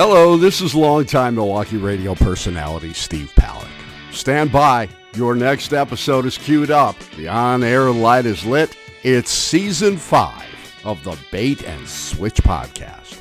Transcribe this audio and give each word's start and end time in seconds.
Hello, 0.00 0.36
this 0.36 0.60
is 0.60 0.76
longtime 0.76 1.34
Milwaukee 1.34 1.76
radio 1.76 2.14
personality 2.14 2.92
Steve 2.92 3.32
Palec. 3.34 3.66
Stand 4.12 4.52
by. 4.52 4.88
Your 5.14 5.34
next 5.34 5.72
episode 5.72 6.24
is 6.24 6.38
queued 6.38 6.70
up. 6.70 6.96
The 7.16 7.26
on 7.26 7.64
air 7.64 7.90
light 7.90 8.24
is 8.24 8.46
lit. 8.46 8.76
It's 9.02 9.32
season 9.32 9.96
five 9.96 10.46
of 10.84 11.02
the 11.02 11.18
Bait 11.32 11.64
and 11.64 11.88
Switch 11.88 12.36
podcast. 12.36 13.17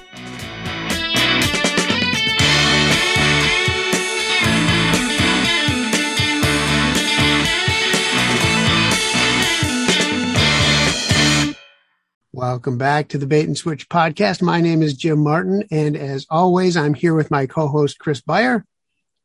Welcome 12.38 12.78
back 12.78 13.08
to 13.08 13.18
the 13.18 13.26
Bait 13.26 13.48
and 13.48 13.58
Switch 13.58 13.90
podcast. 13.90 14.44
My 14.44 14.62
name 14.62 14.84
is 14.84 14.94
Jim 14.94 15.24
Martin, 15.24 15.64
and 15.72 15.98
as 15.98 16.28
always, 16.30 16.78
I'm 16.78 16.94
here 16.94 17.16
with 17.16 17.32
my 17.32 17.48
co-host 17.48 17.98
Chris 17.98 18.22
Beyer. 18.22 18.64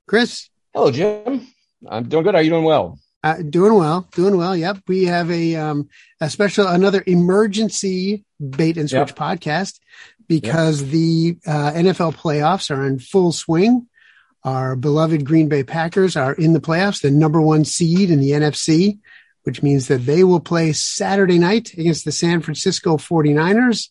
Chris, 0.09 0.49
hello, 0.73 0.91
Jim. 0.91 1.47
I'm 1.87 2.09
doing 2.09 2.25
good. 2.25 2.35
Are 2.35 2.41
you 2.41 2.49
doing 2.49 2.65
well? 2.65 2.99
Uh, 3.23 3.43
doing 3.43 3.75
well, 3.75 4.09
doing 4.15 4.39
well. 4.39 4.57
Yep, 4.57 4.79
we 4.89 5.05
have 5.05 5.31
a 5.31 5.57
um, 5.57 5.91
a 6.23 6.31
special, 6.31 6.67
another 6.67 7.05
emergency 7.07 8.25
Bait 8.41 8.79
and 8.79 8.89
Switch 8.89 9.11
yep. 9.11 9.15
podcast 9.15 9.79
because 10.27 10.81
yep. 10.81 10.91
the 10.91 11.37
uh, 11.47 11.73
NFL 11.73 12.15
playoffs 12.15 12.75
are 12.75 12.87
in 12.87 12.99
full 12.99 13.33
swing. 13.33 13.89
Our 14.43 14.75
beloved 14.75 15.27
Green 15.27 15.51
Bay 15.51 15.65
Packers 15.65 16.17
are 16.17 16.33
in 16.33 16.55
the 16.55 16.63
playoffs, 16.63 17.03
the 17.03 17.11
number 17.11 17.43
one 17.43 17.67
seed 17.67 18.11
in 18.11 18.21
the 18.21 18.31
NFC 18.31 19.01
which 19.45 19.63
means 19.63 19.89
that 19.89 20.07
they 20.07 20.25
will 20.25 20.41
play 20.41 20.73
Saturday 20.73 21.39
night 21.39 21.73
against 21.75 22.05
the 22.05 22.13
San 22.13 22.41
Francisco 22.41 22.97
49ers. 22.97 23.89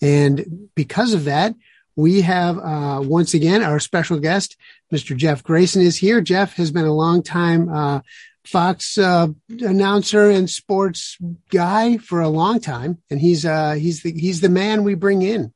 And 0.00 0.68
because 0.74 1.14
of 1.14 1.24
that, 1.24 1.54
we 1.96 2.22
have 2.22 2.58
uh, 2.58 3.00
once 3.02 3.34
again 3.34 3.62
our 3.62 3.78
special 3.78 4.18
guest, 4.18 4.56
Mr. 4.92 5.16
Jeff 5.16 5.42
Grayson, 5.42 5.82
is 5.82 5.96
here. 5.96 6.20
Jeff 6.20 6.54
has 6.54 6.70
been 6.70 6.86
a 6.86 6.94
long 6.94 7.22
time 7.22 7.68
uh, 7.68 8.00
Fox 8.44 8.98
uh, 8.98 9.28
announcer 9.60 10.28
and 10.30 10.50
sports 10.50 11.16
guy 11.50 11.98
for 11.98 12.20
a 12.20 12.28
long 12.28 12.60
time, 12.60 12.98
and 13.08 13.20
he's 13.20 13.46
uh, 13.46 13.74
he's 13.74 14.02
the 14.02 14.12
he's 14.12 14.40
the 14.40 14.48
man 14.48 14.82
we 14.82 14.94
bring 14.94 15.22
in 15.22 15.52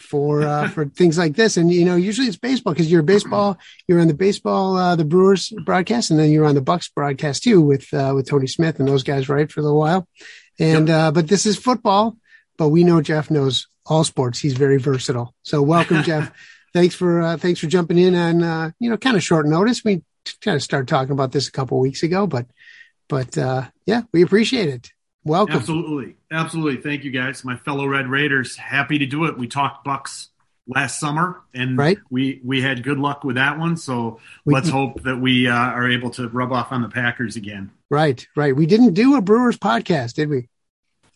for 0.00 0.42
uh, 0.42 0.68
for 0.74 0.86
things 0.86 1.18
like 1.18 1.34
this. 1.34 1.56
And 1.56 1.72
you 1.72 1.84
know, 1.84 1.96
usually 1.96 2.26
it's 2.26 2.36
baseball 2.36 2.72
because 2.72 2.90
you're 2.90 3.02
baseball, 3.02 3.58
you're 3.86 4.00
on 4.00 4.08
the 4.08 4.14
baseball, 4.14 4.76
uh, 4.76 4.96
the 4.96 5.04
Brewers 5.04 5.52
broadcast, 5.64 6.10
and 6.10 6.18
then 6.18 6.30
you're 6.30 6.46
on 6.46 6.54
the 6.54 6.60
Bucks 6.60 6.88
broadcast 6.88 7.42
too 7.42 7.60
with 7.60 7.92
uh, 7.92 8.12
with 8.14 8.28
Tony 8.28 8.46
Smith 8.46 8.78
and 8.78 8.88
those 8.88 9.02
guys, 9.02 9.28
right, 9.28 9.50
for 9.50 9.60
a 9.60 9.62
little 9.62 9.78
while. 9.78 10.08
And 10.58 10.88
yep. 10.88 10.96
uh, 10.96 11.10
but 11.12 11.28
this 11.28 11.46
is 11.46 11.56
football, 11.56 12.16
but 12.56 12.68
we 12.68 12.84
know 12.84 13.00
Jeff 13.00 13.30
knows 13.30 13.68
all 13.86 14.04
sports. 14.04 14.38
He's 14.38 14.54
very 14.54 14.78
versatile. 14.78 15.34
So 15.42 15.62
welcome, 15.62 16.02
Jeff. 16.02 16.32
Thanks 16.72 16.94
for 16.94 17.20
uh, 17.20 17.36
thanks 17.36 17.58
for 17.58 17.66
jumping 17.66 17.98
in 17.98 18.14
on 18.14 18.44
uh, 18.44 18.70
you 18.78 18.90
know 18.90 18.96
kind 18.96 19.16
of 19.16 19.24
short 19.24 19.44
notice. 19.44 19.82
We 19.84 20.02
kind 20.40 20.54
of 20.54 20.62
started 20.62 20.86
talking 20.86 21.10
about 21.10 21.32
this 21.32 21.48
a 21.48 21.52
couple 21.52 21.80
weeks 21.80 22.04
ago, 22.04 22.28
but 22.28 22.46
but 23.08 23.36
uh, 23.36 23.64
yeah, 23.86 24.02
we 24.12 24.22
appreciate 24.22 24.68
it. 24.68 24.92
Welcome. 25.24 25.56
Absolutely. 25.56 26.16
Absolutely. 26.30 26.82
Thank 26.82 27.04
you 27.04 27.10
guys. 27.10 27.44
My 27.44 27.56
fellow 27.56 27.86
Red 27.86 28.08
Raiders, 28.08 28.56
happy 28.56 28.98
to 28.98 29.06
do 29.06 29.26
it. 29.26 29.36
We 29.36 29.48
talked 29.48 29.84
Bucks 29.84 30.30
last 30.66 31.00
summer 31.00 31.40
and 31.52 31.76
right. 31.76 31.98
we 32.10 32.40
we 32.44 32.62
had 32.62 32.82
good 32.82 32.98
luck 32.98 33.24
with 33.24 33.36
that 33.36 33.58
one 33.58 33.76
so 33.76 34.20
we, 34.44 34.54
let's 34.54 34.68
hope 34.68 35.02
that 35.02 35.16
we 35.16 35.48
uh, 35.48 35.52
are 35.52 35.90
able 35.90 36.10
to 36.10 36.28
rub 36.28 36.52
off 36.52 36.70
on 36.70 36.80
the 36.80 36.88
packers 36.88 37.34
again 37.34 37.70
right 37.88 38.28
right 38.36 38.54
we 38.54 38.66
didn't 38.66 38.94
do 38.94 39.16
a 39.16 39.20
brewers 39.20 39.58
podcast 39.58 40.14
did 40.14 40.28
we 40.28 40.48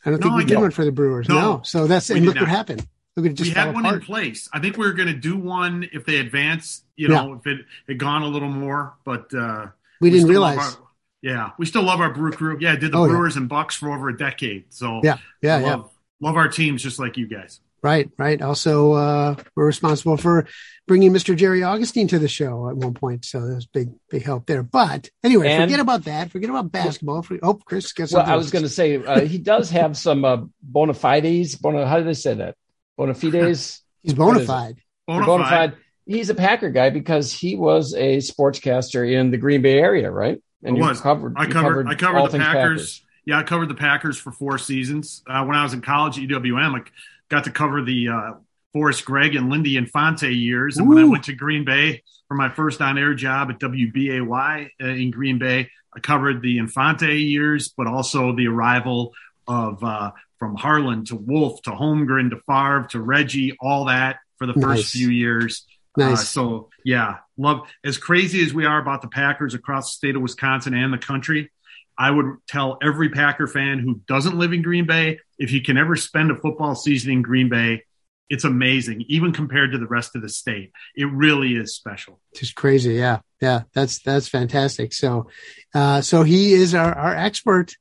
i 0.04 0.10
don't 0.10 0.20
no, 0.20 0.26
think 0.26 0.36
we 0.36 0.44
did 0.44 0.58
one 0.58 0.72
for 0.72 0.84
the 0.84 0.90
brewers 0.90 1.28
no, 1.28 1.34
no. 1.40 1.60
so 1.62 1.86
that's 1.86 2.10
and 2.10 2.26
look 2.26 2.34
what 2.34 2.48
happened 2.48 2.84
look 3.16 3.26
at 3.26 3.34
just 3.34 3.50
we 3.50 3.54
had 3.54 3.72
one 3.72 3.84
apart. 3.84 4.00
in 4.00 4.06
place 4.06 4.48
i 4.52 4.58
think 4.58 4.76
we 4.76 4.86
were 4.86 4.92
going 4.92 5.08
to 5.08 5.14
do 5.14 5.36
one 5.36 5.88
if 5.92 6.04
they 6.04 6.16
advanced 6.16 6.84
you 6.96 7.06
know 7.06 7.28
yeah. 7.28 7.36
if 7.36 7.46
it 7.46 7.66
had 7.86 7.98
gone 7.98 8.22
a 8.22 8.28
little 8.28 8.48
more 8.48 8.94
but 9.04 9.32
uh 9.34 9.66
we, 10.00 10.08
we 10.08 10.10
didn't 10.10 10.28
realize 10.28 10.76
yeah, 11.24 11.52
we 11.58 11.64
still 11.64 11.82
love 11.82 12.00
our 12.00 12.12
brew 12.12 12.32
crew. 12.32 12.58
Yeah, 12.60 12.76
did 12.76 12.92
the 12.92 12.98
oh, 12.98 13.08
Brewers 13.08 13.34
yeah. 13.34 13.40
and 13.40 13.48
Bucks 13.48 13.76
for 13.76 13.90
over 13.90 14.10
a 14.10 14.16
decade. 14.16 14.66
So 14.74 15.00
yeah, 15.02 15.16
yeah, 15.40 15.56
love, 15.56 15.80
yeah. 15.80 16.28
Love 16.28 16.36
our 16.36 16.48
teams 16.48 16.82
just 16.82 16.98
like 16.98 17.16
you 17.16 17.26
guys. 17.26 17.60
Right, 17.82 18.10
right. 18.18 18.40
Also, 18.42 18.92
uh, 18.92 19.36
we're 19.54 19.64
responsible 19.64 20.18
for 20.18 20.46
bringing 20.86 21.12
Mr. 21.14 21.34
Jerry 21.34 21.62
Augustine 21.62 22.08
to 22.08 22.18
the 22.18 22.28
show 22.28 22.68
at 22.68 22.76
one 22.76 22.92
point, 22.92 23.24
so 23.24 23.46
there's 23.46 23.64
big, 23.64 23.90
big 24.10 24.22
help 24.22 24.46
there. 24.46 24.62
But 24.62 25.08
anyway, 25.22 25.48
and, 25.48 25.64
forget 25.64 25.80
about 25.80 26.04
that. 26.04 26.30
Forget 26.30 26.50
about 26.50 26.70
basketball. 26.70 27.22
For, 27.22 27.38
oh, 27.42 27.54
Chris, 27.54 27.92
guess 27.92 28.12
well, 28.12 28.24
I 28.24 28.36
was 28.36 28.50
going 28.50 28.64
to 28.64 28.68
say 28.68 28.96
uh, 28.96 29.20
he 29.20 29.38
does 29.38 29.70
have 29.70 29.96
some 29.96 30.26
uh, 30.26 30.42
bona 30.62 30.92
fides. 30.92 31.56
Bona, 31.56 31.86
how 31.86 31.98
do 31.98 32.04
they 32.04 32.14
say 32.14 32.34
that? 32.34 32.54
Bona 32.98 33.14
fides. 33.14 33.80
He's 34.02 34.14
bona 34.14 34.40
fide. 34.40 34.76
Bona, 35.06 35.24
bona 35.24 35.44
fide. 35.44 35.76
He's 36.04 36.28
a 36.28 36.34
Packer 36.34 36.70
guy 36.70 36.90
because 36.90 37.32
he 37.32 37.56
was 37.56 37.94
a 37.94 38.18
sportscaster 38.18 39.10
in 39.10 39.30
the 39.30 39.38
Green 39.38 39.62
Bay 39.62 39.78
area, 39.78 40.10
right? 40.10 40.42
And 40.64 40.78
was 40.78 41.00
covered. 41.00 41.34
I 41.36 41.46
covered. 41.46 41.86
covered 41.86 41.88
I 41.88 41.94
covered 41.94 42.30
the 42.30 42.38
Packers. 42.38 42.42
Packers. 42.42 43.02
Yeah, 43.26 43.38
I 43.38 43.42
covered 43.42 43.68
the 43.68 43.74
Packers 43.74 44.18
for 44.18 44.32
four 44.32 44.58
seasons. 44.58 45.22
Uh, 45.26 45.44
when 45.44 45.56
I 45.56 45.62
was 45.62 45.72
in 45.72 45.80
college 45.80 46.18
at 46.18 46.28
UWM, 46.28 46.80
I 46.80 46.90
got 47.28 47.44
to 47.44 47.50
cover 47.50 47.82
the 47.82 48.08
uh, 48.08 48.32
Forrest 48.72 49.04
Gregg 49.04 49.34
and 49.34 49.50
Lindy 49.50 49.76
Infante 49.76 50.30
years. 50.34 50.76
And 50.76 50.86
Ooh. 50.86 50.90
when 50.90 50.98
I 50.98 51.08
went 51.08 51.24
to 51.24 51.32
Green 51.32 51.64
Bay 51.64 52.02
for 52.28 52.34
my 52.34 52.48
first 52.48 52.80
on-air 52.80 53.14
job 53.14 53.50
at 53.50 53.60
WBAY 53.60 54.68
uh, 54.82 54.86
in 54.86 55.10
Green 55.10 55.38
Bay, 55.38 55.70
I 55.94 56.00
covered 56.00 56.42
the 56.42 56.58
Infante 56.58 57.14
years, 57.16 57.68
but 57.68 57.86
also 57.86 58.34
the 58.34 58.48
arrival 58.48 59.14
of 59.46 59.82
uh, 59.82 60.10
from 60.38 60.56
Harlan 60.56 61.04
to 61.06 61.16
Wolf 61.16 61.62
to 61.62 61.70
Holmgren 61.70 62.30
to 62.30 62.40
Favre 62.46 62.86
to 62.90 63.00
Reggie, 63.00 63.56
all 63.60 63.86
that 63.86 64.18
for 64.38 64.46
the 64.46 64.54
first 64.54 64.64
nice. 64.64 64.90
few 64.90 65.08
years. 65.08 65.66
Uh, 65.98 66.10
nice. 66.10 66.20
Uh, 66.20 66.24
so 66.24 66.70
yeah, 66.84 67.18
love 67.36 67.68
as 67.84 67.98
crazy 67.98 68.42
as 68.44 68.52
we 68.52 68.66
are 68.66 68.78
about 68.78 69.02
the 69.02 69.08
Packers 69.08 69.54
across 69.54 69.92
the 69.92 69.96
state 69.96 70.16
of 70.16 70.22
Wisconsin 70.22 70.74
and 70.74 70.92
the 70.92 70.98
country. 70.98 71.50
I 71.96 72.10
would 72.10 72.26
tell 72.48 72.78
every 72.82 73.10
Packer 73.10 73.46
fan 73.46 73.78
who 73.78 74.00
doesn't 74.08 74.36
live 74.36 74.52
in 74.52 74.62
Green 74.62 74.86
Bay 74.86 75.20
if 75.38 75.52
you 75.52 75.62
can 75.62 75.76
ever 75.76 75.94
spend 75.94 76.30
a 76.30 76.36
football 76.36 76.74
season 76.74 77.12
in 77.12 77.22
Green 77.22 77.48
Bay, 77.48 77.84
it's 78.28 78.44
amazing, 78.44 79.04
even 79.08 79.32
compared 79.32 79.72
to 79.72 79.78
the 79.78 79.86
rest 79.86 80.16
of 80.16 80.22
the 80.22 80.28
state. 80.28 80.72
It 80.96 81.04
really 81.04 81.54
is 81.54 81.74
special. 81.74 82.20
Just 82.34 82.54
crazy, 82.54 82.94
yeah, 82.94 83.20
yeah. 83.40 83.62
That's 83.74 84.00
that's 84.00 84.28
fantastic. 84.28 84.92
So, 84.92 85.28
uh, 85.74 86.00
so 86.00 86.22
he 86.22 86.52
is 86.52 86.74
our 86.74 86.92
our 86.96 87.14
expert, 87.14 87.76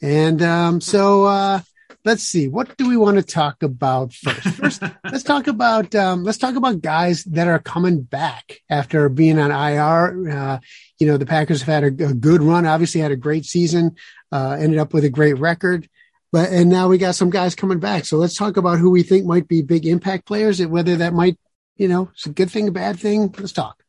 and 0.00 0.42
um, 0.42 0.80
so 0.80 1.24
uh, 1.24 1.60
let's 2.04 2.22
see 2.22 2.48
what 2.48 2.76
do 2.76 2.88
we 2.88 2.96
want 2.96 3.16
to 3.16 3.22
talk 3.22 3.62
about 3.62 4.12
first? 4.12 4.40
First 4.40 4.82
let's 5.04 5.24
talk 5.24 5.46
about 5.46 5.94
um, 5.94 6.24
let's 6.24 6.38
talk 6.38 6.56
about 6.56 6.80
guys 6.82 7.24
that 7.24 7.48
are 7.48 7.58
coming 7.58 8.02
back 8.02 8.60
after 8.68 9.08
being 9.08 9.38
on 9.38 9.50
ir 9.50 10.30
uh, 10.30 10.58
you 10.98 11.06
know 11.06 11.16
the 11.16 11.26
packers 11.26 11.62
have 11.62 11.82
had 11.82 11.84
a, 11.84 12.08
a, 12.08 12.14
good 12.14 12.42
run 12.42 12.66
obviously 12.66 13.00
had 13.00 13.12
a 13.12 13.16
great 13.16 13.44
season 13.44 13.96
uh, 14.32 14.56
ended 14.58 14.78
up 14.78 14.92
with 14.92 15.04
a 15.04 15.10
great 15.10 15.38
record 15.38 15.88
but 16.32 16.50
and 16.50 16.70
now 16.70 16.88
we 16.88 16.96
got 16.98 17.14
some 17.14 17.30
guys 17.30 17.54
coming 17.54 17.78
back. 17.78 18.06
So 18.06 18.16
let's 18.16 18.34
talk 18.34 18.56
about 18.56 18.78
who 18.78 18.90
we 18.90 19.02
think 19.02 19.26
might 19.26 19.46
be 19.46 19.60
big 19.60 19.86
impact 19.86 20.26
players 20.26 20.58
and 20.60 20.70
whether 20.70 20.96
that 20.96 21.12
might 21.12 21.38
you 21.76 21.88
know 21.88 22.10
it's 22.14 22.26
a 22.26 22.30
good 22.30 22.50
thing 22.50 22.66
a 22.68 22.72
bad 22.72 22.98
thing. 22.98 23.32
Let's 23.38 23.52
talk 23.52 23.84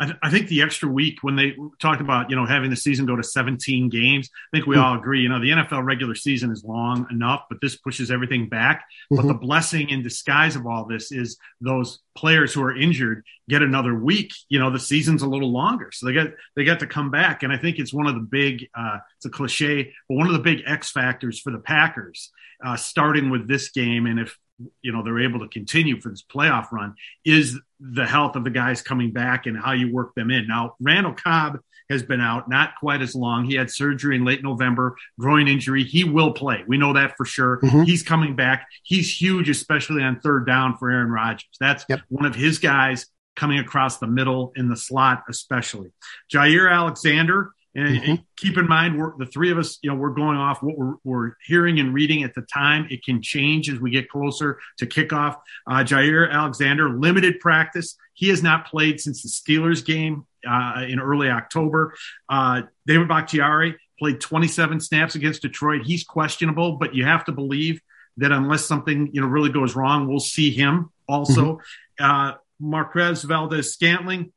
I, 0.00 0.14
I, 0.22 0.30
think 0.30 0.48
the 0.48 0.62
extra 0.62 0.88
week 0.88 1.18
when 1.22 1.36
they 1.36 1.56
talked 1.80 2.00
about 2.00 2.30
you 2.30 2.36
know 2.36 2.46
having 2.46 2.70
the 2.70 2.76
season 2.76 3.06
go 3.06 3.16
to 3.16 3.22
17 3.22 3.88
games, 3.88 4.30
I 4.32 4.56
think 4.56 4.66
we 4.66 4.76
mm-hmm. 4.76 4.84
all 4.84 4.98
agree. 4.98 5.20
You 5.20 5.28
know 5.28 5.40
the 5.40 5.50
NFL 5.50 5.84
regular 5.84 6.14
season 6.14 6.50
is 6.50 6.64
long 6.64 7.06
enough, 7.10 7.44
but 7.48 7.60
this 7.60 7.76
pushes 7.76 8.10
everything 8.10 8.48
back. 8.48 8.84
Mm-hmm. 9.12 9.16
But 9.16 9.26
the 9.26 9.38
blessing 9.38 9.90
in 9.90 10.02
disguise 10.02 10.56
of 10.56 10.66
all 10.66 10.84
this 10.84 11.12
is 11.12 11.38
those 11.60 12.00
players 12.16 12.52
who 12.52 12.62
are 12.62 12.76
injured 12.76 13.24
get 13.48 13.62
another 13.62 13.94
week. 13.94 14.32
You 14.48 14.58
know 14.58 14.70
the 14.70 14.78
season's 14.78 15.22
a 15.22 15.28
little 15.28 15.52
longer, 15.52 15.90
so 15.92 16.06
they 16.06 16.12
get 16.12 16.34
they 16.56 16.64
get 16.64 16.80
to 16.80 16.86
come 16.86 17.10
back. 17.10 17.42
And 17.42 17.52
I 17.52 17.58
think 17.58 17.78
it's 17.78 17.92
one 17.92 18.06
of 18.06 18.14
the 18.14 18.20
big 18.20 18.68
uh, 18.74 18.98
it's 19.16 19.26
a 19.26 19.30
cliche, 19.30 19.92
but 20.08 20.14
one 20.14 20.26
of 20.26 20.32
the 20.32 20.38
big 20.38 20.62
X 20.66 20.90
factors 20.90 21.40
for 21.40 21.50
the 21.50 21.58
Packers. 21.58 22.30
Uh, 22.64 22.74
starting 22.74 23.30
with 23.30 23.46
this 23.46 23.70
game, 23.70 24.04
and 24.06 24.18
if 24.18 24.36
you 24.82 24.92
know 24.92 25.02
they're 25.02 25.20
able 25.20 25.40
to 25.40 25.48
continue 25.48 26.00
for 26.00 26.10
this 26.10 26.22
playoff 26.22 26.72
run 26.72 26.94
is 27.24 27.58
the 27.80 28.06
health 28.06 28.36
of 28.36 28.44
the 28.44 28.50
guys 28.50 28.82
coming 28.82 29.12
back 29.12 29.46
and 29.46 29.56
how 29.56 29.72
you 29.72 29.92
work 29.92 30.14
them 30.14 30.30
in. 30.30 30.46
Now 30.46 30.74
Randall 30.80 31.14
Cobb 31.14 31.60
has 31.90 32.02
been 32.02 32.20
out 32.20 32.48
not 32.48 32.72
quite 32.78 33.00
as 33.00 33.14
long. 33.14 33.44
He 33.44 33.54
had 33.54 33.70
surgery 33.70 34.16
in 34.16 34.24
late 34.24 34.42
November, 34.42 34.96
groin 35.18 35.48
injury. 35.48 35.84
He 35.84 36.04
will 36.04 36.32
play. 36.32 36.64
We 36.66 36.76
know 36.76 36.92
that 36.92 37.16
for 37.16 37.24
sure. 37.24 37.60
Mm-hmm. 37.60 37.82
He's 37.82 38.02
coming 38.02 38.36
back. 38.36 38.66
He's 38.82 39.12
huge, 39.20 39.48
especially 39.48 40.02
on 40.02 40.20
third 40.20 40.46
down 40.46 40.76
for 40.76 40.90
Aaron 40.90 41.10
Rodgers. 41.10 41.48
That's 41.58 41.84
yep. 41.88 42.00
one 42.08 42.26
of 42.26 42.34
his 42.34 42.58
guys 42.58 43.06
coming 43.36 43.58
across 43.58 43.98
the 43.98 44.06
middle 44.06 44.52
in 44.56 44.68
the 44.68 44.76
slot, 44.76 45.24
especially. 45.28 45.90
Jaire 46.32 46.70
Alexander 46.70 47.52
and 47.74 48.00
mm-hmm. 48.00 48.14
keep 48.36 48.56
in 48.56 48.66
mind, 48.66 48.98
we're, 48.98 49.16
the 49.18 49.26
three 49.26 49.50
of 49.50 49.58
us, 49.58 49.78
you 49.82 49.90
know, 49.90 49.96
we're 49.96 50.10
going 50.10 50.36
off 50.36 50.62
what 50.62 50.76
we're, 50.76 50.94
we're, 51.04 51.32
hearing 51.46 51.78
and 51.78 51.94
reading 51.94 52.22
at 52.22 52.34
the 52.34 52.42
time. 52.42 52.88
It 52.90 53.04
can 53.04 53.22
change 53.22 53.70
as 53.70 53.78
we 53.78 53.90
get 53.90 54.08
closer 54.08 54.58
to 54.78 54.86
kickoff. 54.86 55.36
Uh, 55.66 55.84
Jaire 55.84 56.30
Alexander, 56.30 56.90
limited 56.90 57.40
practice. 57.40 57.96
He 58.14 58.28
has 58.30 58.42
not 58.42 58.66
played 58.66 59.00
since 59.00 59.22
the 59.22 59.28
Steelers 59.28 59.84
game 59.84 60.26
uh, 60.48 60.84
in 60.88 60.98
early 60.98 61.28
October. 61.28 61.94
Uh, 62.28 62.62
David 62.86 63.08
Bakhtiari 63.08 63.76
played 63.98 64.20
27 64.20 64.80
snaps 64.80 65.14
against 65.14 65.42
Detroit. 65.42 65.82
He's 65.84 66.04
questionable, 66.04 66.76
but 66.76 66.94
you 66.94 67.04
have 67.04 67.24
to 67.26 67.32
believe 67.32 67.80
that 68.16 68.32
unless 68.32 68.64
something, 68.64 69.10
you 69.12 69.20
know, 69.20 69.26
really 69.26 69.50
goes 69.50 69.76
wrong, 69.76 70.08
we'll 70.08 70.20
see 70.20 70.50
him 70.50 70.90
also. 71.08 71.60
Mm-hmm. 72.00 72.04
Uh, 72.04 72.32
Marquez 72.60 73.22
Valdes 73.22 73.72
Scantling, 73.72 74.32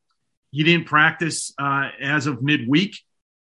he 0.51 0.63
didn't 0.63 0.85
practice 0.85 1.53
uh, 1.57 1.89
as 1.99 2.27
of 2.27 2.43
midweek. 2.43 2.99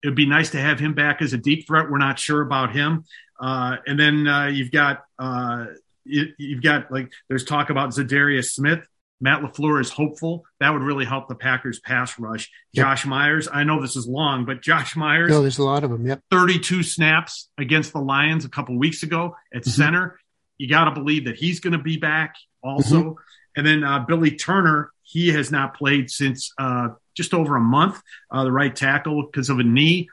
It'd 0.04 0.16
be 0.16 0.26
nice 0.26 0.52
to 0.52 0.60
have 0.60 0.80
him 0.80 0.94
back 0.94 1.22
as 1.22 1.34
a 1.34 1.38
deep 1.38 1.68
threat. 1.68 1.90
We're 1.90 1.98
not 1.98 2.20
sure 2.20 2.42
about 2.42 2.74
him. 2.74 3.06
Uh, 3.40 3.78
and 3.86 4.00
then 4.00 4.28
uh, 4.28 4.48
you've 4.48 4.72
got 4.72 5.04
uh, 5.20 5.66
you, 6.06 6.28
you've 6.38 6.64
got 6.64 6.92
like 6.92 7.12
there's 7.30 7.44
talk 7.44 7.70
about 7.70 7.90
Za'Darius 7.90 8.52
Smith. 8.52 8.86
Matt 9.24 9.44
LaFleur 9.44 9.80
is 9.80 9.92
hopeful 9.92 10.46
that 10.60 10.72
would 10.72 10.82
really 10.82 11.06
help 11.06 11.28
the 11.28 11.36
Packers 11.36 11.80
pass 11.80 12.18
rush. 12.18 12.50
Yep. 12.74 12.84
Josh 12.84 13.06
Myers, 13.06 13.48
I 13.52 13.64
know 13.64 13.80
this 13.80 13.96
is 13.96 14.08
long, 14.08 14.46
but 14.46 14.64
Josh 14.64 14.96
Myers. 14.96 15.30
No, 15.30 15.42
there's 15.42 15.60
a 15.60 15.64
lot 15.64 15.84
of 15.84 15.92
them. 15.92 16.08
Yep. 16.08 16.22
32 16.32 16.82
snaps 16.82 17.48
against 17.58 17.94
the 17.94 18.00
Lions 18.00 18.46
a 18.46 18.50
couple 18.50 18.78
weeks 18.80 19.04
ago 19.04 19.36
at 19.54 19.62
mm-hmm. 19.62 19.70
center. 19.70 20.20
You 20.58 20.68
got 20.68 20.86
to 20.86 20.92
believe 20.92 21.26
that 21.26 21.36
he's 21.36 21.60
going 21.60 21.74
to 21.74 21.84
be 21.84 21.98
back 21.98 22.36
also. 22.64 23.02
Mm-hmm. 23.02 23.14
And 23.58 23.68
then 23.68 23.84
uh, 23.84 24.00
Billy 24.08 24.32
Turner, 24.32 24.91
he 25.12 25.30
has 25.30 25.52
not 25.52 25.76
played 25.76 26.10
since 26.10 26.54
uh, 26.58 26.90
just 27.16 27.34
over 27.34 27.58
a 27.58 27.62
month, 27.62 28.02
uh, 28.32 28.46
the 28.46 28.52
right 28.52 28.74
tackle 28.74 29.26
because 29.26 29.50
of 29.50 29.60
a 29.60 29.64
knee. 29.64 30.08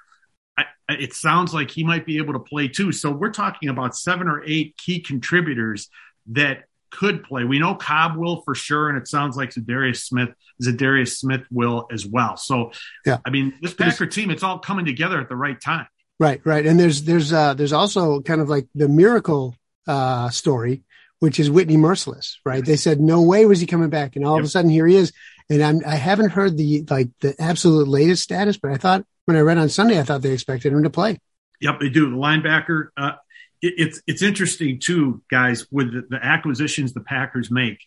I, 0.57 0.65
it 0.89 1.15
sounds 1.15 1.55
like 1.55 1.71
he 1.71 1.85
might 1.85 2.05
be 2.05 2.17
able 2.17 2.33
to 2.33 2.41
play 2.41 2.67
too. 2.67 2.91
So 2.91 3.13
we're 3.13 3.31
talking 3.31 3.69
about 3.69 3.97
seven 3.97 4.27
or 4.27 4.43
eight 4.45 4.77
key 4.77 4.99
contributors 5.01 5.89
that 6.33 6.65
could 6.91 7.23
play. 7.23 7.45
We 7.45 7.61
know 7.61 7.77
Cobb 7.77 8.17
will 8.17 8.43
for 8.43 8.57
sure, 8.57 8.89
and 8.89 8.99
it 8.99 9.07
sounds 9.07 9.37
like 9.37 9.51
Za'Darius 9.51 10.03
Smith, 10.03 10.31
Za'Darius 10.61 11.17
Smith 11.17 11.43
will 11.51 11.87
as 11.93 12.05
well. 12.05 12.37
So, 12.37 12.73
yeah, 13.07 13.19
I 13.25 13.31
mean, 13.31 13.55
this 13.63 13.75
Packer 13.75 14.07
team, 14.07 14.31
it's 14.31 14.43
all 14.43 14.59
coming 14.59 14.85
together 14.85 15.21
at 15.21 15.29
the 15.29 15.37
right 15.37 15.61
time. 15.61 15.87
Right, 16.19 16.41
right, 16.45 16.67
and 16.67 16.81
there's 16.81 17.03
there's 17.05 17.33
uh, 17.33 17.55
there's 17.55 17.73
also 17.73 18.21
kind 18.23 18.41
of 18.41 18.49
like 18.49 18.67
the 18.75 18.89
miracle 18.89 19.55
uh, 19.87 20.31
story, 20.31 20.83
which 21.21 21.41
is 21.41 21.51
Whitney 21.51 21.77
Mercilus. 21.77 22.37
Right, 22.45 22.65
they 22.65 22.77
said 22.77 23.01
no 23.01 23.23
way 23.23 23.47
was 23.47 23.61
he 23.61 23.67
coming 23.67 23.91
back, 23.91 24.17
and 24.17 24.25
all 24.25 24.37
yep. 24.37 24.41
of 24.41 24.47
a 24.47 24.51
sudden 24.51 24.71
here 24.71 24.87
he 24.87 24.97
is. 24.97 25.13
And 25.51 25.63
I'm 25.63 25.81
I 25.87 25.97
haven't 25.97 26.31
heard 26.31 26.57
the 26.57 26.85
like 26.91 27.09
the 27.21 27.35
absolute 27.41 27.89
latest 27.89 28.23
status, 28.23 28.59
but 28.59 28.73
I 28.73 28.77
thought 28.77 29.05
when 29.25 29.37
I 29.37 29.41
read 29.41 29.59
on 29.59 29.69
Sunday, 29.69 29.99
I 29.99 30.03
thought 30.03 30.23
they 30.23 30.33
expected 30.33 30.73
him 30.73 30.83
to 30.83 30.91
play. 30.91 31.19
Yep, 31.61 31.81
they 31.81 31.89
do. 31.89 32.11
The 32.11 32.17
linebacker. 32.17 32.89
Uh, 32.97 33.13
it's 33.61 34.01
it's 34.07 34.23
interesting 34.23 34.79
too, 34.79 35.23
guys, 35.31 35.67
with 35.71 35.93
the, 35.93 36.07
the, 36.09 36.25
acquisitions 36.25 36.93
the 36.93 37.01
Packers 37.01 37.51
make. 37.51 37.79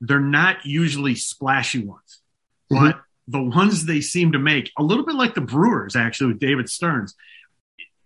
They're 0.00 0.20
not 0.20 0.66
usually 0.66 1.14
splashy 1.14 1.84
ones, 1.84 2.20
mm-hmm. 2.70 2.84
but 2.84 3.00
the 3.28 3.42
ones 3.42 3.86
they 3.86 4.00
seem 4.00 4.32
to 4.32 4.38
make, 4.38 4.70
a 4.76 4.82
little 4.82 5.06
bit 5.06 5.14
like 5.14 5.34
the 5.34 5.40
Brewers 5.40 5.96
actually 5.96 6.32
with 6.32 6.40
David 6.40 6.68
Stearns. 6.68 7.14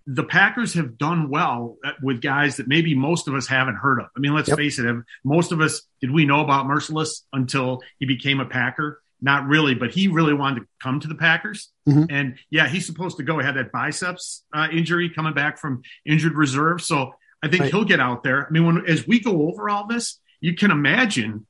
The 0.07 0.25
Packers 0.25 0.75
have 0.75 0.99
done 0.99 1.31
well 1.31 1.79
with 2.01 2.21
guys 2.21 2.59
that 2.59 2.69
maybe 2.69 2.95
most 2.95 3.27
of 3.27 3.35
us 3.35 3.47
haven't 3.47 3.75
heard 3.75 3.99
of. 3.99 4.07
I 4.17 4.21
mean, 4.21 4.35
let's 4.35 4.49
yep. 4.49 4.57
face 4.57 4.79
it, 4.79 4.97
most 5.25 5.51
of 5.51 5.61
us 5.61 5.83
did 6.01 6.13
we 6.13 6.25
know 6.25 6.41
about 6.41 6.67
Mercilus 6.67 7.23
until 7.33 7.83
he 7.99 8.07
became 8.07 8.39
a 8.41 8.47
Packer? 8.47 9.01
not 9.21 9.47
really, 9.47 9.75
but 9.75 9.91
he 9.91 10.09
really 10.09 10.35
wanted 10.35 10.61
to 10.61 10.67
come 10.83 11.01
to 11.01 11.09
the 11.09 11.15
Packers. 11.15 11.71
Mm-hmm. 11.89 12.05
And 12.11 12.39
yeah, 12.51 12.69
he's 12.69 12.87
supposed 12.87 13.17
to 13.17 13.23
go. 13.23 13.39
He 13.39 13.45
had 13.45 13.57
that 13.57 13.73
biceps 13.73 14.45
uh, 14.55 14.69
injury 14.71 15.11
coming 15.11 15.35
back 15.35 15.59
from 15.59 15.83
injured 16.05 16.35
reserve. 16.35 16.83
So 16.83 17.15
I 17.43 17.49
think 17.49 17.63
right. 17.63 17.71
he'll 17.71 17.85
get 17.85 18.01
out 18.01 18.23
there. 18.23 18.47
I 18.47 18.51
mean, 18.51 18.67
when 18.67 18.87
as 18.87 19.07
we 19.07 19.21
go 19.21 19.49
over 19.49 19.71
all 19.71 19.87
this, 19.87 20.21
you 20.41 20.55
can 20.55 20.71
imagine 20.71 21.47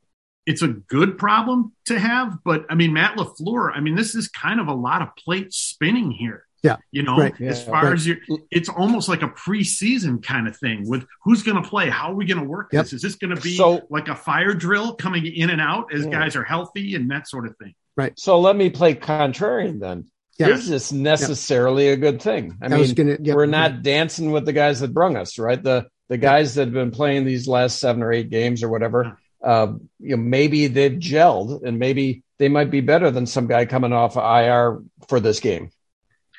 it's 0.47 0.62
a 0.62 0.69
good 0.69 1.19
problem 1.19 1.73
to 1.87 1.99
have. 1.99 2.38
But 2.44 2.67
I 2.70 2.75
mean, 2.76 2.93
Matt 2.93 3.17
LaFleur, 3.17 3.73
I 3.75 3.81
mean, 3.81 3.97
this 3.97 4.14
is 4.14 4.29
kind 4.29 4.61
of 4.61 4.69
a 4.69 4.75
lot 4.75 5.03
of 5.03 5.17
plate 5.17 5.53
spinning 5.53 6.12
here. 6.12 6.45
Yeah. 6.67 6.77
You 6.91 7.03
know, 7.05 7.17
right. 7.17 7.41
as 7.41 7.65
far 7.65 7.85
right. 7.85 7.93
as 7.93 8.07
you 8.07 8.17
it's 8.51 8.69
almost 8.69 9.09
like 9.09 9.23
a 9.23 9.29
preseason 9.29 10.23
kind 10.23 10.49
of 10.49 10.57
thing 10.57 10.89
with 10.89 11.07
who's 11.23 11.43
going 11.43 11.63
to 11.63 11.69
play, 11.69 11.89
how 11.89 12.11
are 12.11 12.15
we 12.15 12.27
going 12.27 12.43
to 12.43 12.49
work 12.49 12.71
yep. 12.73 12.85
this? 12.85 12.95
Is 12.95 13.03
this 13.03 13.15
going 13.15 13.35
to 13.35 13.41
be 13.41 13.57
so, 13.57 13.83
like 13.89 14.09
a 14.09 14.17
fire 14.17 14.53
drill 14.53 14.95
coming 14.95 15.27
in 15.27 15.51
and 15.51 15.61
out 15.61 15.95
as 15.95 16.05
yeah. 16.05 16.11
guys 16.11 16.35
are 16.35 16.45
healthy 16.45 16.95
and 16.97 17.11
that 17.11 17.29
sort 17.29 17.47
of 17.47 17.57
thing? 17.57 17.75
Right. 17.97 18.19
So 18.19 18.41
let 18.41 18.57
me 18.57 18.71
play 18.71 18.95
contrarian 18.95 19.81
then. 19.81 20.07
Yeah. 20.39 20.49
Is 20.49 20.69
this 20.69 20.93
necessarily 20.93 21.87
yeah. 21.87 21.93
a 21.93 21.97
good 21.97 22.21
thing? 22.21 22.59
I, 22.61 22.67
I 22.67 22.69
mean, 22.69 22.95
gonna, 22.95 23.17
yep. 23.21 23.37
we're 23.37 23.47
not 23.47 23.83
dancing 23.83 24.33
with 24.33 24.45
the 24.45 24.53
guys 24.53 24.81
that 24.81 24.93
brung 24.93 25.17
us, 25.17 25.39
right? 25.39 25.63
The 25.63 25.87
the 26.09 26.19
guys 26.19 26.55
that 26.55 26.67
have 26.67 26.75
been 26.75 26.91
playing 26.91 27.25
these 27.25 27.49
last 27.49 27.79
seven 27.79 28.03
or 28.03 28.13
eight 28.13 28.29
games 28.29 28.63
or 28.63 28.69
whatever, 28.69 29.19
uh, 29.43 29.73
you 29.99 30.17
know, 30.17 30.23
maybe 30.23 30.67
they've 30.67 30.93
gelled 30.93 31.65
and 31.65 31.79
maybe 31.79 32.23
they 32.39 32.49
might 32.49 32.71
be 32.71 32.81
better 32.81 33.11
than 33.11 33.27
some 33.27 33.47
guy 33.47 33.65
coming 33.65 33.93
off 33.93 34.17
IR 34.17 34.83
for 35.09 35.21
this 35.21 35.41
game. 35.41 35.71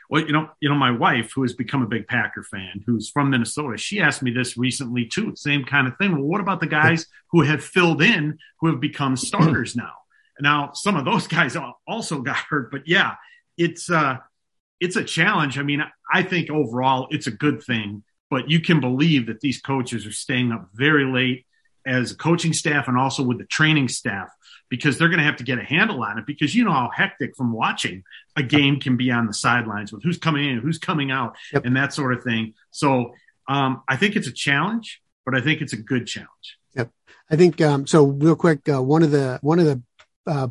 Well, 0.10 0.26
you 0.26 0.32
know, 0.32 0.50
you 0.62 0.70
know, 0.70 0.76
my 0.76 0.92
wife, 0.92 1.32
who 1.36 1.42
has 1.42 1.54
become 1.54 1.84
a 1.84 1.88
big 1.88 2.08
Packer 2.08 2.44
fan, 2.44 2.84
who's 2.86 3.10
from 3.10 3.30
Minnesota, 3.30 3.78
she 3.78 4.00
asked 4.00 4.24
me 4.24 4.32
this 4.32 4.58
recently 4.58 5.06
too. 5.06 5.34
Same 5.36 5.66
kind 5.66 5.88
of 5.88 5.98
thing. 5.98 6.14
Well, 6.14 6.24
what 6.24 6.42
about 6.42 6.62
the 6.62 6.68
guys 6.68 7.08
who 7.32 7.42
have 7.42 7.64
filled 7.64 8.02
in, 8.02 8.38
who 8.60 8.68
have 8.68 8.80
become 8.80 9.16
starters 9.18 9.76
now? 9.76 9.94
Now, 10.40 10.72
some 10.74 10.96
of 10.96 11.06
those 11.06 11.28
guys 11.38 11.58
also 11.88 12.22
got 12.22 12.38
hurt, 12.38 12.72
but 12.72 12.88
yeah, 12.88 13.16
it's 13.58 13.90
uh, 13.90 14.18
it's 14.80 14.96
a 14.96 15.04
challenge. 15.04 15.58
I 15.58 15.64
mean, 15.64 15.84
I 16.12 16.24
think 16.24 16.50
overall 16.50 17.08
it's 17.10 17.28
a 17.28 17.32
good 17.32 17.64
thing, 17.64 18.04
but 18.30 18.50
you 18.50 18.62
can 18.62 18.80
believe 18.80 19.28
that 19.28 19.42
these 19.42 19.60
coaches 19.60 20.06
are 20.06 20.12
staying 20.12 20.52
up 20.52 20.70
very 20.74 21.06
late 21.06 21.46
as 21.86 22.12
a 22.12 22.16
coaching 22.18 22.54
staff 22.54 22.88
and 22.88 22.98
also 22.98 23.24
with 23.24 23.38
the 23.40 23.46
training 23.46 23.88
staff 23.88 24.30
because 24.70 24.98
they're 24.98 25.10
going 25.10 25.20
to 25.20 25.26
have 25.26 25.38
to 25.38 25.44
get 25.44 25.60
a 25.60 25.64
handle 25.64 26.04
on 26.04 26.18
it 26.18 26.26
because 26.26 26.54
you 26.56 26.64
know 26.64 26.72
how 26.72 26.90
hectic 26.94 27.36
from 27.36 27.54
watching 27.54 28.04
a 28.36 28.44
game 28.44 28.80
can 28.80 28.98
be 28.98 29.12
on 29.12 29.28
the 29.28 29.34
sidelines 29.34 29.92
with 29.92 30.04
who's 30.04 30.18
coming 30.18 30.50
in, 30.50 30.60
who's 30.60 30.78
coming 30.78 31.12
out, 31.12 31.36
yep. 31.54 31.66
and 31.66 31.76
that 31.76 31.94
sort 31.94 32.14
of 32.14 32.24
thing. 32.24 32.54
So 32.72 33.14
um, 33.48 33.84
I 33.88 33.96
think 33.96 34.16
it's 34.16 34.28
a 34.28 34.34
challenge, 34.34 35.02
but 35.26 35.36
I 35.36 35.42
think 35.42 35.62
it's 35.62 35.74
a 35.74 35.78
good 35.78 36.06
challenge. 36.06 36.58
Yep. 36.76 36.92
I 37.32 37.36
think 37.36 37.62
um, 37.62 37.88
so. 37.88 38.06
Real 38.06 38.36
quick, 38.36 38.68
uh, 38.70 38.82
one 38.82 39.04
of 39.04 39.12
the 39.12 39.40
one 39.42 39.60
of 39.60 39.66
the 39.66 39.82
uh, 40.26 40.48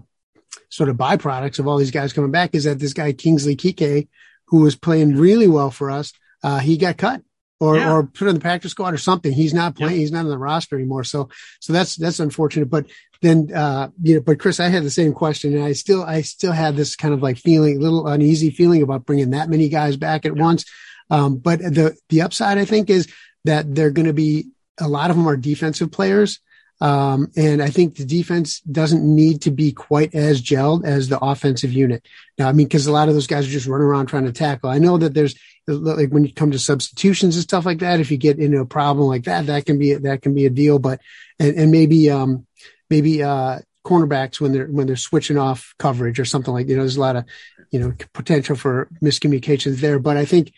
sort 0.71 0.89
of 0.89 0.97
byproducts 0.97 1.59
of 1.59 1.67
all 1.67 1.79
these 1.79 1.91
guys 1.91 2.13
coming 2.13 2.31
back 2.31 2.55
is 2.55 2.65
that 2.65 2.79
this 2.79 2.93
guy 2.93 3.13
Kingsley 3.13 3.57
Keke, 3.57 4.09
who 4.47 4.61
was 4.61 4.77
playing 4.77 5.17
really 5.17 5.49
well 5.49 5.71
for 5.71 5.91
us, 5.91 6.13
uh, 6.43 6.59
he 6.59 6.77
got 6.77 6.97
cut 6.97 7.23
or 7.61 7.77
yeah. 7.77 7.93
or 7.93 8.05
put 8.05 8.29
in 8.29 8.35
the 8.35 8.41
practice 8.41 8.73
squad 8.73 8.95
or 8.95 8.99
something. 8.99 9.33
He's 9.33 9.55
not 9.55 9.77
playing. 9.77 9.95
Yeah. 9.95 10.01
He's 10.01 10.13
not 10.13 10.21
on 10.25 10.31
the 10.31 10.39
roster 10.39 10.77
anymore. 10.77 11.05
So 11.05 11.29
so 11.61 11.73
that's 11.73 11.97
that's 11.97 12.21
unfortunate. 12.21 12.71
But 12.71 12.87
then 13.23 13.51
uh 13.55 13.89
you 14.03 14.17
know, 14.17 14.21
but 14.21 14.39
Chris, 14.39 14.61
I 14.61 14.69
had 14.69 14.85
the 14.85 14.91
same 14.91 15.13
question, 15.13 15.55
and 15.55 15.65
I 15.65 15.73
still 15.73 16.03
I 16.03 16.23
still 16.23 16.53
had 16.53 16.77
this 16.77 16.97
kind 16.97 17.15
of 17.15 17.23
like 17.23 17.39
feeling, 17.39 17.81
little 17.81 18.07
uneasy 18.07 18.51
feeling 18.51 18.83
about 18.83 19.07
bringing 19.07 19.31
that 19.31 19.49
many 19.49 19.69
guys 19.69 19.97
back 19.97 20.27
at 20.27 20.35
once. 20.35 20.65
Um, 21.11 21.39
but 21.39 21.61
the 21.61 21.97
the 22.09 22.23
upside 22.23 22.59
I 22.59 22.65
think 22.65 22.91
is 22.91 23.09
that 23.45 23.75
they're 23.75 23.91
going 23.91 24.07
to 24.07 24.13
be 24.13 24.49
a 24.79 24.89
lot 24.89 25.11
of 25.11 25.17
them 25.17 25.29
are 25.29 25.37
defensive 25.37 25.91
players. 25.91 26.41
Um, 26.79 27.31
and 27.37 27.63
I 27.63 27.71
think 27.71 27.97
the 27.97 28.05
defense 28.05 28.61
doesn't 28.61 29.03
need 29.03 29.43
to 29.43 29.51
be 29.51 29.73
quite 29.73 30.15
as 30.15 30.43
gelled 30.43 30.85
as 30.85 31.09
the 31.09 31.19
offensive 31.19 31.73
unit. 31.73 32.07
Now, 32.39 32.49
I 32.49 32.53
mean, 32.53 32.69
cause 32.69 32.87
a 32.87 32.93
lot 32.93 33.09
of 33.09 33.15
those 33.15 33.27
guys 33.27 33.47
are 33.47 33.51
just 33.51 33.67
running 33.67 33.87
around 33.87 34.07
trying 34.07 34.27
to 34.27 34.33
tackle. 34.33 34.69
I 34.69 34.79
know 34.79 34.99
that 34.99 35.15
there's 35.15 35.35
like 35.67 36.11
when 36.11 36.27
you 36.27 36.35
come 36.35 36.51
to 36.51 36.59
substitutions 36.59 37.35
and 37.37 37.43
stuff 37.43 37.65
like 37.65 37.79
that, 37.79 38.01
if 38.01 38.11
you 38.11 38.19
get 38.19 38.39
into 38.39 38.61
a 38.61 38.67
problem 38.67 39.09
like 39.09 39.25
that, 39.25 39.47
that 39.47 39.65
can 39.65 39.79
be, 39.79 39.95
that 39.95 40.21
can 40.21 40.35
be 40.35 40.45
a 40.45 40.51
deal, 40.51 40.79
but, 40.79 41.01
and, 41.39 41.57
and 41.57 41.71
maybe, 41.71 42.11
um, 42.11 42.46
maybe, 42.91 43.23
uh, 43.23 43.59
cornerbacks 43.85 44.41
when 44.41 44.53
they're, 44.53 44.67
when 44.67 44.87
they're 44.87 44.97
switching 44.97 45.39
off 45.39 45.75
coverage 45.79 46.19
or 46.19 46.25
something 46.25 46.53
like, 46.53 46.69
you 46.69 46.77
know, 46.77 46.83
there's 46.83 46.97
a 46.97 47.01
lot 47.01 47.17
of, 47.17 47.25
you 47.71 47.79
know, 47.79 47.93
potential 48.13 48.57
for 48.57 48.89
miscommunications 49.03 49.81
there, 49.81 49.99
but 49.99 50.17
I 50.17 50.25
think, 50.25 50.53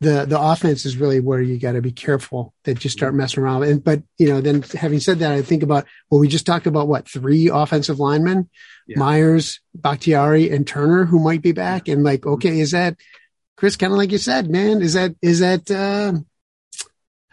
the 0.00 0.26
the 0.26 0.40
offense 0.40 0.84
is 0.84 0.96
really 0.96 1.20
where 1.20 1.40
you 1.40 1.58
got 1.58 1.72
to 1.72 1.82
be 1.82 1.92
careful 1.92 2.52
that 2.64 2.84
you 2.84 2.90
start 2.90 3.14
messing 3.14 3.42
around. 3.42 3.64
And 3.64 3.82
but 3.82 4.02
you 4.18 4.28
know, 4.28 4.40
then 4.40 4.62
having 4.62 5.00
said 5.00 5.20
that, 5.20 5.32
I 5.32 5.42
think 5.42 5.62
about 5.62 5.86
well, 6.10 6.20
we 6.20 6.28
just 6.28 6.46
talked 6.46 6.66
about 6.66 6.88
what 6.88 7.08
three 7.08 7.48
offensive 7.48 7.98
linemen, 7.98 8.48
yeah. 8.86 8.98
Myers, 8.98 9.60
Bakhtiari, 9.74 10.50
and 10.50 10.66
Turner, 10.66 11.04
who 11.04 11.20
might 11.20 11.42
be 11.42 11.52
back. 11.52 11.88
And 11.88 12.04
like, 12.04 12.26
okay, 12.26 12.60
is 12.60 12.72
that 12.72 12.96
Chris? 13.56 13.76
Kind 13.76 13.92
of 13.92 13.98
like 13.98 14.12
you 14.12 14.18
said, 14.18 14.50
man, 14.50 14.82
is 14.82 14.94
that 14.94 15.14
is 15.22 15.40
that? 15.40 15.70
Uh, 15.70 16.20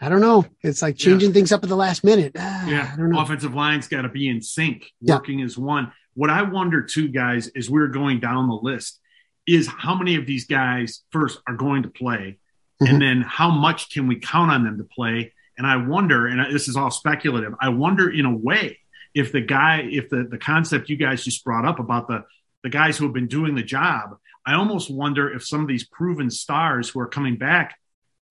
I 0.02 0.08
don't 0.08 0.20
know. 0.20 0.44
It's 0.62 0.82
like 0.82 0.96
changing 0.96 1.30
yeah. 1.30 1.34
things 1.34 1.52
up 1.52 1.62
at 1.62 1.68
the 1.68 1.76
last 1.76 2.04
minute. 2.04 2.32
Ah, 2.36 2.68
yeah, 2.68 2.96
offensive 3.16 3.54
line's 3.54 3.88
got 3.88 4.02
to 4.02 4.08
be 4.08 4.28
in 4.28 4.42
sync, 4.42 4.90
working 5.00 5.38
yeah. 5.38 5.46
as 5.46 5.56
one. 5.56 5.92
What 6.14 6.28
I 6.28 6.42
wonder 6.42 6.82
too, 6.82 7.08
guys, 7.08 7.48
as 7.56 7.70
we're 7.70 7.88
going 7.88 8.20
down 8.20 8.48
the 8.48 8.54
list, 8.54 8.98
is 9.46 9.66
how 9.66 9.94
many 9.94 10.16
of 10.16 10.26
these 10.26 10.46
guys 10.46 11.02
first 11.10 11.40
are 11.46 11.54
going 11.54 11.84
to 11.84 11.88
play 11.88 12.38
Mm-hmm. 12.82 12.94
And 12.94 13.02
then 13.02 13.22
how 13.22 13.50
much 13.50 13.90
can 13.90 14.08
we 14.08 14.16
count 14.16 14.50
on 14.50 14.64
them 14.64 14.78
to 14.78 14.84
play? 14.84 15.32
And 15.56 15.66
I 15.66 15.76
wonder, 15.76 16.26
and 16.26 16.52
this 16.52 16.68
is 16.68 16.76
all 16.76 16.90
speculative, 16.90 17.54
I 17.60 17.68
wonder 17.68 18.10
in 18.10 18.26
a 18.26 18.34
way 18.34 18.78
if 19.14 19.30
the 19.30 19.40
guy, 19.40 19.88
if 19.90 20.08
the, 20.08 20.24
the 20.24 20.38
concept 20.38 20.88
you 20.88 20.96
guys 20.96 21.24
just 21.24 21.44
brought 21.44 21.66
up 21.66 21.78
about 21.78 22.08
the, 22.08 22.24
the 22.62 22.70
guys 22.70 22.96
who 22.96 23.04
have 23.04 23.12
been 23.12 23.28
doing 23.28 23.54
the 23.54 23.62
job, 23.62 24.16
I 24.44 24.54
almost 24.54 24.90
wonder 24.90 25.32
if 25.32 25.46
some 25.46 25.60
of 25.60 25.68
these 25.68 25.86
proven 25.86 26.30
stars 26.30 26.88
who 26.88 27.00
are 27.00 27.06
coming 27.06 27.36
back 27.36 27.78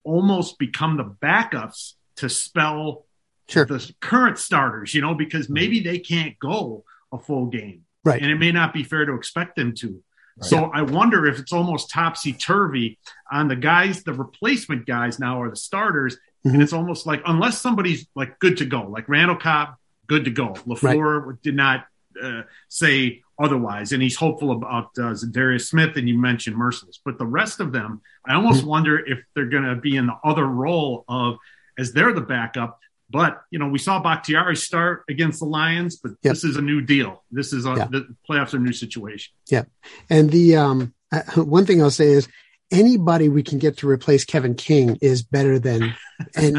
almost 0.04 0.58
become 0.58 0.96
the 0.96 1.04
backups 1.04 1.94
to 2.16 2.28
spell 2.28 3.06
sure. 3.48 3.64
the 3.64 3.92
current 4.00 4.38
starters, 4.38 4.94
you 4.94 5.00
know, 5.00 5.14
because 5.14 5.48
maybe 5.48 5.80
they 5.80 5.98
can't 5.98 6.38
go 6.38 6.84
a 7.12 7.18
full 7.18 7.46
game. 7.46 7.84
Right. 8.04 8.20
And 8.20 8.30
it 8.30 8.36
may 8.36 8.52
not 8.52 8.72
be 8.72 8.82
fair 8.82 9.04
to 9.04 9.14
expect 9.14 9.56
them 9.56 9.74
to. 9.76 10.02
So 10.40 10.70
I 10.74 10.82
wonder 10.82 11.26
if 11.26 11.38
it's 11.38 11.52
almost 11.52 11.90
topsy 11.90 12.32
turvy 12.32 12.98
on 13.30 13.48
the 13.48 13.54
guys, 13.54 14.02
the 14.02 14.14
replacement 14.14 14.86
guys 14.86 15.20
now 15.20 15.42
are 15.42 15.50
the 15.50 15.56
starters. 15.56 16.16
Mm-hmm. 16.16 16.54
And 16.54 16.62
it's 16.62 16.72
almost 16.72 17.06
like, 17.06 17.22
unless 17.26 17.60
somebody's 17.60 18.06
like 18.16 18.38
good 18.38 18.56
to 18.56 18.64
go, 18.64 18.88
like 18.88 19.08
Randall 19.08 19.36
Cobb, 19.36 19.74
good 20.06 20.24
to 20.24 20.30
go. 20.30 20.54
LaFleur 20.66 21.26
right. 21.26 21.42
did 21.42 21.54
not 21.54 21.86
uh, 22.20 22.42
say 22.68 23.22
otherwise. 23.42 23.92
And 23.92 24.02
he's 24.02 24.16
hopeful 24.16 24.52
about 24.52 24.90
uh, 24.96 25.12
Za'Darius 25.12 25.66
Smith, 25.66 25.96
and 25.96 26.08
you 26.08 26.18
mentioned 26.18 26.56
Mercilus. 26.56 26.98
But 27.04 27.18
the 27.18 27.26
rest 27.26 27.60
of 27.60 27.72
them, 27.72 28.00
I 28.26 28.34
almost 28.34 28.60
mm-hmm. 28.60 28.68
wonder 28.68 28.98
if 28.98 29.18
they're 29.34 29.46
going 29.46 29.64
to 29.64 29.76
be 29.76 29.96
in 29.96 30.06
the 30.06 30.16
other 30.24 30.46
role 30.46 31.04
of 31.08 31.36
as 31.78 31.92
they're 31.92 32.12
the 32.12 32.20
backup. 32.20 32.78
But 33.10 33.42
you 33.50 33.58
know, 33.58 33.68
we 33.68 33.78
saw 33.78 34.00
Bakhtiari 34.00 34.56
start 34.56 35.04
against 35.10 35.40
the 35.40 35.46
Lions, 35.46 35.96
but 35.96 36.12
yep. 36.22 36.32
this 36.32 36.44
is 36.44 36.56
a 36.56 36.62
new 36.62 36.80
deal. 36.80 37.22
This 37.30 37.52
is 37.52 37.66
a, 37.66 37.74
yeah. 37.74 37.88
the 37.90 38.16
playoffs 38.28 38.54
are 38.54 38.58
a 38.58 38.60
new 38.60 38.72
situation. 38.72 39.34
Yeah, 39.50 39.64
and 40.08 40.30
the 40.30 40.56
um, 40.56 40.94
one 41.34 41.66
thing 41.66 41.82
I'll 41.82 41.90
say 41.90 42.06
is 42.06 42.28
anybody 42.72 43.28
we 43.28 43.42
can 43.42 43.58
get 43.58 43.76
to 43.78 43.88
replace 43.88 44.24
Kevin 44.24 44.54
King 44.54 44.98
is 45.00 45.22
better 45.22 45.58
than 45.58 45.94
and, 46.34 46.56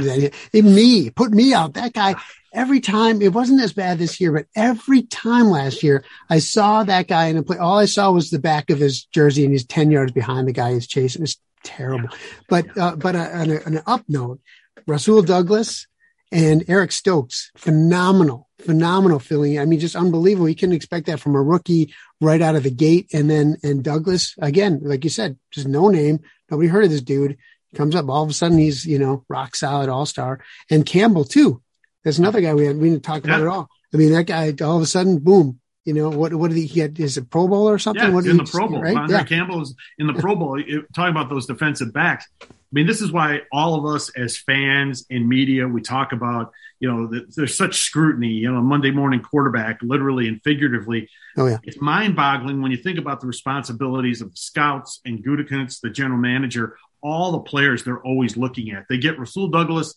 and 0.54 0.76
me. 0.76 1.10
Put 1.10 1.32
me 1.32 1.54
out. 1.54 1.74
That 1.74 1.94
guy 1.94 2.16
every 2.54 2.80
time 2.80 3.22
it 3.22 3.34
wasn't 3.34 3.62
as 3.62 3.74
bad 3.74 3.98
this 3.98 4.22
year, 4.22 4.32
but 4.32 4.46
every 4.56 5.02
time 5.02 5.50
last 5.50 5.84
year 5.84 6.06
I 6.30 6.40
saw 6.40 6.84
that 6.84 7.08
guy 7.08 7.26
in 7.26 7.38
a 7.38 7.44
play. 7.44 7.58
All 7.58 7.80
I 7.80 7.86
saw 7.86 8.12
was 8.12 8.30
the 8.30 8.40
back 8.40 8.70
of 8.70 8.80
his 8.80 9.04
jersey 9.06 9.44
and 9.44 9.52
he's 9.52 9.66
10 9.66 9.92
yards 9.92 10.12
behind 10.12 10.48
the 10.48 10.54
guy 10.54 10.74
he's 10.74 10.88
chasing. 10.88 11.22
It 11.22 11.24
was 11.24 11.38
terrible. 11.64 12.10
But, 12.48 12.78
uh, 12.78 12.96
but 12.96 13.16
uh, 13.16 13.30
on, 13.34 13.50
a, 13.50 13.56
on, 13.64 13.76
an 13.76 13.84
up 13.88 14.04
note, 14.08 14.40
Rasul 14.88 15.24
Douglas 15.24 15.88
and 16.34 16.66
Eric 16.68 16.92
Stokes, 16.92 17.52
phenomenal, 17.56 18.50
phenomenal 18.60 19.20
filling. 19.20 19.60
I 19.60 19.66
mean, 19.66 19.80
just 19.80 19.96
unbelievable. 19.96 20.50
You 20.50 20.56
can 20.56 20.74
expect 20.74 21.06
that 21.06 21.20
from 21.20 21.36
a 21.36 21.42
rookie 21.42 21.94
right 22.20 22.42
out 22.42 22.56
of 22.56 22.64
the 22.64 22.72
gate. 22.72 23.14
And 23.14 23.30
then, 23.30 23.58
and 23.64 23.84
Douglas, 23.84 24.36
again, 24.40 24.82
like 24.84 25.04
you 25.04 25.10
said, 25.10 25.38
just 25.52 25.68
no 25.68 25.90
name. 25.90 26.20
Nobody 26.50 26.68
heard 26.68 26.86
of 26.86 26.92
this 26.92 27.02
dude. 27.02 27.38
Comes 27.76 27.96
up 27.96 28.10
all 28.10 28.24
of 28.24 28.30
a 28.30 28.34
sudden, 28.34 28.58
he's, 28.58 28.86
you 28.86 29.00
know, 29.00 29.26
rock 29.30 29.56
solid 29.56 29.90
all 29.90 30.06
star. 30.06 30.40
And 30.70 30.86
Campbell, 30.86 31.24
too 31.24 31.64
there's 32.04 32.20
another 32.20 32.42
guy 32.42 32.54
we 32.54 32.66
had 32.66 32.78
we 32.78 32.90
didn't 32.90 33.04
talk 33.04 33.24
about 33.24 33.42
at 33.42 33.48
all. 33.48 33.70
I 33.94 33.98
mean, 33.98 34.12
that 34.12 34.26
guy 34.26 34.54
all 34.64 34.78
of 34.78 34.84
a 34.84 34.88
sudden, 34.88 35.20
boom. 35.20 35.60
You 35.86 35.94
know 35.94 36.10
what? 36.10 36.34
What 36.34 36.50
did 36.50 36.58
he 36.58 36.68
get? 36.68 36.98
Is 37.00 37.18
it 37.18 37.30
Pro 37.30 37.48
Bowl 37.48 37.68
or 37.68 37.78
something? 37.78 38.04
Yeah, 38.04 38.12
what 38.12 38.26
in 38.26 38.38
the 38.38 38.46
Pro 38.46 38.70
Bowl. 38.70 38.82
Right? 38.82 38.96
Andre 38.96 39.18
yeah. 39.18 39.24
Campbell 39.24 39.62
is 39.62 39.76
in 39.98 40.08
the 40.08 40.14
Pro 40.14 40.36
Bowl. 40.36 40.58
talking 40.96 41.12
about 41.12 41.30
those 41.30 41.46
defensive 41.46 41.92
backs. 41.92 42.26
I 42.74 42.76
mean, 42.76 42.88
this 42.88 43.02
is 43.02 43.12
why 43.12 43.42
all 43.52 43.76
of 43.76 43.96
us 43.96 44.10
as 44.18 44.36
fans 44.36 45.06
and 45.12 45.30
media, 45.30 45.68
we 45.68 45.80
talk 45.80 46.12
about, 46.12 46.52
you 46.80 46.92
know, 46.92 47.06
the, 47.06 47.28
there's 47.36 47.56
such 47.56 47.78
scrutiny, 47.78 48.30
you 48.30 48.52
know, 48.52 48.62
Monday 48.62 48.90
morning 48.90 49.22
quarterback, 49.22 49.78
literally 49.84 50.28
and 50.28 50.42
figuratively. 50.44 51.08
Oh, 51.38 51.46
yeah. 51.46 51.60
It's 51.62 51.80
mind 51.80 52.16
boggling 52.16 52.64
when 52.64 52.72
you 52.72 52.78
think 52.78 52.98
about 52.98 53.22
the 53.22 53.28
responsibilities 53.28 54.22
of 54.22 54.32
the 54.32 54.38
scouts 54.38 55.02
and 55.06 55.24
Gutekunst, 55.24 55.82
the 55.82 55.92
general 55.92 56.20
manager, 56.20 56.76
all 57.04 57.34
the 57.34 57.42
players 57.42 57.84
they're 57.84 58.02
always 58.02 58.38
looking 58.38 58.72
at. 58.72 58.86
They 58.90 58.98
get 58.98 59.20
Rasul 59.20 59.50
Douglas 59.50 59.94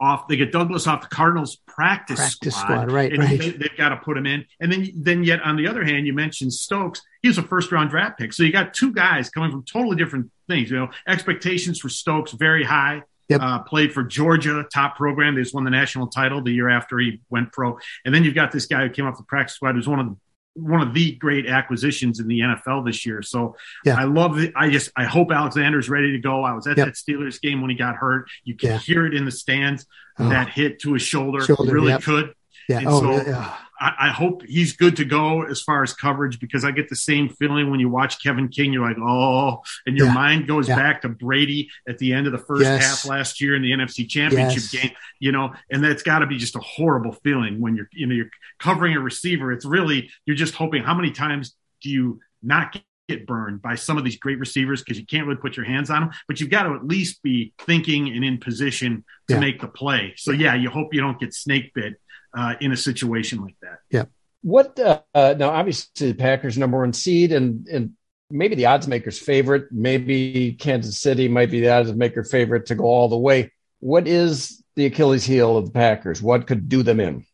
off. 0.00 0.26
They 0.26 0.36
get 0.36 0.52
Douglas 0.52 0.86
off 0.86 1.02
the 1.02 1.14
Cardinals 1.14 1.56
practice, 1.66 2.18
practice 2.18 2.56
squad, 2.56 2.66
squad 2.66 2.92
right? 2.92 3.14
right. 3.14 3.38
They, 3.38 3.68
have 3.68 3.76
got 3.76 3.88
to 3.90 3.96
put 3.96 4.16
him 4.16 4.24
in, 4.26 4.46
and 4.58 4.72
then 4.72 4.90
then 4.96 5.22
yet 5.22 5.42
on 5.42 5.56
the 5.56 5.68
other 5.68 5.84
hand, 5.84 6.06
you 6.06 6.14
mentioned 6.14 6.52
Stokes. 6.52 7.02
He's 7.26 7.38
a 7.38 7.42
first 7.42 7.72
round 7.72 7.90
draft 7.90 8.18
pick, 8.18 8.32
so 8.32 8.42
you 8.42 8.52
got 8.52 8.72
two 8.72 8.92
guys 8.92 9.28
coming 9.30 9.50
from 9.50 9.64
totally 9.64 9.96
different 9.96 10.30
things. 10.48 10.70
You 10.70 10.78
know, 10.78 10.90
expectations 11.08 11.80
for 11.80 11.88
Stokes 11.88 12.32
very 12.32 12.64
high. 12.64 13.02
Yep. 13.28 13.40
Uh, 13.42 13.58
played 13.64 13.92
for 13.92 14.04
Georgia, 14.04 14.64
top 14.72 14.96
program. 14.96 15.34
They 15.34 15.42
just 15.42 15.52
won 15.52 15.64
the 15.64 15.70
national 15.70 16.06
title 16.06 16.40
the 16.40 16.52
year 16.52 16.68
after 16.68 16.96
he 17.00 17.20
went 17.28 17.50
pro. 17.50 17.76
And 18.04 18.14
then 18.14 18.22
you've 18.22 18.36
got 18.36 18.52
this 18.52 18.66
guy 18.66 18.86
who 18.86 18.90
came 18.90 19.04
off 19.04 19.16
the 19.16 19.24
practice 19.24 19.56
squad, 19.56 19.74
who's 19.74 19.88
one 19.88 19.98
of 19.98 20.06
the 20.06 20.16
one 20.54 20.80
of 20.80 20.94
the 20.94 21.12
great 21.16 21.46
acquisitions 21.46 22.18
in 22.18 22.28
the 22.28 22.40
NFL 22.40 22.86
this 22.86 23.04
year. 23.04 23.22
So 23.22 23.56
yeah. 23.84 23.96
I 23.98 24.04
love 24.04 24.38
it. 24.38 24.52
I 24.56 24.70
just 24.70 24.90
I 24.96 25.04
hope 25.04 25.30
Alexander's 25.32 25.90
ready 25.90 26.12
to 26.12 26.18
go. 26.18 26.44
I 26.44 26.52
was 26.52 26.66
at 26.66 26.78
yep. 26.78 26.86
that 26.86 26.94
Steelers 26.94 27.40
game 27.40 27.60
when 27.60 27.70
he 27.70 27.76
got 27.76 27.96
hurt. 27.96 28.28
You 28.44 28.54
can 28.54 28.70
yeah. 28.70 28.78
hear 28.78 29.06
it 29.06 29.14
in 29.14 29.24
the 29.24 29.32
stands. 29.32 29.86
Oh. 30.18 30.28
That 30.28 30.48
hit 30.48 30.80
to 30.80 30.94
his 30.94 31.02
shoulder, 31.02 31.42
shoulder 31.42 31.74
really 31.74 31.88
yep. 31.88 32.02
could. 32.02 32.32
Yeah. 32.68 32.78
And 32.78 32.88
oh, 32.88 33.00
so 33.00 33.26
yeah. 33.26 33.56
I, 33.78 33.94
I, 33.98 34.10
hope 34.10 34.42
he's 34.46 34.74
good 34.74 34.96
to 34.96 35.04
go 35.04 35.42
as 35.42 35.60
far 35.60 35.82
as 35.82 35.92
coverage 35.92 36.40
because 36.40 36.64
I 36.64 36.70
get 36.70 36.88
the 36.88 36.96
same 36.96 37.28
feeling 37.28 37.70
when 37.70 37.80
you 37.80 37.88
watch 37.88 38.22
Kevin 38.22 38.48
King. 38.48 38.72
You're 38.72 38.86
like, 38.86 38.98
oh, 38.98 39.62
and 39.86 39.96
your 39.96 40.06
yeah. 40.06 40.14
mind 40.14 40.46
goes 40.46 40.68
yeah. 40.68 40.76
back 40.76 41.02
to 41.02 41.08
Brady 41.08 41.68
at 41.88 41.98
the 41.98 42.12
end 42.12 42.26
of 42.26 42.32
the 42.32 42.38
first 42.38 42.62
yes. 42.62 42.84
half 42.84 43.10
last 43.10 43.40
year 43.40 43.54
in 43.54 43.62
the 43.62 43.72
NFC 43.72 44.08
Championship 44.08 44.62
yes. 44.72 44.82
game. 44.82 44.92
You 45.18 45.32
know, 45.32 45.52
and 45.70 45.84
that's 45.84 46.02
got 46.02 46.20
to 46.20 46.26
be 46.26 46.38
just 46.38 46.56
a 46.56 46.60
horrible 46.60 47.12
feeling 47.12 47.60
when 47.60 47.76
you're, 47.76 47.88
you 47.92 48.06
know, 48.06 48.14
you're 48.14 48.30
covering 48.58 48.94
a 48.94 49.00
receiver. 49.00 49.52
It's 49.52 49.64
really 49.64 50.10
you're 50.24 50.36
just 50.36 50.54
hoping. 50.54 50.82
How 50.82 50.94
many 50.94 51.10
times 51.10 51.54
do 51.82 51.90
you 51.90 52.20
not 52.42 52.80
get 53.08 53.26
burned 53.26 53.62
by 53.62 53.74
some 53.74 53.98
of 53.98 54.04
these 54.04 54.16
great 54.16 54.38
receivers 54.38 54.82
because 54.82 54.98
you 54.98 55.06
can't 55.06 55.26
really 55.26 55.40
put 55.40 55.56
your 55.56 55.66
hands 55.66 55.90
on 55.90 56.02
them, 56.02 56.10
but 56.26 56.40
you've 56.40 56.50
got 56.50 56.64
to 56.64 56.74
at 56.74 56.86
least 56.86 57.22
be 57.22 57.52
thinking 57.60 58.08
and 58.08 58.24
in 58.24 58.38
position 58.38 59.04
to 59.28 59.34
yeah. 59.34 59.40
make 59.40 59.60
the 59.60 59.68
play. 59.68 60.14
So 60.16 60.32
yeah, 60.32 60.54
you 60.54 60.70
hope 60.70 60.92
you 60.92 61.00
don't 61.00 61.18
get 61.18 61.34
snake 61.34 61.72
bit 61.74 62.00
uh, 62.36 62.54
in 62.60 62.72
a 62.72 62.76
situation 62.76 63.40
like 63.40 63.56
that. 63.62 63.78
Yeah. 63.90 64.04
What 64.42 64.78
uh, 64.78 65.00
uh, 65.14 65.34
now? 65.36 65.50
Obviously, 65.50 66.12
the 66.12 66.14
Packers 66.14 66.56
number 66.56 66.78
one 66.78 66.92
seed, 66.92 67.32
and 67.32 67.66
and 67.66 67.92
maybe 68.30 68.54
the 68.54 68.66
odds 68.66 68.86
makers 68.86 69.18
favorite. 69.18 69.68
Maybe 69.72 70.52
Kansas 70.52 71.00
City 71.00 71.26
might 71.26 71.50
be 71.50 71.60
the 71.60 71.70
odds 71.70 71.92
maker 71.92 72.22
favorite 72.22 72.66
to 72.66 72.74
go 72.74 72.84
all 72.84 73.08
the 73.08 73.16
way. 73.16 73.52
What 73.80 74.06
is 74.06 74.62
the 74.76 74.86
Achilles 74.86 75.24
heel 75.24 75.56
of 75.56 75.66
the 75.66 75.72
Packers? 75.72 76.22
What 76.22 76.46
could 76.46 76.68
do 76.68 76.82
them 76.82 77.00
in? 77.00 77.24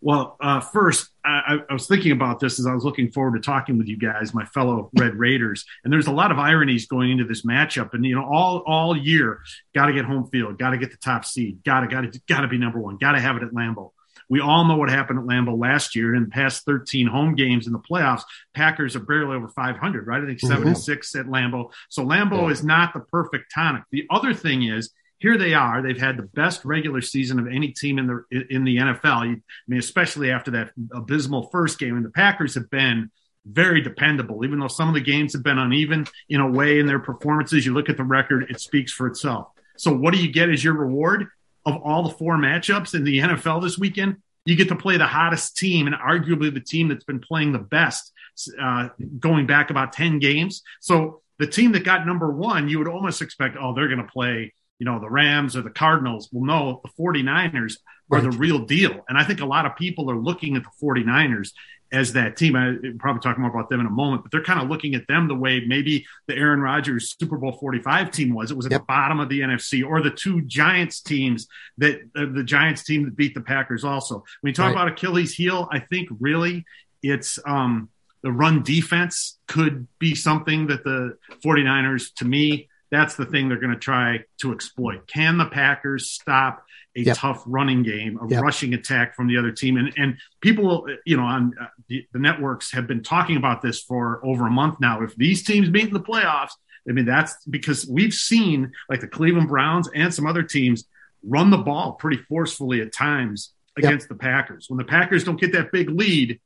Well, 0.00 0.36
uh, 0.40 0.58
first, 0.58 1.10
I, 1.24 1.58
I, 1.70 1.72
was 1.72 1.86
thinking 1.86 2.10
about 2.10 2.40
this 2.40 2.58
as 2.58 2.66
I 2.66 2.74
was 2.74 2.84
looking 2.84 3.12
forward 3.12 3.40
to 3.40 3.40
talking 3.40 3.78
with 3.78 3.86
you 3.86 3.96
guys, 3.96 4.34
my 4.34 4.44
fellow 4.46 4.90
Red 4.98 5.14
Raiders. 5.14 5.64
And 5.84 5.92
there's 5.92 6.08
a 6.08 6.12
lot 6.12 6.32
of 6.32 6.40
ironies 6.40 6.86
going 6.86 7.12
into 7.12 7.22
this 7.22 7.46
matchup. 7.46 7.94
And 7.94 8.04
you 8.04 8.16
know, 8.16 8.24
all 8.24 8.64
all 8.66 8.96
year, 8.96 9.42
got 9.76 9.86
to 9.86 9.92
get 9.92 10.04
home 10.04 10.28
field, 10.32 10.58
got 10.58 10.70
to 10.70 10.78
get 10.78 10.90
the 10.90 10.96
top 10.96 11.24
seed, 11.24 11.62
got 11.64 11.82
to 11.82 11.86
got 11.86 12.12
to 12.12 12.20
got 12.28 12.40
to 12.40 12.48
be 12.48 12.58
number 12.58 12.80
one, 12.80 12.96
got 12.96 13.12
to 13.12 13.20
have 13.20 13.36
it 13.36 13.44
at 13.44 13.50
Lambeau. 13.52 13.92
We 14.28 14.40
all 14.40 14.64
know 14.64 14.76
what 14.76 14.90
happened 14.90 15.18
at 15.18 15.24
Lambeau 15.24 15.58
last 15.58 15.94
year. 15.94 16.14
In 16.14 16.24
the 16.24 16.30
past 16.30 16.64
13 16.64 17.06
home 17.06 17.34
games 17.34 17.66
in 17.66 17.72
the 17.72 17.78
playoffs, 17.78 18.22
Packers 18.54 18.96
are 18.96 19.00
barely 19.00 19.36
over 19.36 19.48
500, 19.48 20.06
right? 20.06 20.22
I 20.22 20.26
think 20.26 20.40
7 20.40 20.62
mm-hmm. 20.62 20.74
6 20.74 21.14
at 21.16 21.26
Lambeau. 21.26 21.70
So 21.88 22.04
Lambeau 22.04 22.42
yeah. 22.42 22.48
is 22.48 22.64
not 22.64 22.92
the 22.94 23.00
perfect 23.00 23.52
tonic. 23.54 23.84
The 23.90 24.06
other 24.10 24.34
thing 24.34 24.64
is, 24.64 24.90
here 25.18 25.38
they 25.38 25.54
are. 25.54 25.82
They've 25.82 25.96
had 26.00 26.16
the 26.16 26.24
best 26.24 26.64
regular 26.64 27.00
season 27.00 27.38
of 27.38 27.46
any 27.46 27.68
team 27.68 27.98
in 27.98 28.08
the 28.08 28.44
in 28.50 28.64
the 28.64 28.76
NFL. 28.78 29.04
I 29.04 29.36
mean, 29.68 29.78
especially 29.78 30.32
after 30.32 30.50
that 30.50 30.72
abysmal 30.92 31.48
first 31.50 31.78
game. 31.78 31.96
And 31.96 32.04
the 32.04 32.10
Packers 32.10 32.56
have 32.56 32.68
been 32.70 33.08
very 33.46 33.80
dependable, 33.80 34.44
even 34.44 34.58
though 34.58 34.66
some 34.66 34.88
of 34.88 34.94
the 34.94 35.00
games 35.00 35.32
have 35.32 35.44
been 35.44 35.58
uneven 35.58 36.06
in 36.28 36.40
a 36.40 36.50
way 36.50 36.80
in 36.80 36.86
their 36.86 36.98
performances. 36.98 37.64
You 37.64 37.72
look 37.72 37.88
at 37.88 37.96
the 37.96 38.02
record; 38.02 38.50
it 38.50 38.60
speaks 38.60 38.92
for 38.92 39.06
itself. 39.06 39.48
So, 39.76 39.92
what 39.94 40.12
do 40.12 40.20
you 40.20 40.32
get 40.32 40.48
as 40.48 40.62
your 40.62 40.74
reward? 40.74 41.28
Of 41.64 41.76
all 41.82 42.02
the 42.02 42.14
four 42.14 42.36
matchups 42.36 42.94
in 42.94 43.04
the 43.04 43.18
NFL 43.18 43.62
this 43.62 43.78
weekend, 43.78 44.16
you 44.44 44.56
get 44.56 44.68
to 44.68 44.76
play 44.76 44.96
the 44.96 45.06
hottest 45.06 45.56
team 45.56 45.86
and 45.86 45.94
arguably 45.96 46.52
the 46.52 46.60
team 46.60 46.88
that's 46.88 47.04
been 47.04 47.20
playing 47.20 47.52
the 47.52 47.58
best 47.58 48.12
uh, 48.60 48.88
going 49.18 49.46
back 49.46 49.70
about 49.70 49.92
10 49.92 50.18
games. 50.18 50.62
So 50.80 51.22
the 51.38 51.46
team 51.46 51.72
that 51.72 51.84
got 51.84 52.06
number 52.06 52.30
one, 52.30 52.68
you 52.68 52.78
would 52.78 52.88
almost 52.88 53.22
expect, 53.22 53.56
oh, 53.60 53.74
they're 53.74 53.88
going 53.88 54.04
to 54.04 54.12
play, 54.12 54.52
you 54.78 54.84
know, 54.84 54.98
the 54.98 55.10
Rams 55.10 55.56
or 55.56 55.62
the 55.62 55.70
Cardinals. 55.70 56.28
Well, 56.32 56.44
no, 56.44 56.80
the 56.82 56.90
49ers 57.02 57.76
are 58.10 58.20
the 58.20 58.30
real 58.30 58.58
deal. 58.64 59.04
And 59.08 59.16
I 59.16 59.24
think 59.24 59.40
a 59.40 59.46
lot 59.46 59.64
of 59.64 59.76
people 59.76 60.10
are 60.10 60.16
looking 60.16 60.56
at 60.56 60.64
the 60.64 60.86
49ers 60.86 61.52
as 61.92 62.14
that 62.14 62.36
team. 62.36 62.56
I 62.56 62.74
probably 62.98 63.20
talk 63.20 63.38
more 63.38 63.50
about 63.50 63.68
them 63.68 63.80
in 63.80 63.86
a 63.86 63.90
moment, 63.90 64.22
but 64.22 64.32
they're 64.32 64.42
kind 64.42 64.60
of 64.60 64.68
looking 64.68 64.94
at 64.94 65.06
them 65.06 65.28
the 65.28 65.34
way 65.34 65.62
maybe 65.66 66.06
the 66.26 66.34
Aaron 66.34 66.60
Rodgers 66.60 67.14
Super 67.18 67.36
Bowl 67.36 67.52
45 67.52 68.10
team 68.10 68.34
was. 68.34 68.50
It 68.50 68.56
was 68.56 68.66
at 68.66 68.72
yep. 68.72 68.80
the 68.80 68.86
bottom 68.86 69.20
of 69.20 69.28
the 69.28 69.40
NFC 69.40 69.86
or 69.86 70.00
the 70.00 70.10
two 70.10 70.42
Giants 70.42 71.00
teams 71.00 71.46
that 71.78 72.00
uh, 72.16 72.26
the 72.32 72.42
Giants 72.42 72.82
team 72.82 73.04
that 73.04 73.16
beat 73.16 73.34
the 73.34 73.42
Packers 73.42 73.84
also. 73.84 74.24
When 74.40 74.50
you 74.50 74.54
talk 74.54 74.74
right. 74.74 74.82
about 74.82 74.88
Achilles 74.88 75.34
heel, 75.34 75.68
I 75.70 75.80
think 75.80 76.08
really 76.18 76.64
it's, 77.02 77.38
um, 77.46 77.90
the 78.22 78.32
run 78.32 78.62
defense 78.62 79.38
could 79.48 79.88
be 79.98 80.14
something 80.14 80.68
that 80.68 80.84
the 80.84 81.16
49ers, 81.44 82.14
to 82.16 82.24
me, 82.24 82.68
that's 82.92 83.16
the 83.16 83.24
thing 83.24 83.48
they're 83.48 83.58
going 83.58 83.72
to 83.72 83.78
try 83.78 84.20
to 84.42 84.52
exploit. 84.52 85.08
Can 85.08 85.38
the 85.38 85.46
Packers 85.46 86.10
stop 86.10 86.64
a 86.94 87.00
yep. 87.00 87.16
tough 87.16 87.42
running 87.46 87.82
game, 87.82 88.18
a 88.22 88.28
yep. 88.28 88.42
rushing 88.42 88.74
attack 88.74 89.16
from 89.16 89.26
the 89.26 89.38
other 89.38 89.50
team? 89.50 89.78
And 89.78 89.92
and 89.96 90.18
people, 90.42 90.86
you 91.06 91.16
know, 91.16 91.24
on 91.24 91.54
uh, 91.60 91.66
the, 91.88 92.06
the, 92.12 92.18
networks 92.18 92.70
have 92.72 92.86
been 92.86 93.02
talking 93.02 93.38
about 93.38 93.62
this 93.62 93.80
for 93.80 94.24
over 94.24 94.46
a 94.46 94.50
month 94.50 94.78
now. 94.78 95.02
If 95.02 95.16
these 95.16 95.42
teams 95.42 95.70
meet 95.70 95.88
in 95.88 95.94
the 95.94 96.00
playoffs, 96.00 96.52
I 96.86 96.92
mean, 96.92 97.06
that's 97.06 97.34
because 97.46 97.86
we've 97.88 98.12
seen 98.12 98.72
like 98.90 99.00
the 99.00 99.08
Cleveland 99.08 99.48
Browns 99.48 99.88
and 99.94 100.12
some 100.12 100.26
other 100.26 100.42
teams 100.42 100.84
run 101.24 101.48
the 101.48 101.58
ball 101.58 101.92
pretty 101.92 102.18
forcefully 102.28 102.82
at 102.82 102.92
times 102.92 103.54
against 103.78 104.04
yep. 104.04 104.08
the 104.10 104.14
Packers. 104.16 104.66
When 104.68 104.76
the 104.76 104.84
Packers 104.84 105.24
don't 105.24 105.40
get 105.40 105.52
that 105.52 105.72
big 105.72 105.88
lead, 105.88 106.40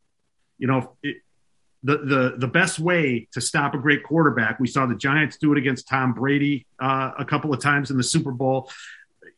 you 0.59 0.69
know, 0.69 0.93
it, 1.03 1.17
the 1.87 1.99
the 1.99 2.35
the 2.39 2.49
best 2.49 2.81
way 2.81 3.29
to 3.33 3.41
stop 3.41 3.75
a 3.75 3.79
great 3.79 4.03
quarterback. 4.03 4.59
We 4.59 4.67
saw 4.67 4.87
the 4.87 4.97
Giants 4.97 5.37
do 5.37 5.53
it 5.53 5.59
against 5.59 5.87
Tom 5.87 6.15
Brady 6.15 6.67
uh, 6.81 7.13
a 7.17 7.25
couple 7.25 7.55
of 7.55 7.61
times 7.61 7.91
in 7.93 7.97
the 7.97 8.03
Super 8.03 8.33
Bowl. 8.33 8.71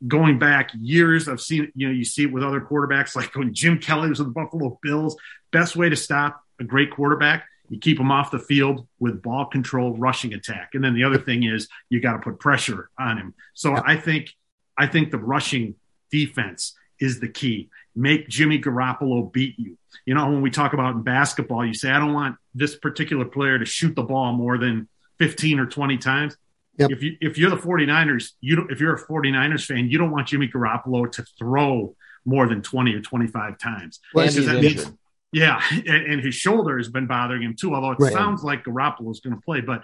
Going 0.07 0.39
back 0.39 0.71
years, 0.81 1.29
I've 1.29 1.43
seen 1.43 1.71
you 1.75 1.89
know 1.89 1.93
you 1.93 2.05
see 2.05 2.23
it 2.23 2.33
with 2.33 2.43
other 2.43 2.61
quarterbacks 2.61 3.15
like 3.15 3.35
when 3.35 3.53
Jim 3.53 3.79
Kelly 3.79 4.09
was 4.09 4.19
with 4.19 4.29
the 4.29 4.33
Buffalo 4.33 4.79
Bills. 4.83 5.17
Best 5.51 5.77
way 5.77 5.91
to 5.91 5.97
stop 5.97 6.43
a 6.59 6.65
great 6.65 6.91
quarterback, 6.91 7.45
you 7.69 7.79
keep 7.79 7.99
them 7.99 8.11
off 8.11 8.31
the 8.31 8.39
field 8.39 8.87
with 8.99 9.23
ball 9.23 9.45
control, 9.45 9.97
rushing 9.97 10.33
attack, 10.33 10.71
and 10.73 10.83
then 10.83 10.95
the 10.95 11.05
other 11.05 11.19
thing 11.19 11.45
is 11.45 11.69
you 11.91 12.01
got 12.01 12.15
to 12.15 12.19
put 12.19 12.39
pressure 12.39 12.89
on 12.99 13.19
him. 13.19 13.35
So 13.53 13.77
I 13.77 13.97
think 13.97 14.31
I 14.77 14.87
think 14.87 15.11
the 15.11 15.19
rushing 15.19 15.75
defense 16.11 16.75
is 16.99 17.21
the 17.21 17.29
key. 17.29 17.69
Make 17.99 18.29
Jimmy 18.29 18.61
Garoppolo 18.61 19.33
beat 19.33 19.59
you. 19.59 19.77
You 20.07 20.15
know, 20.15 20.31
when 20.31 20.41
we 20.41 20.51
talk 20.51 20.73
about 20.73 20.95
in 20.95 21.03
basketball, 21.03 21.67
you 21.67 21.75
say, 21.75 21.91
I 21.91 21.99
don't 21.99 22.15
want 22.15 22.37
this 22.55 22.77
particular 22.77 23.25
player 23.25 23.59
to 23.59 23.65
shoot 23.65 23.97
the 23.97 24.05
ball 24.05 24.33
more 24.33 24.57
than 24.57 24.89
15 25.19 25.59
or 25.59 25.67
20 25.67 25.99
times. 25.99 26.37
Yep. 26.79 26.93
If 26.93 27.03
you 27.03 27.17
if 27.21 27.39
you're 27.39 27.51
the 27.51 27.57
49ers, 27.57 28.35
you 28.41 28.55
don't 28.55 28.71
if 28.71 28.81
you're 28.81 28.95
a 28.95 29.05
49ers 29.05 29.65
fan, 29.65 29.91
you 29.91 29.99
don't 29.99 30.13
want 30.13 30.29
Jimmy 30.29 30.47
Garoppolo 30.47 31.11
to 31.11 31.25
throw 31.37 31.97
more 32.25 32.47
than 32.47 32.63
20 32.63 32.95
or 32.95 33.01
25 33.01 33.59
times. 33.59 33.99
Well, 34.15 34.27
means, 34.27 34.87
yeah, 35.33 35.61
and, 35.71 36.13
and, 36.13 36.21
his 36.23 36.37
shoulder 36.37 36.79
has 36.79 36.89
been 36.89 37.07
bothering 37.07 37.43
him 37.43 37.57
too, 37.59 37.75
although 37.75 37.91
it 37.91 37.99
right. 37.99 38.13
sounds 38.13 38.45
like 38.45 38.65
Garoppolo 38.65 39.11
is 39.11 39.21
going 39.21 39.35
to 39.35 39.43
play, 39.43 39.61
but 39.61 39.83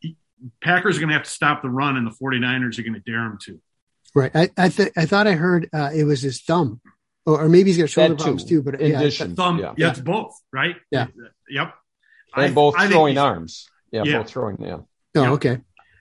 he, 0.00 0.16
Packers 0.62 0.96
are 0.96 1.00
going 1.00 1.08
to 1.08 1.14
have 1.14 1.22
to 1.22 1.30
stop 1.30 1.62
the 1.62 1.70
run 1.70 1.96
and 1.96 2.06
the 2.06 2.10
49ers 2.10 2.78
are 2.78 2.82
going 2.82 2.94
to 2.94 3.00
dare 3.00 3.24
him 3.24 3.38
to. 3.44 3.60
Right. 4.14 4.30
I 4.34 4.50
I, 4.56 4.68
th- 4.68 4.92
I 4.96 5.06
thought 5.06 5.26
I 5.26 5.32
heard 5.32 5.70
uh, 5.72 5.90
it 5.94 6.04
was 6.04 6.22
his 6.22 6.42
thumb, 6.42 6.80
or, 7.26 7.42
or 7.42 7.48
maybe 7.48 7.70
he's 7.70 7.78
got 7.78 7.90
shoulder 7.90 8.16
problems 8.16 8.44
too. 8.44 8.62
But 8.62 8.80
yeah, 8.80 9.00
addition, 9.00 9.36
thumb. 9.36 9.58
Yeah. 9.58 9.74
yeah, 9.76 9.90
it's 9.90 10.00
both. 10.00 10.34
Right. 10.52 10.76
Yeah. 10.90 11.06
Yep. 11.48 11.74
And 12.34 12.44
I, 12.44 12.50
both 12.50 12.74
I 12.76 12.88
throwing 12.88 13.18
arms. 13.18 13.68
Yeah, 13.90 14.04
yeah, 14.04 14.18
both 14.18 14.30
throwing. 14.30 14.56
Yeah. 14.60 14.78
Oh, 15.14 15.22
yep. 15.22 15.32
okay. 15.32 15.58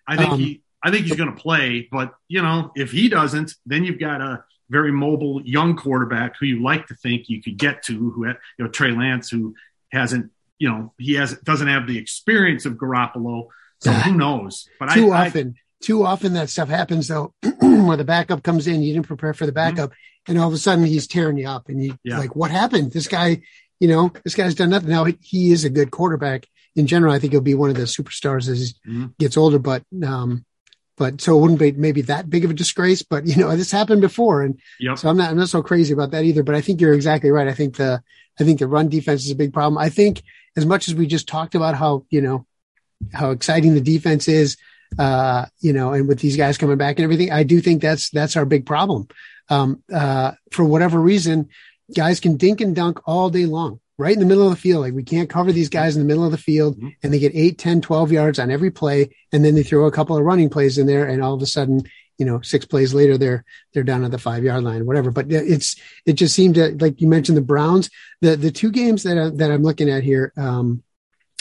I 0.07 0.17
think 0.17 0.29
um, 0.29 0.39
he. 0.39 0.63
I 0.83 0.89
think 0.89 1.05
he's 1.05 1.15
going 1.15 1.33
to 1.33 1.39
play, 1.39 1.87
but 1.91 2.15
you 2.27 2.41
know, 2.41 2.71
if 2.75 2.91
he 2.91 3.07
doesn't, 3.07 3.53
then 3.67 3.83
you've 3.83 3.99
got 3.99 4.19
a 4.19 4.43
very 4.69 4.91
mobile 4.91 5.41
young 5.43 5.75
quarterback 5.75 6.37
who 6.39 6.47
you 6.47 6.63
like 6.63 6.87
to 6.87 6.95
think 6.95 7.29
you 7.29 7.41
could 7.41 7.57
get 7.57 7.83
to. 7.83 7.93
Who 7.93 8.23
had, 8.23 8.37
you 8.57 8.65
know 8.65 8.71
Trey 8.71 8.91
Lance, 8.91 9.29
who 9.29 9.53
hasn't, 9.91 10.31
you 10.57 10.69
know, 10.69 10.93
he 10.97 11.13
has 11.15 11.37
doesn't 11.39 11.67
have 11.67 11.85
the 11.85 11.99
experience 11.99 12.65
of 12.65 12.73
Garoppolo. 12.73 13.47
So 13.79 13.91
who 13.91 14.15
knows? 14.15 14.67
But 14.79 14.91
too 14.91 15.11
I, 15.11 15.27
often, 15.27 15.55
too 15.81 16.05
often 16.05 16.33
that 16.33 16.49
stuff 16.49 16.69
happens 16.69 17.07
though, 17.07 17.33
where 17.61 17.97
the 17.97 18.03
backup 18.03 18.43
comes 18.43 18.67
in, 18.67 18.81
you 18.81 18.93
didn't 18.93 19.07
prepare 19.07 19.33
for 19.33 19.45
the 19.45 19.51
mm-hmm. 19.51 19.75
backup, 19.75 19.91
mm-hmm. 19.91 20.31
and 20.31 20.39
all 20.39 20.47
of 20.47 20.53
a 20.53 20.57
sudden 20.57 20.85
he's 20.85 21.07
tearing 21.07 21.37
you 21.37 21.47
up, 21.47 21.69
and 21.69 21.83
you 21.83 21.97
yeah. 22.03 22.17
like, 22.17 22.35
what 22.35 22.51
happened? 22.51 22.91
This 22.91 23.07
guy, 23.07 23.41
you 23.79 23.87
know, 23.87 24.11
this 24.23 24.35
guy's 24.35 24.55
done 24.55 24.69
nothing. 24.69 24.89
Now 24.89 25.05
he 25.21 25.51
is 25.51 25.63
a 25.63 25.69
good 25.69 25.91
quarterback 25.91 26.47
in 26.75 26.87
general. 26.87 27.13
I 27.13 27.19
think 27.19 27.33
he'll 27.33 27.41
be 27.41 27.53
one 27.53 27.69
of 27.69 27.75
the 27.75 27.83
superstars 27.83 28.47
as 28.47 28.75
he 28.83 28.91
mm-hmm. 28.91 29.05
gets 29.19 29.37
older, 29.37 29.59
but 29.59 29.83
um, 30.05 30.45
but 30.97 31.19
so 31.19 31.37
it 31.37 31.41
wouldn't 31.41 31.59
be 31.59 31.71
maybe 31.71 32.01
that 32.03 32.29
big 32.29 32.45
of 32.45 32.51
a 32.51 32.53
disgrace. 32.53 33.01
But 33.01 33.25
you 33.25 33.35
know, 33.37 33.55
this 33.55 33.71
happened 33.71 34.01
before, 34.01 34.43
and 34.43 34.59
yep. 34.79 34.97
so 34.97 35.09
I'm 35.09 35.17
not 35.17 35.31
I'm 35.31 35.37
not 35.37 35.49
so 35.49 35.63
crazy 35.63 35.93
about 35.93 36.11
that 36.11 36.23
either. 36.23 36.43
But 36.43 36.55
I 36.55 36.61
think 36.61 36.79
you're 36.79 36.93
exactly 36.93 37.31
right. 37.31 37.47
I 37.47 37.53
think 37.53 37.77
the 37.77 38.03
I 38.39 38.43
think 38.43 38.59
the 38.59 38.67
run 38.67 38.89
defense 38.89 39.25
is 39.25 39.31
a 39.31 39.35
big 39.35 39.53
problem. 39.53 39.77
I 39.77 39.89
think 39.89 40.21
as 40.55 40.65
much 40.65 40.87
as 40.87 40.95
we 40.95 41.07
just 41.07 41.27
talked 41.27 41.55
about 41.55 41.75
how 41.75 42.05
you 42.09 42.21
know 42.21 42.45
how 43.13 43.31
exciting 43.31 43.73
the 43.73 43.81
defense 43.81 44.27
is, 44.27 44.57
uh, 44.99 45.45
you 45.59 45.73
know, 45.73 45.93
and 45.93 46.07
with 46.07 46.19
these 46.19 46.37
guys 46.37 46.57
coming 46.57 46.77
back 46.77 46.97
and 46.97 47.03
everything, 47.03 47.31
I 47.31 47.43
do 47.43 47.61
think 47.61 47.81
that's 47.81 48.09
that's 48.09 48.35
our 48.35 48.45
big 48.45 48.65
problem. 48.65 49.07
Um, 49.49 49.83
uh, 49.93 50.33
for 50.51 50.63
whatever 50.63 50.99
reason, 50.99 51.49
guys 51.95 52.19
can 52.19 52.37
dink 52.37 52.61
and 52.61 52.75
dunk 52.75 52.99
all 53.05 53.29
day 53.29 53.45
long, 53.45 53.79
right 53.97 54.13
in 54.13 54.19
the 54.19 54.25
middle 54.25 54.45
of 54.45 54.51
the 54.51 54.59
field. 54.59 54.81
Like 54.81 54.93
we 54.93 55.03
can't 55.03 55.29
cover 55.29 55.51
these 55.51 55.69
guys 55.69 55.95
in 55.95 56.01
the 56.01 56.07
middle 56.07 56.25
of 56.25 56.31
the 56.31 56.37
field 56.37 56.77
mm-hmm. 56.77 56.89
and 57.03 57.13
they 57.13 57.19
get 57.19 57.35
8, 57.35 57.57
10, 57.57 57.81
12 57.81 58.11
yards 58.11 58.39
on 58.39 58.51
every 58.51 58.71
play. 58.71 59.09
And 59.31 59.43
then 59.43 59.55
they 59.55 59.63
throw 59.63 59.85
a 59.85 59.91
couple 59.91 60.17
of 60.17 60.23
running 60.23 60.49
plays 60.49 60.77
in 60.77 60.87
there 60.87 61.05
and 61.05 61.23
all 61.23 61.33
of 61.33 61.41
a 61.41 61.45
sudden, 61.45 61.83
you 62.17 62.25
know, 62.25 62.41
six 62.41 62.65
plays 62.65 62.93
later, 62.93 63.17
they're, 63.17 63.43
they're 63.73 63.83
down 63.83 64.03
at 64.03 64.11
the 64.11 64.17
five 64.17 64.43
yard 64.43 64.63
line, 64.63 64.85
whatever. 64.85 65.11
But 65.11 65.31
it's, 65.31 65.75
it 66.05 66.13
just 66.13 66.35
seemed 66.35 66.55
to, 66.55 66.77
like 66.79 67.01
you 67.01 67.07
mentioned, 67.07 67.37
the 67.37 67.41
Browns, 67.41 67.89
the, 68.21 68.35
the 68.35 68.51
two 68.51 68.71
games 68.71 69.03
that, 69.03 69.17
I, 69.17 69.29
that 69.37 69.51
I'm 69.51 69.63
looking 69.63 69.89
at 69.89 70.03
here, 70.03 70.31
um, 70.37 70.83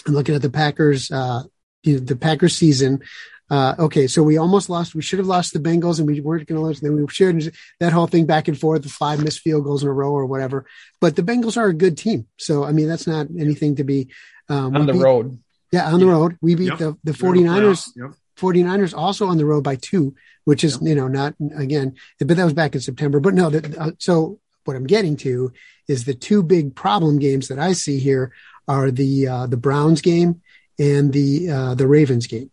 I'm 0.07 0.15
looking 0.15 0.35
at 0.35 0.43
the 0.43 0.51
Packers, 0.51 1.11
uh, 1.11 1.43
the 1.85 2.17
Packers 2.17 2.57
season. 2.57 3.03
Uh, 3.51 3.75
okay, 3.81 4.07
so 4.07 4.23
we 4.23 4.37
almost 4.37 4.71
lost. 4.71 4.95
We 4.95 5.03
should 5.03 5.19
have 5.19 5.27
lost 5.27 5.53
the 5.53 5.59
Bengals, 5.59 5.99
and 5.99 6.07
we 6.07 6.21
weren't 6.21 6.47
going 6.47 6.61
to 6.61 6.65
lose. 6.65 6.81
And 6.81 6.91
then 6.91 7.05
we 7.05 7.09
should 7.09 7.53
that 7.81 7.93
whole 7.93 8.07
thing 8.07 8.25
back 8.25 8.47
and 8.47 8.59
forth, 8.59 8.83
the 8.83 8.89
five 8.89 9.23
missed 9.23 9.41
field 9.41 9.65
goals 9.65 9.83
in 9.83 9.89
a 9.89 9.93
row 9.93 10.13
or 10.13 10.25
whatever. 10.25 10.67
But 11.01 11.17
the 11.17 11.23
Bengals 11.23 11.57
are 11.57 11.67
a 11.67 11.75
good 11.75 11.99
team, 11.99 12.29
so 12.37 12.65
I 12.65 12.71
mean 12.71 12.87
that's 12.87 13.09
not 13.09 13.27
anything 13.37 13.77
to 13.77 13.85
be 13.85 14.09
um, 14.49 14.77
on 14.77 14.87
the 14.87 14.93
beat, 14.93 15.03
road. 15.03 15.39
Yeah, 15.73 15.93
on 15.93 15.99
the 15.99 16.07
road, 16.07 16.39
we 16.41 16.55
beat 16.55 16.69
yep. 16.69 16.79
the 16.79 16.97
the 17.03 17.13
49ers. 17.13 17.91
Yep. 17.97 18.13
49ers 18.37 18.97
also 18.97 19.27
on 19.27 19.37
the 19.37 19.45
road 19.45 19.63
by 19.63 19.77
two, 19.77 20.15
which 20.45 20.65
is 20.65 20.75
yep. 20.75 20.83
you 20.83 20.95
know 20.95 21.09
not 21.09 21.35
again, 21.57 21.97
but 22.21 22.37
that 22.37 22.45
was 22.45 22.55
back 22.55 22.75
in 22.75 22.81
September. 22.81 23.19
But 23.19 23.35
no, 23.35 23.51
that, 23.51 23.77
uh, 23.77 23.91
so 23.99 24.39
what 24.65 24.77
I'm 24.77 24.87
getting 24.87 25.17
to 25.19 25.53
is 25.89 26.05
the 26.05 26.15
two 26.15 26.43
big 26.43 26.77
problem 26.77 27.19
games 27.19 27.49
that 27.49 27.59
I 27.59 27.73
see 27.73 27.99
here 27.99 28.33
are 28.69 28.93
the 28.93 29.27
uh, 29.27 29.47
the 29.47 29.57
Browns 29.57 30.01
game 30.01 30.41
and 30.79 31.13
the 31.13 31.51
uh, 31.51 31.75
the 31.75 31.89
Ravens 31.89 32.29
game. 32.29 32.51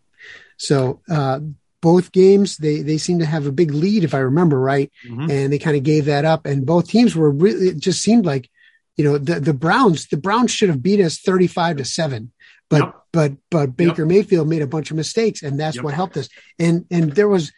So 0.58 1.00
uh, 1.08 1.40
both 1.80 2.12
games 2.12 2.56
they 2.56 2.82
they 2.82 2.98
seem 2.98 3.20
to 3.20 3.26
have 3.26 3.46
a 3.46 3.52
big 3.52 3.72
lead 3.72 4.04
if 4.04 4.14
I 4.14 4.18
remember 4.18 4.60
right, 4.60 4.92
mm-hmm. 5.06 5.30
and 5.30 5.52
they 5.52 5.58
kind 5.58 5.76
of 5.76 5.82
gave 5.82 6.06
that 6.06 6.24
up. 6.24 6.46
And 6.46 6.66
both 6.66 6.88
teams 6.88 7.16
were 7.16 7.30
really 7.30 7.68
it 7.68 7.78
just 7.78 8.02
seemed 8.02 8.26
like 8.26 8.50
you 8.96 9.04
know 9.04 9.18
the 9.18 9.40
the 9.40 9.54
Browns 9.54 10.08
the 10.08 10.16
Browns 10.16 10.50
should 10.50 10.68
have 10.68 10.82
beat 10.82 11.00
us 11.00 11.18
thirty 11.18 11.46
five 11.46 11.76
to 11.78 11.84
seven. 11.84 12.32
But 12.68 12.82
yep. 12.82 12.94
but 13.12 13.32
but 13.50 13.76
Baker 13.76 14.02
yep. 14.02 14.08
Mayfield 14.08 14.48
made 14.48 14.62
a 14.62 14.66
bunch 14.66 14.90
of 14.90 14.96
mistakes, 14.96 15.42
and 15.42 15.58
that's 15.58 15.76
yep. 15.76 15.84
what 15.84 15.94
helped 15.94 16.16
us. 16.16 16.28
And 16.58 16.84
and 16.90 17.12
there 17.12 17.28
was, 17.28 17.52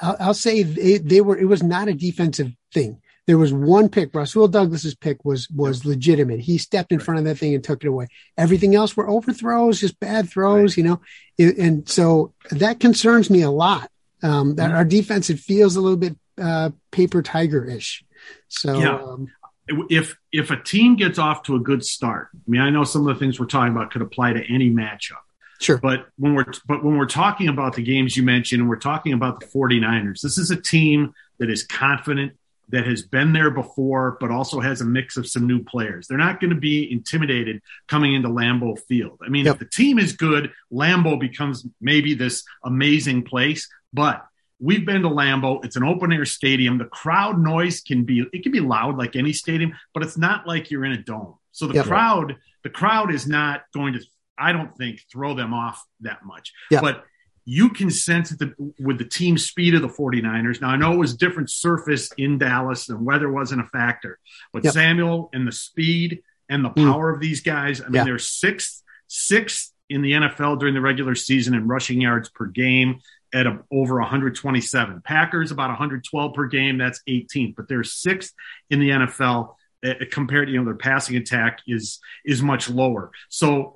I'll, 0.00 0.16
I'll 0.20 0.34
say 0.34 0.62
they, 0.62 0.98
they 0.98 1.20
were. 1.20 1.36
It 1.36 1.46
was 1.46 1.62
not 1.62 1.88
a 1.88 1.94
defensive 1.94 2.52
thing 2.72 3.00
there 3.30 3.38
was 3.38 3.52
one 3.52 3.88
pick. 3.88 4.12
Rasul 4.12 4.48
Douglas's 4.48 4.96
pick 4.96 5.24
was 5.24 5.48
was 5.50 5.84
legitimate. 5.84 6.40
He 6.40 6.58
stepped 6.58 6.90
in 6.90 6.98
right. 6.98 7.04
front 7.04 7.20
of 7.20 7.24
that 7.26 7.36
thing 7.36 7.54
and 7.54 7.62
took 7.62 7.84
it 7.84 7.86
away. 7.86 8.08
Everything 8.36 8.74
else 8.74 8.96
were 8.96 9.08
overthrows, 9.08 9.78
just 9.78 10.00
bad 10.00 10.28
throws, 10.28 10.76
right. 10.76 10.78
you 10.78 10.82
know. 10.82 11.00
and 11.38 11.88
so 11.88 12.34
that 12.50 12.80
concerns 12.80 13.30
me 13.30 13.42
a 13.42 13.50
lot. 13.50 13.88
Um, 14.24 14.56
that 14.56 14.70
mm-hmm. 14.70 14.78
our 14.78 14.84
defense 14.84 15.30
it 15.30 15.38
feels 15.38 15.76
a 15.76 15.80
little 15.80 15.96
bit 15.96 16.16
uh, 16.42 16.70
paper 16.90 17.22
tiger 17.22 17.64
ish. 17.64 18.02
So 18.48 18.80
yeah. 18.80 19.00
Um, 19.00 19.28
if 19.68 20.16
if 20.32 20.50
a 20.50 20.60
team 20.60 20.96
gets 20.96 21.20
off 21.20 21.44
to 21.44 21.54
a 21.54 21.60
good 21.60 21.84
start, 21.84 22.30
I 22.34 22.50
mean, 22.50 22.60
I 22.60 22.70
know 22.70 22.82
some 22.82 23.06
of 23.06 23.14
the 23.14 23.20
things 23.20 23.38
we're 23.38 23.46
talking 23.46 23.70
about 23.70 23.92
could 23.92 24.02
apply 24.02 24.32
to 24.32 24.52
any 24.52 24.70
matchup. 24.70 25.22
Sure. 25.60 25.78
But 25.78 26.08
when 26.18 26.34
we're 26.34 26.46
but 26.66 26.82
when 26.82 26.98
we're 26.98 27.06
talking 27.06 27.46
about 27.46 27.76
the 27.76 27.82
games 27.82 28.16
you 28.16 28.24
mentioned 28.24 28.60
and 28.60 28.68
we're 28.68 28.74
talking 28.74 29.12
about 29.12 29.38
the 29.38 29.46
49ers, 29.46 30.20
this 30.20 30.36
is 30.36 30.50
a 30.50 30.60
team 30.60 31.14
that 31.38 31.48
is 31.48 31.62
confident 31.62 32.32
that 32.70 32.86
has 32.86 33.02
been 33.02 33.32
there 33.32 33.50
before, 33.50 34.16
but 34.20 34.30
also 34.30 34.60
has 34.60 34.80
a 34.80 34.84
mix 34.84 35.16
of 35.16 35.28
some 35.28 35.46
new 35.46 35.62
players. 35.62 36.06
They're 36.06 36.18
not 36.18 36.40
going 36.40 36.50
to 36.54 36.60
be 36.60 36.90
intimidated 36.90 37.62
coming 37.88 38.14
into 38.14 38.28
Lambeau 38.28 38.78
Field. 38.78 39.20
I 39.24 39.28
mean, 39.28 39.46
yep. 39.46 39.54
if 39.54 39.58
the 39.58 39.66
team 39.66 39.98
is 39.98 40.12
good, 40.12 40.52
Lambeau 40.72 41.18
becomes 41.18 41.66
maybe 41.80 42.14
this 42.14 42.44
amazing 42.64 43.24
place, 43.24 43.68
but 43.92 44.24
we've 44.58 44.86
been 44.86 45.02
to 45.02 45.08
Lambeau. 45.08 45.64
It's 45.64 45.76
an 45.76 45.84
open 45.84 46.12
air 46.12 46.24
stadium. 46.24 46.78
The 46.78 46.84
crowd 46.84 47.40
noise 47.40 47.80
can 47.80 48.04
be, 48.04 48.26
it 48.32 48.42
can 48.42 48.52
be 48.52 48.60
loud 48.60 48.96
like 48.96 49.16
any 49.16 49.32
stadium, 49.32 49.74
but 49.94 50.02
it's 50.02 50.18
not 50.18 50.46
like 50.46 50.70
you're 50.70 50.84
in 50.84 50.92
a 50.92 51.02
dome. 51.02 51.34
So 51.52 51.66
the 51.66 51.74
yep. 51.74 51.86
crowd, 51.86 52.36
the 52.62 52.70
crowd 52.70 53.12
is 53.12 53.26
not 53.26 53.62
going 53.74 53.94
to, 53.94 54.00
I 54.38 54.52
don't 54.52 54.76
think, 54.76 55.02
throw 55.10 55.34
them 55.34 55.52
off 55.52 55.84
that 56.00 56.24
much. 56.24 56.52
Yep. 56.70 56.82
But 56.82 57.04
you 57.50 57.68
can 57.68 57.90
sense 57.90 58.30
the, 58.30 58.54
with 58.78 58.98
the 58.98 59.04
team 59.04 59.36
speed 59.36 59.74
of 59.74 59.82
the 59.82 59.88
49ers. 59.88 60.60
Now, 60.60 60.68
I 60.68 60.76
know 60.76 60.92
it 60.92 60.98
was 60.98 61.16
different 61.16 61.50
surface 61.50 62.08
in 62.16 62.38
Dallas 62.38 62.88
and 62.88 63.04
weather 63.04 63.28
wasn't 63.28 63.62
a 63.62 63.64
factor, 63.64 64.20
but 64.52 64.62
yep. 64.62 64.72
Samuel 64.72 65.30
and 65.32 65.48
the 65.48 65.52
speed 65.52 66.22
and 66.48 66.64
the 66.64 66.70
mm. 66.70 66.88
power 66.88 67.10
mm. 67.10 67.14
of 67.16 67.20
these 67.20 67.40
guys, 67.40 67.80
I 67.80 67.86
mean, 67.86 67.94
yeah. 67.94 68.04
they're 68.04 68.20
sixth, 68.20 68.84
sixth 69.08 69.72
in 69.88 70.00
the 70.00 70.12
NFL 70.12 70.60
during 70.60 70.74
the 70.74 70.80
regular 70.80 71.16
season 71.16 71.54
in 71.54 71.66
rushing 71.66 72.00
yards 72.00 72.28
per 72.28 72.46
game 72.46 73.00
at 73.34 73.48
a, 73.48 73.58
over 73.72 73.98
127. 73.98 75.02
Packers 75.04 75.50
about 75.50 75.70
112 75.70 76.32
per 76.32 76.46
game. 76.46 76.78
That's 76.78 77.00
18th, 77.08 77.56
but 77.56 77.66
they're 77.66 77.82
sixth 77.82 78.32
in 78.70 78.78
the 78.78 78.90
NFL 78.90 79.56
uh, 79.84 79.94
compared 80.12 80.46
to, 80.46 80.52
you 80.52 80.60
know, 80.60 80.66
their 80.66 80.76
passing 80.76 81.16
attack 81.16 81.62
is, 81.66 81.98
is 82.24 82.42
much 82.42 82.70
lower. 82.70 83.10
So 83.28 83.74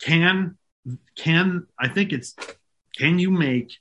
can, 0.00 0.56
can, 1.16 1.66
I 1.76 1.88
think 1.88 2.12
it's, 2.12 2.36
can 2.96 3.18
you 3.18 3.30
make 3.30 3.72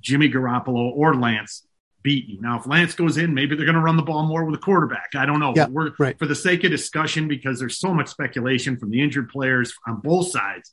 Jimmy 0.00 0.28
Garoppolo 0.28 0.92
or 0.94 1.14
Lance 1.14 1.66
beat 2.02 2.26
you? 2.28 2.40
Now, 2.40 2.58
if 2.58 2.66
Lance 2.66 2.94
goes 2.94 3.16
in, 3.16 3.34
maybe 3.34 3.56
they're 3.56 3.66
going 3.66 3.74
to 3.74 3.82
run 3.82 3.96
the 3.96 4.02
ball 4.02 4.26
more 4.26 4.44
with 4.44 4.54
a 4.54 4.62
quarterback. 4.62 5.10
I 5.14 5.26
don't 5.26 5.40
know. 5.40 5.52
Yeah, 5.54 5.68
We're, 5.68 5.92
right. 5.98 6.18
For 6.18 6.26
the 6.26 6.34
sake 6.34 6.64
of 6.64 6.70
discussion, 6.70 7.28
because 7.28 7.58
there's 7.58 7.78
so 7.78 7.92
much 7.94 8.08
speculation 8.08 8.76
from 8.78 8.90
the 8.90 9.02
injured 9.02 9.30
players 9.30 9.72
on 9.86 10.00
both 10.00 10.30
sides. 10.30 10.72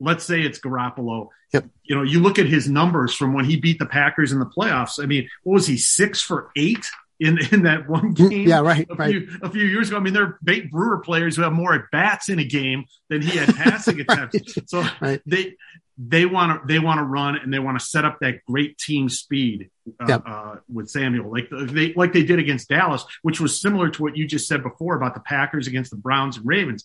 Let's 0.00 0.24
say 0.24 0.42
it's 0.42 0.60
Garoppolo. 0.60 1.28
Yep. 1.52 1.66
You 1.82 1.96
know, 1.96 2.02
you 2.02 2.20
look 2.20 2.38
at 2.38 2.46
his 2.46 2.68
numbers 2.68 3.14
from 3.14 3.32
when 3.32 3.44
he 3.44 3.56
beat 3.56 3.78
the 3.78 3.86
Packers 3.86 4.32
in 4.32 4.38
the 4.38 4.46
playoffs. 4.46 5.02
I 5.02 5.06
mean, 5.06 5.28
what 5.42 5.54
was 5.54 5.66
he 5.66 5.76
six 5.76 6.20
for 6.20 6.50
eight 6.56 6.86
in 7.20 7.38
in 7.52 7.62
that 7.62 7.88
one 7.88 8.12
game. 8.12 8.48
Yeah, 8.48 8.60
right. 8.60 8.86
A 8.90 8.94
right. 8.94 9.10
few 9.10 9.28
a 9.42 9.50
few 9.50 9.64
years 9.64 9.88
ago. 9.88 9.96
I 9.96 10.00
mean, 10.00 10.14
there 10.14 10.24
are 10.24 10.38
Bate 10.42 10.70
Brewer 10.70 10.98
players 10.98 11.36
who 11.36 11.42
have 11.42 11.52
more 11.52 11.74
at 11.74 11.90
bats 11.90 12.28
in 12.28 12.38
a 12.38 12.44
game 12.44 12.84
than 13.08 13.22
he 13.22 13.36
had 13.36 13.54
passing 13.54 14.00
attempts. 14.08 14.56
right. 14.56 14.70
So 14.70 14.86
right. 15.00 15.20
they 15.26 15.56
they 15.98 16.26
want 16.26 16.62
to 16.62 16.66
they 16.66 16.78
want 16.78 16.98
to 16.98 17.04
run 17.04 17.36
and 17.36 17.52
they 17.52 17.58
want 17.58 17.78
to 17.78 17.84
set 17.84 18.04
up 18.04 18.18
that 18.20 18.44
great 18.46 18.78
team 18.78 19.08
speed 19.08 19.70
uh, 20.00 20.06
yep. 20.08 20.22
uh, 20.24 20.56
with 20.72 20.88
Samuel, 20.88 21.30
like 21.30 21.48
they 21.50 21.92
like 21.94 22.12
they 22.12 22.22
did 22.22 22.38
against 22.38 22.68
Dallas, 22.68 23.04
which 23.22 23.40
was 23.40 23.60
similar 23.60 23.90
to 23.90 24.02
what 24.02 24.16
you 24.16 24.26
just 24.26 24.46
said 24.46 24.62
before 24.62 24.96
about 24.96 25.14
the 25.14 25.20
Packers 25.20 25.66
against 25.66 25.90
the 25.90 25.96
Browns 25.96 26.36
and 26.36 26.46
Ravens. 26.46 26.84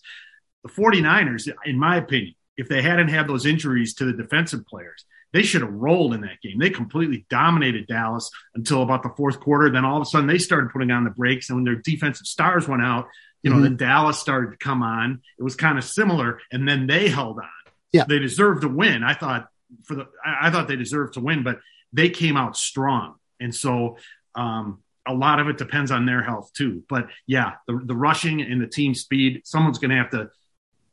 The 0.64 0.70
49ers, 0.70 1.52
in 1.66 1.78
my 1.78 1.96
opinion, 1.96 2.34
if 2.56 2.68
they 2.68 2.82
hadn't 2.82 3.08
had 3.08 3.28
those 3.28 3.46
injuries 3.46 3.94
to 3.94 4.04
the 4.04 4.14
defensive 4.14 4.66
players, 4.66 5.04
they 5.34 5.42
should 5.42 5.62
have 5.62 5.72
rolled 5.72 6.14
in 6.14 6.20
that 6.22 6.40
game. 6.42 6.58
They 6.58 6.70
completely 6.70 7.26
dominated 7.28 7.88
Dallas 7.88 8.30
until 8.54 8.82
about 8.82 9.02
the 9.02 9.10
fourth 9.16 9.40
quarter. 9.40 9.68
Then 9.68 9.84
all 9.84 9.96
of 9.96 10.02
a 10.02 10.06
sudden 10.06 10.28
they 10.28 10.38
started 10.38 10.70
putting 10.70 10.92
on 10.92 11.02
the 11.02 11.10
brakes, 11.10 11.50
and 11.50 11.56
when 11.56 11.64
their 11.64 11.74
defensive 11.74 12.26
stars 12.26 12.68
went 12.68 12.82
out, 12.82 13.08
you 13.42 13.50
know, 13.50 13.56
mm-hmm. 13.56 13.64
then 13.64 13.76
Dallas 13.76 14.18
started 14.18 14.52
to 14.52 14.56
come 14.56 14.82
on. 14.82 15.20
It 15.38 15.42
was 15.42 15.56
kind 15.56 15.76
of 15.76 15.84
similar, 15.84 16.40
and 16.52 16.66
then 16.66 16.86
they 16.86 17.08
held 17.08 17.38
on. 17.38 17.72
Yeah, 17.92 18.04
they 18.08 18.20
deserved 18.20 18.62
to 18.62 18.68
win. 18.68 19.02
I 19.02 19.14
thought 19.14 19.48
for 19.82 19.96
the 19.96 20.06
I, 20.24 20.48
I 20.48 20.50
thought 20.50 20.68
they 20.68 20.76
deserved 20.76 21.14
to 21.14 21.20
win, 21.20 21.42
but 21.42 21.58
they 21.92 22.10
came 22.10 22.36
out 22.36 22.56
strong, 22.56 23.16
and 23.40 23.52
so 23.52 23.98
um, 24.36 24.82
a 25.06 25.12
lot 25.12 25.40
of 25.40 25.48
it 25.48 25.58
depends 25.58 25.90
on 25.90 26.06
their 26.06 26.22
health 26.22 26.52
too. 26.52 26.84
But 26.88 27.08
yeah, 27.26 27.54
the 27.66 27.80
the 27.84 27.96
rushing 27.96 28.40
and 28.40 28.62
the 28.62 28.68
team 28.68 28.94
speed, 28.94 29.42
someone's 29.44 29.78
going 29.78 29.90
to 29.90 29.96
have 29.96 30.10
to 30.10 30.30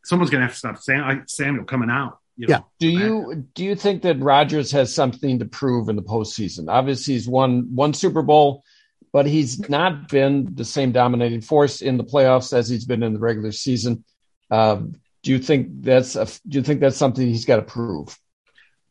someone's 0.04 0.32
going 0.32 0.41
to 0.41 0.47
have 0.47 0.54
to 0.54 0.60
stop 0.60 0.77
Sam, 0.80 1.23
Samuel 1.27 1.65
coming 1.65 1.91
out. 1.91 2.17
You 2.38 2.48
know, 2.48 2.54
yeah. 2.54 2.62
Do 2.80 2.88
you 2.88 3.48
do 3.54 3.63
you 3.63 3.76
think 3.76 4.04
that 4.04 4.20
Rodgers 4.20 4.72
has 4.72 4.94
something 4.94 5.39
to 5.39 5.46
prove 5.46 5.89
in 5.89 5.96
the 5.96 6.02
postseason? 6.02 6.70
Obviously, 6.70 7.13
he's 7.13 7.28
won 7.28 7.76
one 7.76 7.94
Super 7.94 8.22
Bowl, 8.22 8.63
but 9.12 9.26
he's 9.26 9.70
not 9.70 10.10
been 10.10 10.56
the 10.56 10.65
same 10.65 10.91
dominating 10.91 11.41
force 11.41 11.82
in 11.82 11.98
the 11.98 12.04
playoffs 12.04 12.54
as 12.54 12.70
he's 12.70 12.86
been 12.86 13.04
in 13.04 13.13
the 13.13 13.20
regular 13.20 13.52
season. 13.52 14.04
Um, 14.50 14.96
do 15.24 15.32
you 15.32 15.39
think 15.39 15.84
that's 15.84 16.15
a, 16.15 16.26
do 16.48 16.58
you 16.58 16.63
think 16.63 16.80
that's 16.80 16.98
something 16.98 17.28
he's 17.28 17.46
got 17.46 17.58
to 17.58 17.62
prove? 17.62 18.17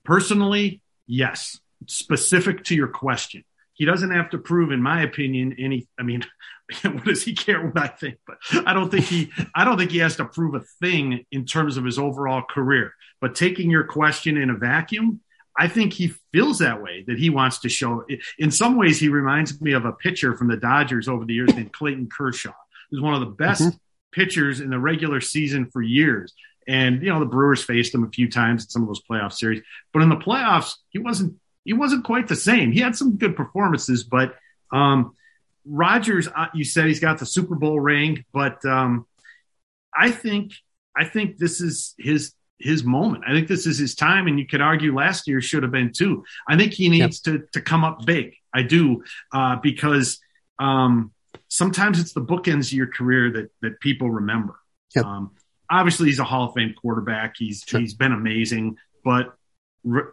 Personally, 0.05 0.81
yes. 1.07 1.59
Specific 1.87 2.65
to 2.65 2.75
your 2.75 2.89
question, 2.89 3.43
he 3.81 3.87
doesn't 3.87 4.11
have 4.11 4.29
to 4.29 4.39
prove, 4.39 4.73
in 4.73 4.83
my 4.83 5.01
opinion, 5.05 5.57
any. 5.59 5.89
I 5.99 6.03
mean, 6.03 6.23
what 6.83 7.07
does 7.07 7.23
he 7.23 7.33
care 7.33 7.65
what 7.65 7.79
I 7.79 7.87
think? 7.87 8.19
But 8.27 8.37
I 8.67 8.75
don't 8.75 8.91
think 8.91 9.07
he. 9.07 9.33
I 9.55 9.65
don't 9.65 9.79
think 9.79 9.91
he 9.91 10.01
has 10.01 10.17
to 10.17 10.27
prove 10.27 10.55
a 10.55 10.61
thing 10.83 11.25
in 11.33 11.47
terms 11.47 11.79
of 11.79 11.87
his 11.87 11.99
overall 11.99 12.43
career. 12.43 12.93
But 13.23 13.35
taking 13.35 13.71
your 13.71 13.85
question 13.85 14.37
in 14.37 14.51
a 14.51 14.55
vacuum, 14.55 15.21
I 15.59 15.67
think 15.67 15.95
he 15.95 16.13
feels 16.31 16.59
that 16.59 16.83
way, 16.83 17.05
that 17.07 17.19
he 17.19 17.31
wants 17.31 17.61
to 17.61 17.71
show. 17.71 18.05
In 18.39 18.51
some 18.51 18.77
ways, 18.77 19.01
he 19.01 19.09
reminds 19.09 19.59
me 19.63 19.73
of 19.73 19.87
a 19.87 19.95
pitcher 19.95 20.37
from 20.37 20.49
the 20.49 20.59
Dodgers 20.59 21.09
over 21.09 21.25
the 21.25 21.33
years 21.33 21.55
named 21.55 21.73
Clayton 21.73 22.11
Kershaw. 22.15 22.53
He's 22.91 23.01
one 23.01 23.15
of 23.15 23.21
the 23.21 23.35
best 23.35 23.63
mm-hmm. 23.63 23.77
pitchers 24.13 24.61
in 24.61 24.69
the 24.69 24.79
regular 24.79 25.23
season 25.23 25.71
for 25.71 25.81
years. 25.81 26.35
And, 26.69 27.03
you 27.03 27.09
know, 27.09 27.19
the 27.19 27.25
Brewers 27.25 27.63
faced 27.63 27.95
him 27.95 28.05
a 28.05 28.11
few 28.11 28.31
times 28.31 28.65
in 28.65 28.69
some 28.69 28.83
of 28.83 28.89
those 28.89 29.01
playoff 29.11 29.33
series. 29.33 29.63
But 29.95 30.03
in 30.03 30.11
the 30.11 30.17
playoffs, 30.17 30.75
he 30.91 30.99
wasn't 30.99 31.37
he 31.65 31.73
wasn't 31.73 32.05
quite 32.05 32.29
the 32.29 32.37
same. 32.37 32.73
He 32.73 32.81
had 32.81 32.97
some 32.97 33.17
good 33.17 33.37
performances, 33.37 34.05
but 34.05 34.35
um, 34.73 35.15
Rodgers, 35.65 36.29
uh, 36.29 36.47
you 36.55 36.65
said 36.65 36.87
he's 36.87 37.01
got 37.01 37.19
the 37.19 37.27
Super 37.27 37.55
Bowl 37.55 37.79
ring, 37.79 38.25
but 38.33 38.65
um, 38.65 39.07
I 39.95 40.11
think 40.11 40.53
I 40.97 41.05
think 41.05 41.39
this 41.39 41.61
is 41.61 41.95
his 41.99 42.35
his 42.59 42.85
moment. 42.85 43.25
I 43.27 43.33
think 43.33 43.49
this 43.49 43.67
is 43.67 43.79
his 43.79 43.95
time, 43.95 44.27
and 44.27 44.39
you 44.39 44.47
could 44.47 44.61
argue 44.61 44.95
last 44.95 45.27
year 45.29 45.41
should 45.41 45.63
have 45.63 45.73
been 45.73 45.93
too. 45.93 46.25
I 46.49 46.57
think 46.57 46.73
he 46.73 46.89
needs 46.89 47.23
yep. 47.27 47.41
to 47.41 47.47
to 47.53 47.61
come 47.61 47.85
up 47.85 48.05
big. 48.07 48.35
I 48.53 48.63
do 48.63 49.05
uh, 49.33 49.57
because 49.57 50.19
um, 50.59 51.13
sometimes 51.49 52.01
it's 52.01 52.13
the 52.13 52.23
bookends 52.23 52.69
of 52.69 52.73
your 52.73 52.89
career 52.89 53.31
that 53.33 53.51
that 53.63 53.81
people 53.81 54.11
remember. 54.11 54.55
Yep. 54.95 55.05
Um, 55.05 55.31
obviously, 55.71 56.09
he's 56.09 56.19
a 56.19 56.25
Hall 56.25 56.49
of 56.49 56.55
Fame 56.55 56.75
quarterback. 56.81 57.35
He's 57.37 57.65
sure. 57.67 57.81
he's 57.81 57.95
been 57.95 58.13
amazing, 58.13 58.77
but 59.05 59.37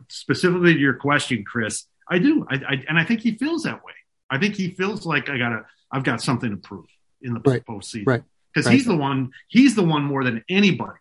specifically 0.10 0.74
to 0.74 0.80
your 0.80 0.94
question, 0.94 1.44
Chris, 1.46 1.86
I 2.10 2.20
do, 2.20 2.46
I, 2.50 2.56
I, 2.56 2.84
and 2.88 2.98
I 2.98 3.04
think 3.04 3.22
he 3.22 3.32
feels 3.32 3.64
that 3.64 3.84
way. 3.84 3.94
I 4.30 4.38
think 4.38 4.56
he 4.56 4.72
feels 4.72 5.06
like 5.06 5.30
I 5.30 5.38
gotta, 5.38 5.66
I've 5.92 6.04
got 6.04 6.22
something 6.22 6.50
to 6.52 6.58
prove 6.58 6.86
in 7.22 7.34
the 7.34 7.42
right. 7.46 7.66
postseason, 7.66 8.08
right? 8.08 8.24
Because 8.54 8.66
right. 8.66 8.74
he's 8.74 8.86
the 8.86 8.96
one, 8.96 9.32
he's 9.48 9.76
the 9.76 9.84
one 9.84 10.04
more 10.04 10.24
than 10.24 10.44
anybody 10.50 11.00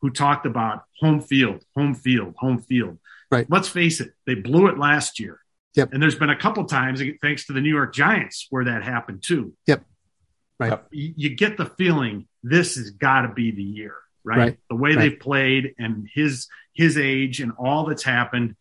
who 0.00 0.10
talked 0.10 0.46
about 0.46 0.84
home 1.00 1.20
field, 1.20 1.64
home 1.76 1.94
field, 1.94 2.34
home 2.36 2.58
field. 2.58 2.98
Right. 3.30 3.46
Let's 3.50 3.68
face 3.68 4.00
it, 4.00 4.12
they 4.26 4.34
blew 4.34 4.68
it 4.68 4.78
last 4.78 5.18
year. 5.18 5.40
Yep. 5.74 5.92
And 5.92 6.02
there's 6.02 6.14
been 6.14 6.30
a 6.30 6.36
couple 6.36 6.64
times, 6.64 7.02
thanks 7.20 7.46
to 7.46 7.52
the 7.52 7.60
New 7.60 7.74
York 7.74 7.94
Giants, 7.94 8.46
where 8.50 8.64
that 8.64 8.82
happened 8.82 9.22
too. 9.22 9.52
Yep. 9.66 9.84
Right. 10.58 10.80
You, 10.90 11.12
you 11.16 11.36
get 11.36 11.56
the 11.58 11.66
feeling 11.66 12.28
this 12.42 12.76
has 12.76 12.90
got 12.90 13.22
to 13.22 13.28
be 13.28 13.50
the 13.50 13.62
year, 13.62 13.94
right? 14.26 14.38
right. 14.38 14.58
The 14.68 14.76
way 14.76 14.90
right. 14.90 14.98
they've 14.98 15.20
played 15.20 15.74
and 15.78 16.08
his 16.12 16.48
his 16.74 16.98
age 16.98 17.40
and 17.40 17.52
all 17.58 17.86
that's 17.86 18.02
happened, 18.02 18.56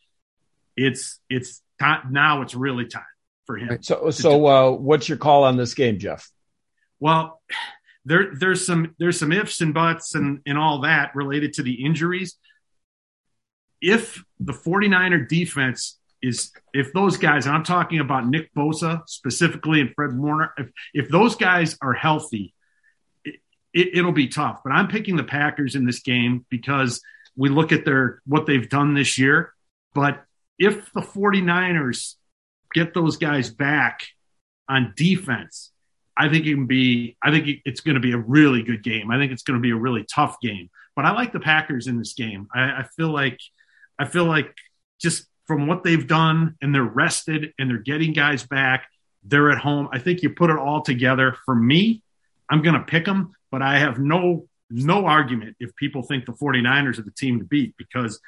it's 0.77 1.19
it's 1.29 1.61
time, 1.79 2.07
now. 2.11 2.41
It's 2.43 2.55
really 2.55 2.85
time 2.85 3.03
for 3.45 3.57
him. 3.57 3.69
Right. 3.69 3.83
So 3.83 4.11
so 4.11 4.45
uh, 4.45 4.71
what's 4.71 5.09
your 5.09 5.17
call 5.17 5.43
on 5.43 5.57
this 5.57 5.73
game, 5.73 5.99
Jeff? 5.99 6.29
Well, 6.99 7.41
there 8.05 8.33
there's 8.35 8.65
some 8.65 8.95
there's 8.99 9.19
some 9.19 9.31
ifs 9.31 9.61
and 9.61 9.73
buts 9.73 10.15
and 10.15 10.39
and 10.45 10.57
all 10.57 10.81
that 10.81 11.15
related 11.15 11.53
to 11.53 11.63
the 11.63 11.83
injuries. 11.85 12.37
If 13.81 14.23
the 14.39 14.53
49er 14.53 15.27
defense 15.27 15.99
is 16.21 16.51
if 16.73 16.93
those 16.93 17.17
guys, 17.17 17.45
and 17.45 17.55
I'm 17.55 17.63
talking 17.63 17.99
about 17.99 18.27
Nick 18.27 18.53
Bosa 18.55 19.01
specifically 19.07 19.81
and 19.81 19.91
Fred 19.93 20.17
Warner, 20.17 20.53
if 20.57 20.69
if 20.93 21.09
those 21.09 21.35
guys 21.35 21.77
are 21.81 21.93
healthy, 21.93 22.54
it, 23.75 23.97
it'll 23.97 24.11
be 24.11 24.27
tough. 24.27 24.61
But 24.63 24.71
I'm 24.71 24.87
picking 24.87 25.17
the 25.17 25.23
Packers 25.23 25.75
in 25.75 25.85
this 25.85 25.99
game 25.99 26.45
because 26.49 27.01
we 27.35 27.49
look 27.49 27.71
at 27.71 27.85
their 27.85 28.21
what 28.25 28.47
they've 28.47 28.67
done 28.67 28.95
this 28.95 29.19
year. 29.19 29.53
But 29.93 30.23
if 30.57 30.91
the 30.93 31.01
49ers 31.01 32.15
get 32.73 32.93
those 32.93 33.17
guys 33.17 33.49
back 33.49 34.01
on 34.67 34.93
defense, 34.95 35.71
I 36.17 36.29
think 36.29 36.45
it 36.45 36.53
can 36.53 36.65
be, 36.65 37.17
I 37.21 37.29
think 37.31 37.61
it's 37.65 37.81
going 37.81 37.95
to 37.95 38.01
be 38.01 38.13
a 38.13 38.17
really 38.17 38.63
good 38.63 38.83
game. 38.83 39.11
I 39.11 39.17
think 39.17 39.33
it's 39.33 39.43
going 39.43 39.59
to 39.59 39.61
be 39.61 39.71
a 39.71 39.75
really 39.75 40.05
tough 40.05 40.39
game. 40.41 40.69
But 40.95 41.03
I 41.03 41.11
like 41.11 41.33
the 41.33 41.41
Packers 41.41 41.87
in 41.87 41.97
this 41.97 42.13
game. 42.13 42.47
I, 42.55 42.61
I 42.61 42.85
feel 42.95 43.09
like, 43.09 43.39
I 43.99 44.05
feel 44.05 44.23
like 44.23 44.53
just 45.01 45.25
from 45.45 45.67
what 45.67 45.83
they've 45.83 46.07
done 46.07 46.55
and 46.61 46.73
they're 46.73 46.83
rested 46.83 47.53
and 47.59 47.69
they're 47.69 47.77
getting 47.79 48.13
guys 48.13 48.43
back, 48.43 48.87
they're 49.23 49.51
at 49.51 49.57
home. 49.57 49.89
I 49.91 49.99
think 49.99 50.23
you 50.23 50.29
put 50.29 50.49
it 50.49 50.57
all 50.57 50.81
together. 50.81 51.35
For 51.45 51.55
me, 51.55 52.01
I'm 52.49 52.61
going 52.61 52.75
to 52.75 52.85
pick 52.85 53.05
them, 53.05 53.33
but 53.55 53.61
I 53.61 53.79
have 53.79 53.99
no 53.99 54.49
no 54.69 55.05
argument 55.05 55.55
if 55.61 55.73
people 55.77 56.03
think 56.03 56.25
the 56.25 56.33
49ers 56.33 56.99
are 56.99 57.03
the 57.03 57.11
team 57.11 57.39
to 57.39 57.45
beat 57.45 57.73
because 57.77 58.19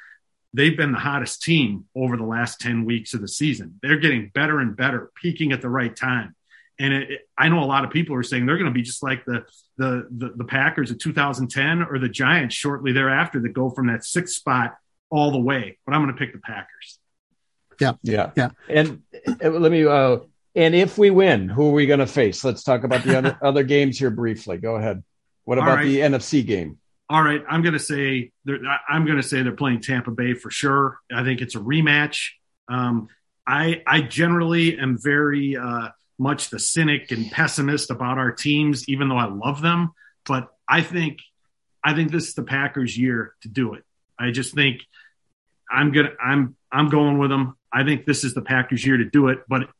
they've 0.54 0.74
been 0.74 0.90
the 0.92 0.98
hottest 0.98 1.42
team 1.42 1.84
over 1.94 2.16
the 2.16 2.24
last 2.24 2.60
10 2.60 2.86
weeks 2.86 3.12
of 3.12 3.20
the 3.20 3.28
season. 3.28 3.78
They're 3.82 3.98
getting 3.98 4.30
better 4.32 4.58
and 4.58 4.74
better, 4.74 5.10
peaking 5.20 5.52
at 5.52 5.60
the 5.60 5.68
right 5.68 5.94
time. 5.94 6.34
And 6.78 6.94
it, 6.94 7.10
it, 7.10 7.20
I 7.36 7.50
know 7.50 7.62
a 7.62 7.66
lot 7.66 7.84
of 7.84 7.90
people 7.90 8.16
are 8.16 8.22
saying 8.22 8.46
they're 8.46 8.56
going 8.56 8.72
to 8.72 8.74
be 8.74 8.80
just 8.80 9.02
like 9.02 9.26
the, 9.26 9.44
the, 9.76 10.08
the 10.10 10.32
the 10.34 10.44
Packers 10.44 10.90
of 10.90 10.98
2010 10.98 11.82
or 11.82 11.98
the 11.98 12.08
Giants 12.08 12.54
shortly 12.54 12.92
thereafter 12.92 13.38
that 13.42 13.50
go 13.50 13.68
from 13.68 13.88
that 13.88 14.02
sixth 14.02 14.34
spot 14.34 14.78
all 15.10 15.30
the 15.30 15.38
way. 15.38 15.76
But 15.84 15.94
I'm 15.94 16.02
going 16.02 16.14
to 16.14 16.18
pick 16.18 16.32
the 16.32 16.40
Packers. 16.40 16.98
Yeah, 17.78 17.92
yeah, 18.02 18.30
yeah. 18.34 18.52
And 18.70 19.02
let 19.42 19.70
me. 19.70 19.84
Uh, 19.84 20.20
and 20.58 20.74
if 20.74 20.98
we 20.98 21.10
win, 21.10 21.48
who 21.48 21.68
are 21.68 21.72
we 21.72 21.86
going 21.86 22.00
to 22.00 22.06
face? 22.06 22.42
Let's 22.42 22.64
talk 22.64 22.82
about 22.82 23.04
the 23.04 23.16
other, 23.16 23.38
other 23.42 23.62
games 23.62 23.96
here 23.96 24.10
briefly. 24.10 24.58
Go 24.58 24.74
ahead. 24.74 25.04
What 25.48 25.56
about 25.56 25.76
right. 25.76 25.86
the 25.86 26.00
NFC 26.00 26.44
game? 26.44 26.76
All 27.08 27.22
right, 27.22 27.42
I'm 27.48 27.62
going 27.62 27.72
to 27.72 27.78
say 27.78 28.32
I'm 28.86 29.06
going 29.06 29.16
to 29.16 29.22
say 29.22 29.40
they're 29.40 29.52
playing 29.52 29.80
Tampa 29.80 30.10
Bay 30.10 30.34
for 30.34 30.50
sure. 30.50 30.98
I 31.10 31.24
think 31.24 31.40
it's 31.40 31.54
a 31.54 31.58
rematch. 31.58 32.32
Um, 32.68 33.08
I 33.46 33.82
I 33.86 34.02
generally 34.02 34.78
am 34.78 34.98
very 35.02 35.56
uh, 35.56 35.88
much 36.18 36.50
the 36.50 36.58
cynic 36.58 37.12
and 37.12 37.30
pessimist 37.30 37.90
about 37.90 38.18
our 38.18 38.30
teams, 38.30 38.90
even 38.90 39.08
though 39.08 39.16
I 39.16 39.24
love 39.24 39.62
them. 39.62 39.92
But 40.26 40.50
I 40.68 40.82
think 40.82 41.20
I 41.82 41.94
think 41.94 42.12
this 42.12 42.28
is 42.28 42.34
the 42.34 42.44
Packers' 42.44 42.98
year 42.98 43.32
to 43.40 43.48
do 43.48 43.72
it. 43.72 43.84
I 44.18 44.32
just 44.32 44.54
think 44.54 44.82
I'm 45.70 45.92
gonna 45.92 46.12
I'm 46.22 46.56
I'm 46.70 46.90
going 46.90 47.16
with 47.16 47.30
them. 47.30 47.56
I 47.72 47.84
think 47.84 48.04
this 48.04 48.22
is 48.22 48.34
the 48.34 48.42
Packers' 48.42 48.84
year 48.84 48.98
to 48.98 49.06
do 49.06 49.28
it. 49.28 49.38
But 49.48 49.70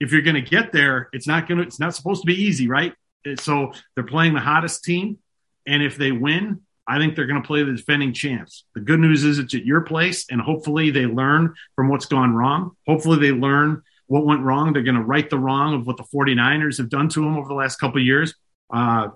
if 0.00 0.12
you're 0.12 0.20
going 0.20 0.34
to 0.34 0.42
get 0.42 0.70
there, 0.70 1.08
it's 1.14 1.26
not 1.26 1.48
going 1.48 1.62
to 1.62 1.66
it's 1.66 1.80
not 1.80 1.94
supposed 1.94 2.20
to 2.20 2.26
be 2.26 2.42
easy, 2.42 2.68
right? 2.68 2.92
So 3.36 3.72
they're 3.94 4.04
playing 4.04 4.34
the 4.34 4.40
hottest 4.40 4.84
team. 4.84 5.18
And 5.66 5.82
if 5.82 5.96
they 5.96 6.12
win, 6.12 6.60
I 6.86 6.98
think 6.98 7.14
they're 7.14 7.26
going 7.26 7.42
to 7.42 7.46
play 7.46 7.62
the 7.62 7.72
defending 7.72 8.14
champs. 8.14 8.64
The 8.74 8.80
good 8.80 9.00
news 9.00 9.22
is 9.22 9.38
it's 9.38 9.54
at 9.54 9.66
your 9.66 9.82
place, 9.82 10.24
and 10.30 10.40
hopefully 10.40 10.90
they 10.90 11.04
learn 11.04 11.54
from 11.76 11.90
what's 11.90 12.06
gone 12.06 12.34
wrong. 12.34 12.76
Hopefully 12.86 13.18
they 13.18 13.32
learn 13.32 13.82
what 14.06 14.24
went 14.24 14.40
wrong. 14.40 14.72
They're 14.72 14.82
going 14.82 14.94
to 14.94 15.02
right 15.02 15.28
the 15.28 15.38
wrong 15.38 15.74
of 15.74 15.86
what 15.86 15.98
the 15.98 16.04
49ers 16.04 16.78
have 16.78 16.88
done 16.88 17.10
to 17.10 17.20
them 17.20 17.36
over 17.36 17.46
the 17.46 17.54
last 17.54 17.78
couple 17.78 18.02
years. 18.02 18.34
Uh, 18.72 19.08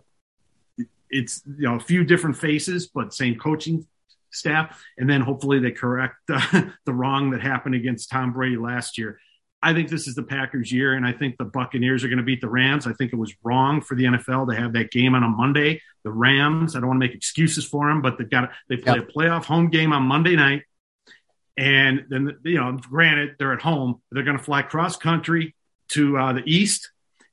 it's 1.08 1.42
you 1.46 1.68
know 1.68 1.76
a 1.76 1.80
few 1.80 2.04
different 2.04 2.36
faces, 2.36 2.88
but 2.88 3.14
same 3.14 3.38
coaching 3.38 3.86
staff, 4.30 4.82
and 4.98 5.08
then 5.08 5.22
hopefully 5.22 5.58
they 5.58 5.70
correct 5.70 6.16
uh, 6.28 6.62
the 6.84 6.92
wrong 6.92 7.30
that 7.30 7.40
happened 7.40 7.74
against 7.74 8.10
Tom 8.10 8.32
Brady 8.34 8.56
last 8.56 8.98
year. 8.98 9.18
I 9.62 9.72
think 9.72 9.88
this 9.88 10.08
is 10.08 10.16
the 10.16 10.24
Packers' 10.24 10.72
year, 10.72 10.94
and 10.94 11.06
I 11.06 11.12
think 11.12 11.36
the 11.36 11.44
Buccaneers 11.44 12.02
are 12.02 12.08
going 12.08 12.18
to 12.18 12.24
beat 12.24 12.40
the 12.40 12.48
Rams. 12.48 12.86
I 12.86 12.92
think 12.94 13.12
it 13.12 13.16
was 13.16 13.32
wrong 13.44 13.80
for 13.80 13.94
the 13.94 14.04
NFL 14.04 14.50
to 14.50 14.60
have 14.60 14.72
that 14.72 14.90
game 14.90 15.14
on 15.14 15.22
a 15.22 15.28
Monday. 15.28 15.80
The 16.02 16.10
Rams, 16.10 16.74
I 16.74 16.80
don't 16.80 16.88
want 16.88 17.00
to 17.00 17.06
make 17.06 17.14
excuses 17.14 17.64
for 17.64 17.88
them, 17.88 18.02
but 18.02 18.18
they've 18.18 18.28
got 18.28 18.50
they 18.68 18.76
play 18.76 18.96
yep. 18.96 19.08
a 19.08 19.12
playoff 19.12 19.44
home 19.44 19.70
game 19.70 19.92
on 19.92 20.02
Monday 20.02 20.34
night, 20.34 20.62
and 21.56 22.06
then 22.08 22.38
you 22.44 22.56
know, 22.56 22.72
granted 22.72 23.36
they're 23.38 23.52
at 23.52 23.62
home, 23.62 24.02
they're 24.10 24.24
going 24.24 24.36
to 24.38 24.42
fly 24.42 24.62
cross 24.62 24.96
country 24.96 25.54
to 25.90 26.18
uh, 26.18 26.32
the 26.32 26.42
east, 26.44 26.90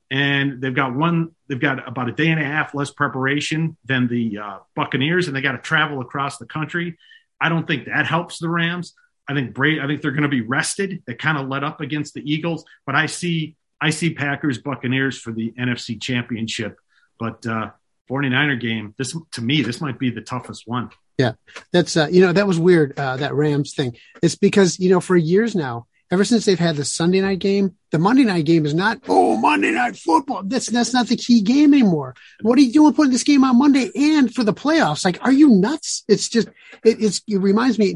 and 0.08 0.62
they've 0.62 0.74
got 0.74 0.94
one, 0.94 1.34
they've 1.48 1.60
got 1.60 1.86
about 1.88 2.08
a 2.08 2.12
day 2.12 2.28
and 2.28 2.40
a 2.40 2.44
half 2.44 2.74
less 2.74 2.92
preparation 2.92 3.76
than 3.84 4.06
the 4.06 4.38
uh, 4.38 4.58
Buccaneers, 4.76 5.26
and 5.26 5.36
they 5.36 5.40
got 5.40 5.52
to 5.52 5.58
travel 5.58 6.00
across 6.00 6.38
the 6.38 6.46
country. 6.46 6.96
I 7.40 7.48
don't 7.48 7.66
think 7.66 7.86
that 7.86 8.06
helps 8.06 8.38
the 8.38 8.48
Rams. 8.48 8.94
I 9.30 9.34
think 9.34 9.56
I 9.56 9.86
think 9.86 10.02
they're 10.02 10.10
going 10.10 10.24
to 10.24 10.28
be 10.28 10.40
rested. 10.40 11.04
They 11.06 11.14
kind 11.14 11.38
of 11.38 11.46
let 11.46 11.62
up 11.62 11.80
against 11.80 12.14
the 12.14 12.32
Eagles, 12.32 12.64
but 12.84 12.96
I 12.96 13.06
see 13.06 13.54
I 13.80 13.90
see 13.90 14.12
Packers 14.12 14.58
Buccaneers 14.58 15.16
for 15.16 15.32
the 15.32 15.52
NFC 15.52 16.02
Championship. 16.02 16.78
But 17.16 17.46
uh, 17.46 17.70
49er 18.10 18.60
game, 18.60 18.92
this 18.98 19.16
to 19.32 19.40
me, 19.40 19.62
this 19.62 19.80
might 19.80 20.00
be 20.00 20.10
the 20.10 20.20
toughest 20.20 20.66
one. 20.66 20.90
Yeah, 21.16 21.34
that's 21.72 21.96
uh, 21.96 22.08
you 22.10 22.22
know 22.22 22.32
that 22.32 22.48
was 22.48 22.58
weird 22.58 22.98
uh, 22.98 23.18
that 23.18 23.34
Rams 23.34 23.72
thing. 23.74 23.96
It's 24.20 24.34
because 24.34 24.80
you 24.80 24.90
know 24.90 25.00
for 25.00 25.16
years 25.16 25.54
now, 25.54 25.86
ever 26.10 26.24
since 26.24 26.44
they've 26.44 26.58
had 26.58 26.74
the 26.74 26.84
Sunday 26.84 27.20
night 27.20 27.38
game, 27.38 27.76
the 27.92 28.00
Monday 28.00 28.24
night 28.24 28.46
game 28.46 28.66
is 28.66 28.74
not 28.74 28.98
oh 29.06 29.36
Monday 29.36 29.70
night 29.70 29.96
football. 29.96 30.42
That's 30.42 30.66
that's 30.66 30.92
not 30.92 31.06
the 31.06 31.16
key 31.16 31.42
game 31.42 31.72
anymore. 31.72 32.16
What 32.42 32.58
are 32.58 32.62
you 32.62 32.72
doing 32.72 32.94
putting 32.94 33.12
this 33.12 33.22
game 33.22 33.44
on 33.44 33.58
Monday 33.60 33.92
and 33.94 34.34
for 34.34 34.42
the 34.42 34.54
playoffs? 34.54 35.04
Like, 35.04 35.18
are 35.24 35.30
you 35.30 35.50
nuts? 35.50 36.02
It's 36.08 36.28
just 36.28 36.48
it, 36.82 37.00
it's 37.00 37.22
it 37.28 37.36
reminds 37.36 37.78
me 37.78 37.94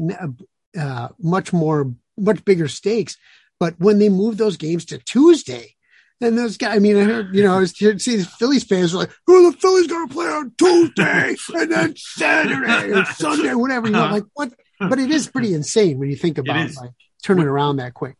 uh, 0.77 1.09
much 1.19 1.53
more 1.53 1.93
much 2.17 2.43
bigger 2.45 2.67
stakes. 2.67 3.17
But 3.59 3.75
when 3.79 3.99
they 3.99 4.09
move 4.09 4.37
those 4.37 4.57
games 4.57 4.85
to 4.85 4.97
Tuesday, 4.97 5.75
and 6.21 6.37
those 6.37 6.57
guys, 6.57 6.75
I 6.75 6.79
mean, 6.79 6.97
I 6.97 7.03
heard, 7.03 7.35
you 7.35 7.43
know, 7.43 7.55
I 7.55 7.59
was 7.59 7.71
see 7.77 7.91
these 7.91 8.27
Phillies 8.27 8.63
fans 8.63 8.93
were 8.93 8.99
like, 8.99 9.11
"Oh, 9.27 9.51
the 9.51 9.57
Phillies 9.57 9.87
going 9.87 10.07
to 10.07 10.13
play 10.13 10.27
on 10.27 10.51
Tuesday 10.57 11.35
and 11.53 11.71
then 11.71 11.93
Saturday 11.97 12.91
or 12.91 13.05
Sunday, 13.05 13.53
whatever." 13.53 13.87
You 13.87 13.93
know, 13.93 14.07
like 14.07 14.23
what? 14.33 14.53
But 14.79 14.99
it 14.99 15.11
is 15.11 15.27
pretty 15.27 15.53
insane 15.53 15.99
when 15.99 16.09
you 16.09 16.15
think 16.15 16.37
about 16.37 16.73
like 16.75 16.91
turning 17.23 17.45
around 17.45 17.77
that 17.77 17.93
quick. 17.93 18.15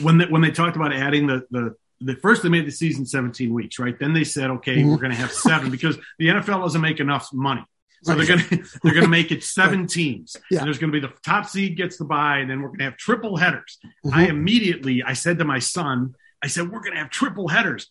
When 0.00 0.18
they, 0.18 0.26
when 0.26 0.42
they 0.42 0.50
talked 0.50 0.76
about 0.76 0.92
adding 0.92 1.26
the 1.26 1.46
the 1.50 1.74
the 2.00 2.16
first 2.16 2.42
they 2.42 2.48
made 2.48 2.66
the 2.66 2.72
season 2.72 3.04
17 3.04 3.52
weeks, 3.52 3.78
right? 3.78 3.98
Then 3.98 4.12
they 4.12 4.24
said, 4.24 4.50
okay, 4.50 4.76
mm-hmm. 4.76 4.90
we're 4.90 4.96
going 4.96 5.10
to 5.10 5.16
have 5.16 5.32
seven 5.32 5.70
because 5.70 5.98
the 6.18 6.28
NFL 6.28 6.62
doesn't 6.62 6.80
make 6.80 6.98
enough 6.98 7.28
money. 7.32 7.64
So 8.02 8.14
right. 8.14 8.26
they're 8.26 8.36
going 8.36 8.48
to 8.64 8.80
they're 8.82 9.00
to 9.00 9.08
make 9.08 9.30
it 9.30 9.44
seven 9.44 9.86
teams. 9.86 10.36
Yeah. 10.50 10.60
And 10.60 10.66
there's 10.66 10.78
going 10.78 10.92
to 10.92 11.00
be 11.00 11.06
the 11.06 11.12
top 11.24 11.46
seed 11.46 11.76
gets 11.76 11.96
the 11.98 12.04
bye, 12.04 12.38
and 12.38 12.50
then 12.50 12.60
we're 12.62 12.68
going 12.68 12.78
to 12.78 12.84
have 12.84 12.96
triple 12.96 13.36
headers. 13.36 13.78
Mm-hmm. 14.04 14.18
I 14.18 14.28
immediately 14.28 15.02
I 15.02 15.12
said 15.12 15.38
to 15.38 15.44
my 15.44 15.58
son, 15.58 16.14
I 16.42 16.46
said, 16.48 16.70
we're 16.70 16.80
going 16.80 16.92
to 16.92 16.98
have 16.98 17.10
triple 17.10 17.48
headers. 17.48 17.90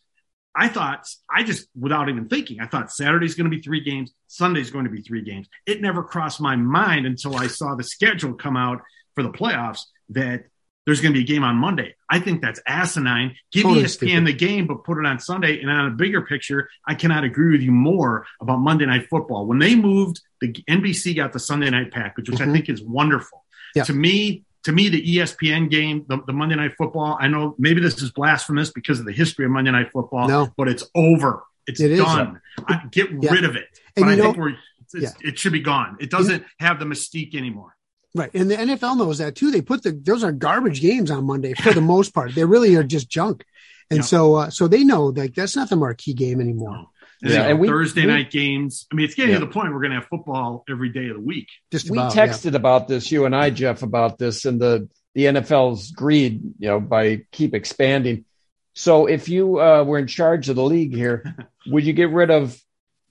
I 0.56 0.68
thought, 0.68 1.08
I 1.30 1.44
just, 1.44 1.68
without 1.80 2.10
even 2.10 2.28
thinking, 2.28 2.60
I 2.60 2.66
thought 2.66 2.92
Saturday's 2.92 3.36
going 3.36 3.50
to 3.50 3.56
be 3.56 3.62
three 3.62 3.82
games, 3.82 4.12
Sunday's 4.28 4.72
going 4.72 4.86
to 4.86 4.92
be 4.92 5.02
three 5.02 5.22
games. 5.22 5.48
It 5.66 5.82
never 5.82 6.04
crossed 6.04 6.42
my 6.42 6.56
mind 6.56 7.06
until 7.06 7.36
I 7.36 7.48
saw 7.48 7.76
the 7.76 7.84
schedule 7.84 8.34
come 8.34 8.58
out 8.58 8.82
for 9.16 9.24
the 9.24 9.30
playoffs 9.30 9.84
that 10.10 10.46
there's 10.90 11.02
going 11.02 11.14
to 11.14 11.20
be 11.20 11.24
a 11.24 11.28
game 11.28 11.44
on 11.44 11.56
Monday. 11.56 11.96
I 12.10 12.20
think 12.20 12.42
that's 12.42 12.60
asinine. 12.66 13.36
Give 13.52 13.62
totally 13.62 13.84
ESPN 13.84 13.90
stupid. 13.92 14.26
the 14.26 14.34
game, 14.34 14.66
but 14.66 14.84
put 14.84 14.98
it 14.98 15.06
on 15.06 15.20
Sunday. 15.20 15.62
And 15.62 15.70
on 15.70 15.86
a 15.86 15.92
bigger 15.92 16.24
picture, 16.24 16.68
I 16.88 16.96
cannot 16.96 17.24
agree 17.24 17.52
with 17.52 17.62
you 17.62 17.72
more 17.72 18.26
about 18.42 18.58
Monday 18.58 18.88
Night 18.88 19.08
Football. 19.08 19.46
When 19.46 19.60
they 19.60 19.76
moved, 19.76 20.20
the 20.42 20.52
NBC 20.68 21.16
got 21.16 21.32
the 21.32 21.40
Sunday 21.40 21.70
night 21.70 21.92
package, 21.92 22.28
which 22.28 22.40
mm-hmm. 22.40 22.50
I 22.50 22.54
think 22.54 22.70
is 22.70 22.82
wonderful. 22.82 23.46
Yeah. 23.76 23.84
To 23.84 23.94
me, 23.94 24.46
to 24.64 24.72
me, 24.72 24.90
the 24.90 25.18
ESPN 25.18 25.70
game, 25.70 26.06
the, 26.10 26.24
the, 26.26 26.34
Monday 26.34 26.56
Night 26.56 26.74
Football, 26.76 27.20
I 27.22 27.28
know 27.28 27.54
maybe 27.60 27.82
this 27.82 28.02
is 28.02 28.10
blasphemous 28.10 28.72
because 28.72 29.00
of 29.00 29.06
the 29.06 29.14
history 29.14 29.46
of 29.46 29.52
Monday 29.52 29.70
Night 29.70 29.92
Football, 29.94 30.28
no. 30.28 30.52
but 30.58 30.68
it's 30.68 30.90
over. 30.96 31.44
It's 31.68 31.80
it 31.80 31.98
done. 31.98 32.42
I, 32.68 32.82
get 32.90 33.10
yeah. 33.22 33.30
rid 33.32 33.46
of 33.46 33.56
it. 33.56 33.68
And 33.96 34.06
but 34.06 34.08
I 34.08 34.16
think 34.16 34.38
we're, 34.38 34.56
yeah. 34.96 35.10
it 35.22 35.38
should 35.38 35.54
be 35.54 35.60
gone. 35.60 35.98
It 36.00 36.10
doesn't 36.10 36.44
have 36.60 36.80
the 36.80 36.86
mystique 36.86 37.36
anymore. 37.36 37.76
Right. 38.16 38.34
And 38.34 38.50
the 38.50 38.56
NFL 38.56 38.98
knows 38.98 39.20
that 39.20 39.36
too. 39.36 39.52
They 39.52 39.62
put 39.62 39.84
the, 39.84 39.92
those 39.92 40.24
are 40.24 40.32
garbage 40.32 40.82
games 40.82 41.12
on 41.12 41.26
Monday 41.26 41.54
for 41.54 41.74
the 41.74 41.82
most 41.82 42.14
part. 42.14 42.34
They 42.34 42.44
really 42.44 42.76
are 42.76 42.84
just 42.84 43.10
junk. 43.10 43.46
And 43.92 44.00
yeah. 44.00 44.04
so, 44.06 44.36
uh, 44.36 44.50
so 44.50 44.68
they 44.68 44.84
know 44.84 45.06
like 45.08 45.36
that's 45.36 45.56
not 45.56 45.70
the 45.70 45.76
marquee 45.76 46.14
game 46.14 46.42
anymore. 46.42 46.72
No. 46.72 46.90
And 47.22 47.32
yeah, 47.32 47.48
and 47.48 47.60
we, 47.60 47.68
Thursday 47.68 48.02
we, 48.02 48.08
night 48.08 48.32
games. 48.32 48.88
I 48.92 48.96
mean, 48.96 49.06
it's 49.06 49.16
getting 49.16 49.34
yeah. 49.34 49.40
to 49.40 49.46
the 49.46 49.52
point 49.52 49.74
we're 49.74 49.82
going 49.82 49.92
to 49.92 50.00
have 50.00 50.08
football 50.08 50.64
every 50.70 50.90
day 50.90 51.10
of 51.10 51.16
the 51.16 51.22
week. 51.22 51.48
Just 51.70 51.90
about, 51.90 52.16
we 52.16 52.22
texted 52.22 52.52
yeah. 52.52 52.58
about 52.58 52.88
this, 52.88 53.12
you 53.12 53.26
and 53.26 53.36
I, 53.36 53.50
Jeff, 53.50 53.84
about 53.84 54.18
this, 54.18 54.46
and 54.46 54.60
the 54.60 54.88
the 55.16 55.26
NFL's 55.26 55.92
greed, 55.92 56.42
you 56.60 56.70
know, 56.70 56.80
by 56.80 57.26
keep 57.32 57.54
expanding. 57.54 58.26
So 58.74 59.08
if 59.08 59.28
you 59.28 59.60
uh, 59.60 59.84
were 59.84 59.98
in 59.98 60.08
charge 60.08 60.48
of 60.48 60.56
the 60.56 60.64
league 60.64 60.96
here, 60.96 61.36
would 61.68 61.84
you 61.84 61.94
get 61.94 62.12
rid 62.12 62.32
of 62.32 62.58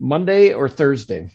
Monday 0.00 0.54
or 0.54 0.68
Thursday? 0.68 1.30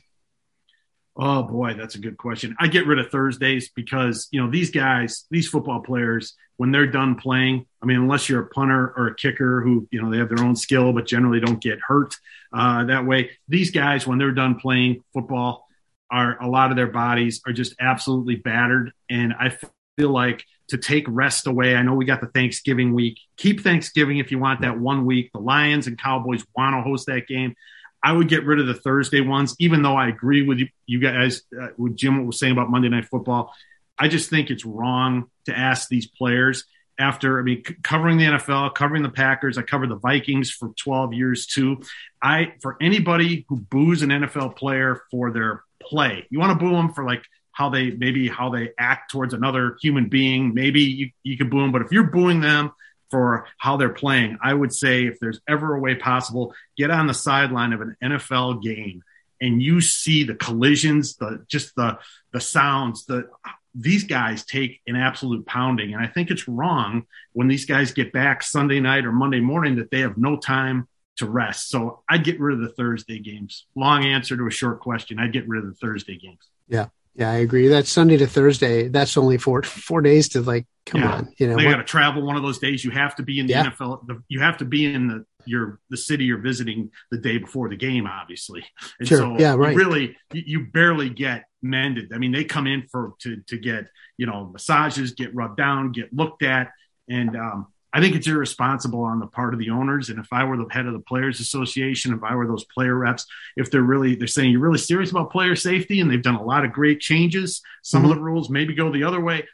Oh 1.15 1.43
boy, 1.43 1.76
that's 1.78 1.95
a 1.95 1.99
good 1.99 2.17
question. 2.17 2.56
I 2.60 2.67
get 2.67 2.88
rid 2.88 2.97
of 2.97 3.12
Thursdays 3.12 3.69
because 3.69 4.28
you 4.32 4.41
know 4.41 4.49
these 4.49 4.71
guys, 4.71 5.26
these 5.30 5.47
football 5.47 5.82
players, 5.82 6.36
when 6.58 6.71
they're 6.71 6.88
done 6.88 7.15
playing, 7.15 7.67
I 7.82 7.86
mean, 7.86 7.97
unless 7.97 8.28
you're 8.28 8.41
a 8.41 8.47
punter 8.47 8.93
or 8.97 9.08
a 9.08 9.15
kicker 9.15 9.62
who 9.62 9.88
you 9.91 10.02
know 10.02 10.10
they 10.10 10.17
have 10.17 10.30
their 10.30 10.43
own 10.43 10.56
skill 10.56 10.91
but 10.91 11.06
generally 11.06 11.39
don't 11.39 11.62
get 11.62 11.80
hurt 11.88 12.15
uh, 12.52 12.86
that 12.86 13.06
way. 13.06 13.32
These 13.47 13.71
guys, 13.71 14.08
when 14.08 14.17
they're 14.17 14.32
done 14.32 14.56
playing 14.56 15.04
football, 15.13 15.67
are 16.10 16.41
a 16.41 16.47
lot 16.47 16.71
of 16.71 16.78
their 16.78 16.88
bodies 16.88 17.41
are 17.45 17.54
just 17.54 17.76
absolutely 17.80 18.36
battered, 18.36 18.91
and 19.10 19.34
I 19.34 19.56
feel 19.97 20.10
like 20.10 20.43
to 20.69 20.78
take 20.78 21.06
rest 21.08 21.45
away. 21.45 21.76
I 21.76 21.84
know 21.84 21.93
we 21.93 22.06
got 22.06 22.21
the 22.21 22.28
Thanksgiving 22.28 22.93
week. 22.93 23.19
Keep 23.38 23.62
Thanksgiving 23.62 24.17
if 24.17 24.32
you 24.32 24.39
want 24.39 24.62
that 24.62 24.80
one 24.80 25.06
week. 25.06 25.32
The 25.34 25.39
Lions 25.39 25.86
and 25.86 25.97
Cowboys 25.97 26.43
want 26.56 26.76
to 26.76 26.82
host 26.82 27.06
that 27.08 27.28
game. 27.28 27.56
I 28.04 28.12
would 28.12 28.28
get 28.28 28.46
rid 28.46 28.60
of 28.60 28.68
the 28.68 28.74
Thursday 28.74 29.22
ones, 29.22 29.56
even 29.60 29.82
though 29.82 29.96
I 29.96 30.10
agree 30.10 30.46
with 30.46 30.60
you, 30.60 30.68
you 30.86 31.00
guys, 31.00 31.44
uh, 31.60 31.70
with 31.78 31.96
Jim 31.96 32.26
was 32.26 32.38
saying 32.38 32.52
about 32.52 32.70
Monday 32.70 32.89
Night 32.89 33.06
Football. 33.06 33.54
I 33.98 34.10
just 34.10 34.30
think 34.30 34.50
it's 34.50 34.66
wrong 34.66 35.30
to 35.46 35.58
ask 35.58 35.88
these 35.88 36.08
players 36.08 36.66
after, 37.00 37.39
I 37.39 37.44
mean, 37.44 37.63
c- 37.66 37.76
covering 37.82 38.18
the 38.18 38.26
NFL, 38.26 38.76
covering 38.76 39.04
the 39.04 39.10
Packers, 39.10 39.58
I 39.58 39.62
covered 39.62 39.89
the 39.89 39.96
Vikings 39.96 40.52
for 40.52 40.74
12 40.78 41.13
years 41.13 41.48
too. 41.48 41.82
I, 42.22 42.54
for 42.62 42.76
anybody 42.82 43.46
who 43.48 43.58
boos 43.58 44.02
an 44.02 44.10
NFL 44.10 44.58
player 44.58 45.04
for 45.10 45.32
their 45.32 45.63
play, 45.82 46.28
you 46.30 46.39
want 46.39 46.58
to 46.58 46.63
boo 46.63 46.74
them 46.74 46.94
for 46.94 47.06
like 47.06 47.24
how 47.52 47.70
they, 47.70 47.92
maybe 47.92 48.28
how 48.28 48.50
they 48.50 48.72
act 48.78 49.12
towards 49.12 49.34
another 49.34 49.78
human 49.82 50.10
being. 50.10 50.54
Maybe 50.54 50.82
you, 50.82 51.10
you 51.24 51.38
can 51.38 51.50
boo 51.50 51.62
them, 51.62 51.72
but 51.72 51.84
if 51.84 51.92
you're 51.92 52.04
booing 52.04 52.42
them 52.42 52.72
for 53.13 53.45
how 53.60 53.78
they're 53.78 53.89
playing. 53.89 54.39
I 54.41 54.56
would 54.56 54.73
say 54.73 55.06
if 55.06 55.19
there's 55.19 55.39
ever 55.47 55.76
a 55.76 55.80
way 55.80 55.93
possible, 55.93 56.56
get 56.76 56.89
on 56.89 57.06
the 57.06 57.13
sideline 57.13 57.71
of 57.71 57.82
an 57.82 57.95
NFL 58.04 58.63
game 58.63 59.04
and 59.39 59.62
you 59.62 59.82
see 59.82 60.23
the 60.23 60.34
collisions, 60.34 61.17
the 61.17 61.45
just 61.47 61.76
the 61.76 61.99
the 62.32 62.41
sounds, 62.41 63.06
the 63.06 63.30
these 63.76 64.06
guys 64.06 64.45
take 64.45 64.82
an 64.88 64.95
absolute 64.95 65.45
pounding. 65.45 65.93
And 65.93 66.04
I 66.04 66.08
think 66.08 66.32
it's 66.32 66.47
wrong 66.47 67.04
when 67.34 67.47
these 67.47 67.67
guys 67.67 67.91
get 67.91 68.13
back 68.13 68.41
Sunday 68.41 68.80
night 68.80 69.06
or 69.06 69.12
Monday 69.12 69.41
morning 69.41 69.76
that 69.76 69.91
they 69.91 69.99
have 69.99 70.17
no 70.17 70.38
time 70.38 70.88
to 71.17 71.30
rest. 71.30 71.69
So 71.69 72.02
I'd 72.10 72.23
get 72.23 72.39
rid 72.39 72.56
of 72.56 72.62
the 72.62 72.73
Thursday 72.73 73.19
games. 73.19 73.67
Long 73.76 74.06
answer 74.06 74.36
to 74.36 74.47
a 74.47 74.52
short 74.52 74.80
question. 74.80 75.19
I'd 75.19 75.34
get 75.34 75.47
rid 75.47 75.63
of 75.63 75.69
the 75.69 75.76
Thursday 75.76 76.17
games. 76.17 76.49
Yeah. 76.67 76.88
Yeah, 77.15 77.30
I 77.30 77.36
agree. 77.36 77.67
That's 77.67 77.91
Sunday 77.91 78.17
to 78.17 78.28
Thursday. 78.28 78.88
That's 78.88 79.17
only 79.17 79.38
four 79.38 79.62
four 79.62 80.02
days 80.02 80.30
to 80.30 80.41
like 80.41 80.65
come 80.86 81.02
yeah. 81.02 81.13
on. 81.13 81.34
You 81.38 81.47
know, 81.47 81.58
they 81.58 81.65
got 81.65 81.78
to 81.78 81.84
travel 81.84 82.26
one 82.26 82.36
of 82.36 82.41
those 82.41 82.58
days. 82.58 82.84
You 82.84 82.91
have 82.91 83.15
to 83.17 83.23
be 83.23 83.39
in 83.39 83.45
the 83.45 83.54
yeah. 83.54 83.69
NFL. 83.69 84.08
The, 84.08 84.23
you 84.30 84.39
have 84.39 84.58
to 84.58 84.65
be 84.65 84.91
in 84.91 85.08
the 85.08 85.26
your 85.45 85.80
the 85.89 85.97
city 85.97 86.26
you're 86.26 86.39
visiting 86.39 86.89
the 87.12 87.19
day 87.19 87.38
before 87.38 87.69
the 87.69 87.76
game, 87.76 88.08
obviously. 88.08 88.65
And 88.99 89.08
sure. 89.08 89.17
So 89.19 89.36
yeah, 89.38 89.54
right. 89.54 89.76
Really, 89.76 90.17
you, 90.34 90.43
you 90.45 90.67
barely 90.73 91.10
get 91.10 91.45
mended. 91.62 92.12
I 92.13 92.17
mean, 92.17 92.32
they 92.32 92.45
come 92.45 92.65
in 92.65 92.88
for 92.91 93.13
to 93.19 93.41
to 93.47 93.58
get 93.58 93.86
you 94.17 94.26
know 94.26 94.49
massages, 94.52 95.12
get 95.12 95.36
rubbed 95.36 95.58
down, 95.58 95.91
get 95.91 96.12
looked 96.12 96.41
at, 96.41 96.71
and 97.08 97.36
um, 97.36 97.67
I 97.94 98.02
think 98.02 98.16
it's 98.16 98.28
irresponsible 98.28 99.02
on 99.02 99.20
the 99.20 99.28
part 99.28 99.54
of 99.54 99.60
the 99.60 99.70
owners. 99.70 100.10
And 100.10 100.18
if 100.18 100.28
I 100.32 100.44
were 100.44 100.58
the 100.58 100.66
head 100.72 100.88
of 100.88 100.94
the 100.94 101.00
Players 101.00 101.40
Association, 101.40 102.12
if 102.14 102.24
I 102.24 102.36
were 102.36 102.48
those 102.48 102.66
player 102.66 102.96
reps, 102.96 103.26
if 103.56 103.70
they're 103.70 103.84
really 103.84 104.16
they're 104.16 104.28
saying 104.28 104.52
you're 104.52 104.62
really 104.62 104.80
serious 104.80 105.12
about 105.12 105.32
player 105.32 105.56
safety 105.56 106.00
and 106.00 106.10
they've 106.10 106.22
done 106.22 106.36
a 106.36 106.44
lot 106.44 106.66
of 106.66 106.74
great 106.74 107.00
changes, 107.00 107.62
some 107.84 108.02
mm-hmm. 108.02 108.12
of 108.12 108.18
the 108.18 108.24
rules 108.24 108.50
maybe 108.50 108.74
go 108.74 108.92
the 108.92 109.04
other 109.04 109.22
way. 109.22 109.48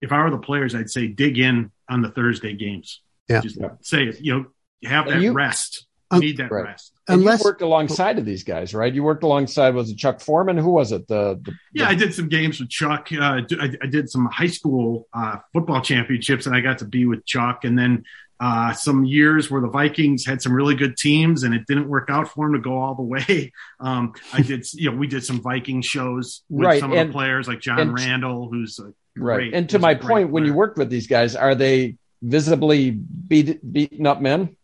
If 0.00 0.10
I 0.10 0.22
were 0.22 0.30
the 0.30 0.38
players, 0.38 0.74
I'd 0.74 0.90
say 0.90 1.06
dig 1.06 1.38
in 1.38 1.70
on 1.88 2.02
the 2.02 2.10
Thursday 2.10 2.54
games. 2.54 3.00
Yeah. 3.28 3.40
Just 3.40 3.58
say 3.82 4.12
you 4.20 4.34
know, 4.34 4.46
have 4.88 5.06
that 5.06 5.20
you, 5.20 5.32
rest. 5.32 5.86
Um, 6.14 6.20
need 6.20 6.36
that 6.38 6.50
right. 6.50 6.64
rest. 6.64 6.92
Unless 7.08 7.40
you 7.40 7.44
worked 7.44 7.62
alongside 7.62 8.18
of 8.18 8.24
these 8.24 8.44
guys, 8.44 8.74
right? 8.74 8.92
You 8.92 9.02
worked 9.02 9.24
alongside 9.24 9.74
was 9.74 9.90
it 9.90 9.98
Chuck 9.98 10.20
Foreman? 10.20 10.56
Who 10.56 10.70
was 10.70 10.90
it? 10.92 11.06
The, 11.06 11.38
the 11.42 11.52
yeah, 11.72 11.88
I 11.88 11.94
did 11.94 12.14
some 12.14 12.28
games 12.28 12.60
with 12.60 12.70
Chuck. 12.70 13.08
Uh, 13.12 13.42
I, 13.60 13.70
I, 13.82 13.86
did 13.86 14.08
some 14.08 14.26
high 14.26 14.46
school 14.46 15.06
uh, 15.12 15.36
football 15.52 15.82
championships, 15.82 16.46
and 16.46 16.56
I 16.56 16.60
got 16.60 16.78
to 16.78 16.86
be 16.86 17.04
with 17.04 17.26
Chuck. 17.26 17.64
And 17.64 17.78
then 17.78 18.04
uh, 18.40 18.72
some 18.72 19.04
years 19.04 19.50
where 19.50 19.60
the 19.60 19.68
Vikings 19.68 20.26
had 20.26 20.42
some 20.42 20.52
really 20.52 20.74
good 20.74 20.96
teams, 20.96 21.42
and 21.42 21.54
it 21.54 21.66
didn't 21.66 21.88
work 21.88 22.08
out 22.10 22.28
for 22.28 22.46
them 22.46 22.54
to 22.54 22.60
go 22.60 22.78
all 22.78 22.94
the 22.94 23.02
way. 23.02 23.52
Um, 23.80 24.14
I 24.32 24.40
did, 24.40 24.64
you 24.72 24.90
know, 24.90 24.96
we 24.96 25.06
did 25.06 25.24
some 25.24 25.42
Viking 25.42 25.82
shows 25.82 26.42
with 26.48 26.66
right. 26.66 26.80
some 26.80 26.90
of 26.90 26.96
and, 26.96 27.10
the 27.10 27.12
players 27.12 27.46
like 27.46 27.60
John 27.60 27.80
and, 27.80 27.92
Randle, 27.92 28.48
who's 28.48 28.80
right. 29.14 29.36
Great, 29.36 29.54
and 29.54 29.68
to 29.70 29.78
my 29.78 29.94
point, 29.94 30.06
player. 30.06 30.26
when 30.26 30.46
you 30.46 30.54
worked 30.54 30.78
with 30.78 30.88
these 30.88 31.06
guys, 31.06 31.36
are 31.36 31.54
they 31.54 31.96
visibly 32.22 32.92
beat, 32.92 33.60
beaten 33.70 34.06
up 34.06 34.22
men? 34.22 34.56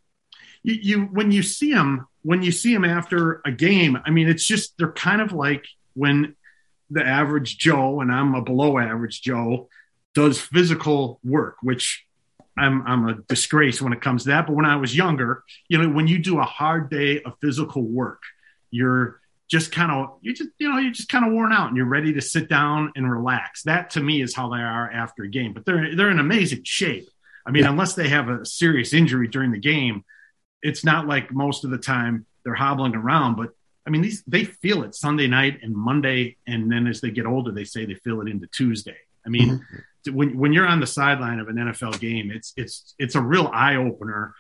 You, 0.62 0.74
you 0.82 1.00
when 1.04 1.30
you 1.30 1.42
see 1.42 1.72
them 1.72 2.06
when 2.22 2.42
you 2.42 2.52
see 2.52 2.74
them 2.74 2.84
after 2.84 3.40
a 3.44 3.52
game, 3.52 3.98
I 4.04 4.10
mean, 4.10 4.28
it's 4.28 4.46
just 4.46 4.76
they're 4.78 4.92
kind 4.92 5.20
of 5.20 5.32
like 5.32 5.66
when 5.94 6.36
the 6.90 7.04
average 7.04 7.58
Joe, 7.58 8.00
and 8.00 8.12
I'm 8.12 8.34
a 8.34 8.42
below 8.42 8.78
average 8.78 9.22
Joe, 9.22 9.68
does 10.14 10.40
physical 10.40 11.20
work, 11.24 11.56
which 11.62 12.04
I'm 12.58 12.86
I'm 12.86 13.08
a 13.08 13.14
disgrace 13.28 13.80
when 13.80 13.92
it 13.92 14.00
comes 14.00 14.24
to 14.24 14.30
that. 14.30 14.46
But 14.46 14.54
when 14.54 14.66
I 14.66 14.76
was 14.76 14.94
younger, 14.96 15.44
you 15.68 15.78
know, 15.78 15.88
when 15.88 16.08
you 16.08 16.18
do 16.18 16.40
a 16.40 16.44
hard 16.44 16.90
day 16.90 17.22
of 17.22 17.34
physical 17.40 17.82
work, 17.82 18.22
you're 18.70 19.20
just 19.48 19.72
kind 19.72 19.90
of 19.90 20.18
you 20.20 20.34
just 20.34 20.50
you 20.58 20.68
know 20.70 20.78
you're 20.78 20.92
just 20.92 21.08
kind 21.08 21.24
of 21.24 21.32
worn 21.32 21.52
out 21.52 21.68
and 21.68 21.76
you're 21.76 21.86
ready 21.86 22.12
to 22.12 22.20
sit 22.20 22.48
down 22.48 22.92
and 22.96 23.10
relax. 23.10 23.62
That 23.62 23.90
to 23.90 24.00
me 24.00 24.20
is 24.20 24.34
how 24.34 24.50
they 24.50 24.60
are 24.60 24.90
after 24.90 25.24
a 25.24 25.28
game. 25.28 25.52
But 25.52 25.64
they're 25.64 25.94
they're 25.96 26.10
in 26.10 26.18
amazing 26.18 26.64
shape. 26.64 27.08
I 27.46 27.50
mean, 27.50 27.64
yeah. 27.64 27.70
unless 27.70 27.94
they 27.94 28.08
have 28.08 28.28
a 28.28 28.44
serious 28.44 28.92
injury 28.92 29.28
during 29.28 29.52
the 29.52 29.58
game, 29.58 30.04
it's 30.62 30.84
not 30.84 31.06
like 31.06 31.32
most 31.32 31.64
of 31.64 31.70
the 31.70 31.78
time 31.78 32.26
they're 32.44 32.54
hobbling 32.54 32.94
around. 32.94 33.36
But 33.36 33.50
I 33.86 33.90
mean, 33.90 34.02
these 34.02 34.22
they 34.26 34.44
feel 34.44 34.82
it 34.82 34.94
Sunday 34.94 35.26
night 35.26 35.60
and 35.62 35.74
Monday, 35.74 36.36
and 36.46 36.70
then 36.70 36.86
as 36.86 37.00
they 37.00 37.10
get 37.10 37.26
older, 37.26 37.52
they 37.52 37.64
say 37.64 37.84
they 37.84 37.94
feel 37.94 38.20
it 38.20 38.28
into 38.28 38.46
Tuesday. 38.48 38.96
I 39.24 39.28
mean, 39.28 39.60
mm-hmm. 39.60 40.14
when 40.14 40.38
when 40.38 40.52
you're 40.52 40.66
on 40.66 40.80
the 40.80 40.86
sideline 40.86 41.40
of 41.40 41.48
an 41.48 41.56
NFL 41.56 42.00
game, 42.00 42.30
it's 42.30 42.52
it's 42.56 42.94
it's 42.98 43.14
a 43.14 43.20
real 43.20 43.50
eye 43.52 43.76
opener, 43.76 44.34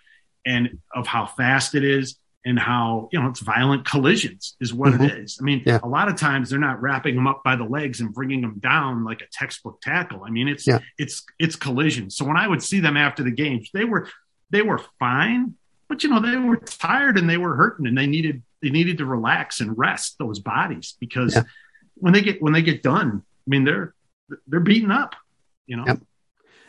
and 0.46 0.78
of 0.94 1.06
how 1.06 1.26
fast 1.26 1.74
it 1.74 1.84
is 1.84 2.18
and 2.44 2.58
how 2.58 3.08
you 3.12 3.20
know 3.20 3.28
it's 3.28 3.40
violent 3.40 3.84
collisions 3.84 4.56
is 4.60 4.72
what 4.72 4.92
mm-hmm. 4.92 5.04
it 5.04 5.18
is. 5.18 5.38
I 5.40 5.44
mean, 5.44 5.62
yeah. 5.66 5.80
a 5.82 5.88
lot 5.88 6.08
of 6.08 6.16
times 6.16 6.50
they're 6.50 6.58
not 6.58 6.80
wrapping 6.80 7.14
them 7.14 7.26
up 7.26 7.42
by 7.44 7.56
the 7.56 7.64
legs 7.64 8.00
and 8.00 8.12
bringing 8.12 8.40
them 8.40 8.58
down 8.58 9.04
like 9.04 9.20
a 9.20 9.26
textbook 9.32 9.80
tackle. 9.82 10.24
I 10.24 10.30
mean, 10.30 10.48
it's 10.48 10.66
yeah. 10.66 10.80
it's 10.98 11.24
it's 11.38 11.56
collisions. 11.56 12.16
So 12.16 12.24
when 12.24 12.36
I 12.36 12.48
would 12.48 12.62
see 12.62 12.80
them 12.80 12.96
after 12.96 13.22
the 13.22 13.30
games, 13.30 13.70
they 13.74 13.84
were 13.84 14.08
they 14.50 14.62
were 14.62 14.80
fine, 14.98 15.54
but 15.90 16.04
you 16.04 16.08
know 16.08 16.20
they 16.20 16.36
were 16.36 16.56
tired 16.56 17.18
and 17.18 17.28
they 17.28 17.36
were 17.36 17.56
hurting 17.56 17.86
and 17.86 17.98
they 17.98 18.06
needed 18.06 18.42
they 18.62 18.70
needed 18.70 18.98
to 18.98 19.04
relax 19.04 19.60
and 19.60 19.76
rest 19.76 20.16
those 20.18 20.38
bodies 20.38 20.96
because 21.00 21.34
yeah. 21.34 21.42
when 21.96 22.12
they 22.12 22.22
get 22.22 22.40
when 22.40 22.52
they 22.52 22.62
get 22.62 22.82
done, 22.82 23.22
I 23.24 23.50
mean 23.50 23.64
they're 23.64 23.92
they're 24.46 24.60
beaten 24.60 24.92
up. 24.92 25.16
You 25.66 25.76
know. 25.76 25.84
Yep. 25.86 26.00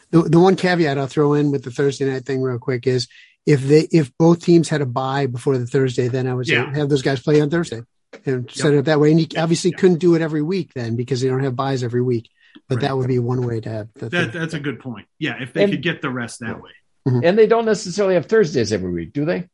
The, 0.09 0.21
the 0.23 0.39
one 0.39 0.55
caveat 0.57 0.97
I'll 0.97 1.07
throw 1.07 1.33
in 1.35 1.51
with 1.51 1.63
the 1.63 1.71
Thursday 1.71 2.05
night 2.05 2.25
thing 2.25 2.41
real 2.41 2.59
quick 2.59 2.85
is 2.85 3.07
if 3.45 3.61
they 3.61 3.87
if 3.91 4.11
both 4.17 4.43
teams 4.43 4.67
had 4.67 4.81
a 4.81 4.85
bye 4.87 5.27
before 5.27 5.57
the 5.57 5.67
Thursday, 5.67 6.07
then 6.07 6.27
I 6.27 6.33
would 6.33 6.49
yeah. 6.49 6.73
have 6.73 6.89
those 6.89 7.03
guys 7.03 7.21
play 7.21 7.39
on 7.39 7.49
Thursday 7.51 7.83
and 8.25 8.43
yep. 8.43 8.51
set 8.51 8.73
it 8.73 8.79
up 8.79 8.85
that 8.85 8.99
way. 8.99 9.11
And 9.11 9.19
you 9.19 9.27
obviously 9.39 9.69
yep. 9.71 9.79
couldn't 9.79 9.99
do 9.99 10.15
it 10.15 10.21
every 10.21 10.41
week 10.41 10.73
then 10.73 10.95
because 10.95 11.21
they 11.21 11.27
don't 11.27 11.43
have 11.43 11.55
byes 11.55 11.83
every 11.83 12.01
week. 12.01 12.29
But 12.67 12.75
right. 12.75 12.81
that 12.87 12.97
would 12.97 13.07
be 13.07 13.19
one 13.19 13.45
way 13.45 13.61
to 13.61 13.69
have 13.69 13.93
that. 13.95 14.33
That's 14.33 14.53
a 14.53 14.59
good 14.59 14.79
point. 14.79 15.07
Yeah, 15.19 15.41
if 15.41 15.53
they 15.53 15.63
and, 15.63 15.71
could 15.71 15.83
get 15.83 16.01
the 16.01 16.09
rest 16.09 16.39
that 16.39 16.47
yeah. 16.47 16.57
way. 16.57 16.71
Mm-hmm. 17.07 17.19
And 17.23 17.37
they 17.37 17.47
don't 17.47 17.65
necessarily 17.65 18.15
have 18.15 18.27
Thursdays 18.27 18.71
every 18.71 18.91
week, 18.91 19.13
do 19.13 19.25
they? 19.25 19.49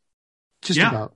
Just 0.62 0.78
yeah. 0.78 0.90
about. 0.90 1.14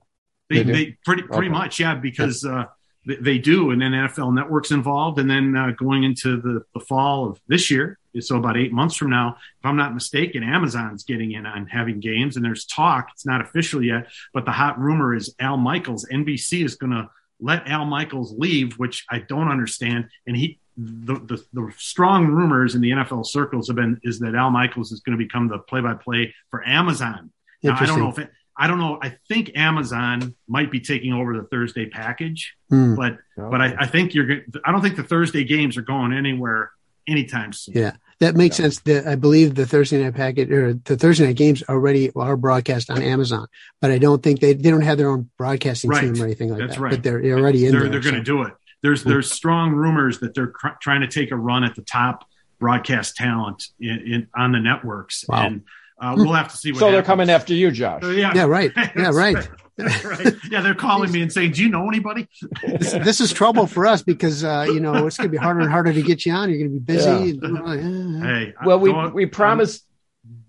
They, 0.49 0.63
they, 0.63 0.71
they 0.71 0.97
pretty 1.05 1.23
pretty 1.23 1.47
okay. 1.47 1.49
much, 1.49 1.79
yeah, 1.79 1.95
because 1.95 2.45
uh, 2.45 2.65
they, 3.05 3.15
they, 3.15 3.37
do, 3.37 3.71
and 3.71 3.81
then 3.81 3.91
NFL 3.91 4.33
Network's 4.33 4.71
involved, 4.71 5.19
and 5.19 5.29
then 5.29 5.55
uh, 5.55 5.71
going 5.71 6.03
into 6.03 6.39
the, 6.41 6.63
the 6.73 6.79
fall 6.79 7.29
of 7.29 7.39
this 7.47 7.71
year, 7.71 7.97
so 8.19 8.37
about 8.37 8.57
eight 8.57 8.71
months 8.71 8.95
from 8.95 9.09
now, 9.09 9.37
if 9.39 9.65
I'm 9.65 9.77
not 9.77 9.93
mistaken, 9.93 10.43
Amazon's 10.43 11.03
getting 11.03 11.31
in 11.31 11.45
on 11.45 11.65
having 11.67 11.99
games, 11.99 12.35
and 12.35 12.45
there's 12.45 12.65
talk. 12.65 13.07
It's 13.13 13.25
not 13.25 13.41
official 13.41 13.83
yet, 13.83 14.07
but 14.33 14.45
the 14.45 14.51
hot 14.51 14.79
rumor 14.79 15.15
is 15.15 15.33
Al 15.39 15.57
Michaels. 15.57 16.05
NBC 16.11 16.63
is 16.63 16.75
going 16.75 16.91
to 16.91 17.09
let 17.39 17.67
Al 17.67 17.85
Michaels 17.85 18.33
leave, 18.37 18.73
which 18.73 19.05
I 19.09 19.19
don't 19.19 19.49
understand, 19.49 20.09
and 20.27 20.35
he. 20.35 20.59
The, 20.75 21.15
the, 21.15 21.43
the 21.53 21.71
strong 21.77 22.27
rumors 22.27 22.75
in 22.75 22.81
the 22.81 22.91
NFL 22.91 23.25
circles 23.27 23.67
have 23.67 23.75
been 23.75 23.99
is 24.03 24.19
that 24.19 24.33
Al 24.33 24.49
Michaels 24.49 24.91
is 24.91 25.01
going 25.01 25.17
to 25.17 25.23
become 25.23 25.47
the 25.47 25.59
play 25.59 25.81
by 25.81 25.93
play 25.93 26.33
for 26.49 26.67
Amazon. 26.67 27.31
Now, 27.61 27.77
I 27.79 27.85
don't 27.85 27.99
know 27.99 28.09
if 28.09 28.17
it, 28.19 28.29
I 28.55 28.67
don't 28.67 28.77
know. 28.77 28.99
I 29.01 29.17
think 29.27 29.51
Amazon 29.55 30.35
might 30.47 30.71
be 30.71 30.79
taking 30.79 31.13
over 31.13 31.35
the 31.35 31.43
Thursday 31.43 31.87
package, 31.87 32.55
mm. 32.71 32.95
but 32.95 33.13
okay. 33.13 33.49
but 33.49 33.61
I, 33.61 33.75
I, 33.79 33.87
think 33.87 34.13
you're. 34.13 34.41
I 34.63 34.71
don't 34.71 34.81
think 34.81 34.95
the 34.95 35.03
Thursday 35.03 35.43
games 35.43 35.75
are 35.77 35.81
going 35.81 36.13
anywhere 36.13 36.71
anytime 37.07 37.51
soon. 37.51 37.75
Yeah, 37.75 37.93
that 38.19 38.35
makes 38.35 38.59
yeah. 38.59 38.65
sense. 38.65 38.79
The, 38.81 39.09
I 39.09 39.15
believe 39.15 39.55
the 39.55 39.65
Thursday 39.65 40.03
night 40.03 40.13
packet 40.13 40.51
or 40.51 40.73
the 40.73 40.97
Thursday 40.97 41.25
night 41.25 41.35
games 41.35 41.63
already 41.67 42.11
are 42.11 42.37
broadcast 42.37 42.91
on 42.91 43.01
Amazon, 43.01 43.47
but 43.81 43.89
I 43.89 43.97
don't 43.97 44.21
think 44.21 44.39
they 44.39 44.53
they 44.53 44.69
don't 44.69 44.81
have 44.81 44.99
their 44.99 45.09
own 45.09 45.29
broadcasting 45.37 45.89
right. 45.89 46.01
team 46.01 46.21
or 46.21 46.25
anything 46.25 46.49
like 46.49 46.59
That's 46.59 46.75
that. 46.75 46.81
Right. 46.81 46.91
But 46.91 47.03
they're, 47.03 47.37
already 47.37 47.65
in 47.65 47.71
they're, 47.71 47.81
there. 47.81 47.89
They're 47.89 48.01
going 48.01 48.15
to 48.15 48.23
do 48.23 48.43
it. 48.43 48.53
There's 48.83 49.03
there's 49.03 49.31
strong 49.31 49.71
rumors 49.71 50.19
that 50.19 50.35
they're 50.35 50.47
cr- 50.47 50.77
trying 50.81 51.01
to 51.01 51.07
take 51.07 51.31
a 51.31 51.35
run 51.35 51.63
at 51.63 51.73
the 51.73 51.81
top 51.81 52.25
broadcast 52.59 53.15
talent 53.15 53.69
in, 53.79 53.89
in 53.89 54.27
on 54.35 54.51
the 54.51 54.59
networks 54.59 55.25
wow. 55.27 55.47
and. 55.47 55.63
Uh, 56.01 56.15
we'll 56.17 56.33
have 56.33 56.51
to 56.51 56.57
see. 56.57 56.73
so 56.73 56.79
happens. 56.79 56.91
they're 56.91 57.03
coming 57.03 57.29
after 57.29 57.53
you, 57.53 57.71
Josh. 57.71 58.03
Uh, 58.03 58.09
yeah, 58.09 58.33
yeah, 58.35 58.43
right. 58.43 58.71
Yeah, 58.95 59.11
right. 59.13 59.35
right. 59.77 60.35
Yeah, 60.49 60.59
they're 60.59 60.75
calling 60.75 61.11
me 61.11 61.21
and 61.21 61.31
saying, 61.31 61.51
"Do 61.51 61.61
you 61.61 61.69
know 61.69 61.87
anybody?" 61.87 62.27
this, 62.67 62.91
this 62.91 63.21
is 63.21 63.31
trouble 63.31 63.67
for 63.67 63.87
us 63.87 64.01
because 64.01 64.43
uh, 64.43 64.65
you 64.67 64.81
know 64.81 65.07
it's 65.07 65.17
going 65.17 65.29
to 65.29 65.31
be 65.31 65.37
harder 65.37 65.61
and 65.61 65.69
harder 65.69 65.93
to 65.93 66.01
get 66.01 66.25
you 66.25 66.33
on. 66.33 66.49
You're 66.49 66.57
going 66.57 66.73
to 66.73 66.79
be 66.79 66.93
busy. 66.93 67.09
Yeah. 67.09 67.47
And, 67.47 68.21
uh, 68.23 68.27
hey, 68.27 68.53
well, 68.65 68.79
we 68.79 68.91
we 69.11 69.27
promised 69.27 69.85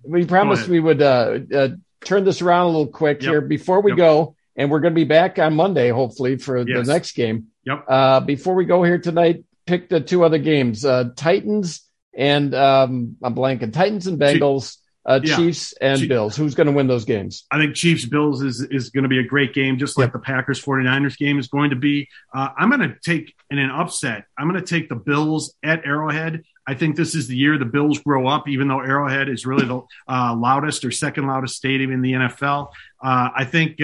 we 0.03 0.25
promised 0.25 0.67
we 0.67 0.81
would 0.81 1.03
uh, 1.03 1.39
uh, 1.55 1.69
turn 2.05 2.25
this 2.25 2.43
around 2.43 2.65
a 2.65 2.69
little 2.69 2.89
quick 2.89 3.23
yep. 3.23 3.31
here 3.31 3.41
before 3.41 3.81
we 3.81 3.93
yep. 3.93 3.99
go, 3.99 4.37
and 4.57 4.71
we're 4.71 4.81
going 4.81 4.93
to 4.95 5.01
be 5.01 5.05
back 5.05 5.39
on 5.39 5.55
Monday, 5.55 5.91
hopefully, 5.91 6.37
for 6.37 6.59
yes. 6.59 6.87
the 6.87 6.93
next 6.93 7.13
game. 7.13 7.49
Yep. 7.65 7.85
Uh, 7.89 8.21
before 8.21 8.55
we 8.55 8.65
go 8.65 8.83
here 8.83 8.99
tonight, 8.99 9.45
pick 9.67 9.89
the 9.89 10.01
two 10.01 10.25
other 10.25 10.39
games: 10.39 10.85
uh, 10.85 11.11
Titans 11.17 11.83
and 12.17 12.55
um, 12.55 13.17
I'm 13.23 13.35
blanking. 13.35 13.73
Titans 13.73 14.07
and 14.07 14.19
Bengals 14.19 14.79
uh, 15.07 15.21
yeah. 15.23 15.37
Chiefs 15.37 15.75
and 15.81 15.99
Chiefs. 15.99 16.09
Bills. 16.09 16.37
Who's 16.37 16.55
going 16.55 16.67
to 16.67 16.73
win 16.73 16.87
those 16.87 17.05
games? 17.05 17.45
I 17.51 17.59
think 17.59 17.75
Chiefs 17.75 18.07
Bills 18.07 18.43
is 18.43 18.63
is 18.63 18.91
going 18.91 19.03
to 19.03 19.09
be 19.09 19.19
a 19.19 19.25
great 19.25 19.53
game, 19.53 19.79
just 19.79 19.99
like 19.99 20.07
yep. 20.07 20.13
the 20.15 20.19
Packers 20.21 20.63
49ers 20.63 21.19
game 21.19 21.39
is 21.39 21.49
going 21.49 21.71
to 21.71 21.77
be. 21.77 22.09
Uh, 22.35 22.49
I'm 22.57 22.71
going 22.71 22.89
to 22.89 22.97
take 23.05 23.35
in 23.51 23.59
an 23.59 23.71
upset. 23.71 24.25
I'm 24.39 24.49
going 24.49 24.61
to 24.61 24.67
take 24.67 24.89
the 24.89 24.97
Bills 24.97 25.55
at 25.63 25.85
Arrowhead. 25.85 26.43
I 26.67 26.75
think 26.75 26.97
this 26.97 27.15
is 27.15 27.29
the 27.29 27.37
year 27.37 27.59
the 27.59 27.67
Bills 27.67 27.99
grow 27.99 28.27
up, 28.27 28.49
even 28.49 28.69
though 28.69 28.81
Arrowhead 28.81 29.29
is 29.29 29.45
really 29.45 29.67
the 29.67 29.83
uh, 30.09 30.35
loudest 30.35 30.85
or 30.85 30.91
second 30.91 31.27
loudest 31.27 31.57
stadium 31.57 31.93
in 31.93 32.01
the 32.01 32.13
NFL. 32.13 32.69
Uh, 33.03 33.31
I 33.35 33.45
think. 33.45 33.81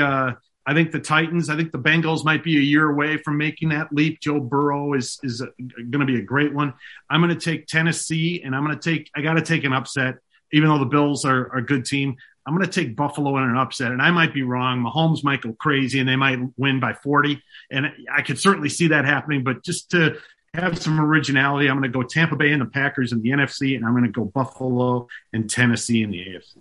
I 0.67 0.75
think 0.75 0.93
the 0.93 1.01
Titans, 1.01 1.49
I 1.49 1.57
think 1.57 1.73
the 1.73 1.79
Bengals 1.79 2.25
might 2.25 2.45
be 2.45 2.57
a 2.57 2.61
year 2.61 2.91
away 2.91 3.17
from 3.17 3.39
making 3.39 3.71
that 3.71 3.93
leap. 3.93 4.21
Joe 4.21 4.41
Burrow 4.41 4.95
is 4.95 5.19
is 5.23 5.41
going 5.41 6.01
to 6.01 6.05
be 6.05 6.19
a 6.19 6.23
great 6.23 6.53
one. 6.53 6.75
I'm 7.09 7.21
going 7.21 7.37
to 7.37 7.45
take 7.45 7.67
Tennessee, 7.67 8.43
and 8.45 8.55
I'm 8.55 8.65
going 8.65 8.79
to 8.79 8.91
take. 8.91 9.11
I 9.17 9.23
got 9.23 9.35
to 9.35 9.43
take 9.43 9.65
an 9.65 9.73
upset 9.73 10.17
even 10.53 10.69
though 10.69 10.79
the 10.79 10.85
Bills 10.85 11.25
are, 11.25 11.53
are 11.53 11.59
a 11.59 11.65
good 11.65 11.85
team, 11.85 12.17
I'm 12.47 12.55
going 12.57 12.67
to 12.67 12.73
take 12.73 12.97
Buffalo 12.97 13.37
in 13.37 13.45
an 13.45 13.57
upset. 13.57 13.93
And 13.93 14.03
I 14.03 14.11
might 14.11 14.35
be 14.35 14.43
wrong. 14.43 14.83
Mahomes 14.83 15.23
might 15.23 15.43
go 15.43 15.53
crazy 15.53 16.01
and 16.01 16.09
they 16.09 16.17
might 16.17 16.39
win 16.57 16.81
by 16.81 16.95
40. 16.95 17.41
And 17.71 17.87
I 18.13 18.23
could 18.23 18.39
certainly 18.39 18.69
see 18.69 18.89
that 18.89 19.05
happening. 19.05 19.45
But 19.45 19.63
just 19.63 19.91
to 19.93 20.19
have 20.55 20.81
some 20.81 21.01
originality, 21.01 21.69
I'm 21.69 21.79
going 21.79 21.91
to 21.91 21.97
go 21.97 22.03
Tampa 22.03 22.37
Bay 22.37 22.51
and 22.51 22.61
the 22.61 22.67
Packers 22.67 23.13
in 23.13 23.23
the 23.23 23.31
NFC, 23.31 23.77
and 23.77 23.85
I'm 23.85 23.93
going 23.93 24.05
to 24.05 24.11
go 24.11 24.25
Buffalo 24.25 25.07
and 25.33 25.49
Tennessee 25.49 26.03
in 26.03 26.11
the 26.11 26.19
AFC. 26.19 26.57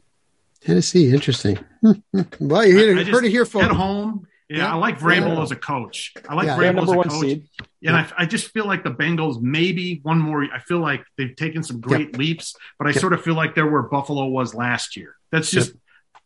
Tennessee, 0.62 1.14
interesting. 1.14 1.60
well, 2.40 2.66
you 2.66 2.78
heard, 2.78 3.08
heard 3.08 3.26
it 3.26 3.30
here, 3.30 3.46
folks. 3.46 3.66
At 3.66 3.72
home, 3.72 4.28
yeah, 4.50 4.58
yeah, 4.58 4.74
I 4.74 4.76
like 4.76 5.00
Vrabel 5.00 5.36
yeah. 5.36 5.44
as 5.44 5.52
a 5.52 5.56
coach. 5.56 6.14
I 6.28 6.34
like 6.34 6.48
yeah, 6.48 6.58
Vrabel 6.58 6.84
as 6.84 6.92
a 6.92 7.10
coach. 7.10 7.22
Seed. 7.22 7.48
And 7.84 7.96
I, 7.96 8.12
I, 8.18 8.26
just 8.26 8.50
feel 8.50 8.66
like 8.66 8.84
the 8.84 8.92
Bengals 8.92 9.40
maybe 9.40 10.00
one 10.04 10.20
more. 10.20 10.44
I 10.44 10.60
feel 10.60 10.80
like 10.80 11.06
they've 11.18 11.36
taken 11.36 11.64
some 11.64 11.80
great 11.80 12.08
yep. 12.08 12.18
leaps, 12.18 12.56
but 12.78 12.88
I 12.88 12.92
yep. 12.92 13.00
sort 13.00 13.14
of 13.14 13.22
feel 13.22 13.36
like 13.36 13.56
they're 13.56 13.70
where 13.70 13.84
Buffalo 13.84 14.26
was 14.26 14.54
last 14.56 14.98
year. 14.98 15.16
That's 15.32 15.52
just. 15.52 15.70
Yep. 15.70 15.78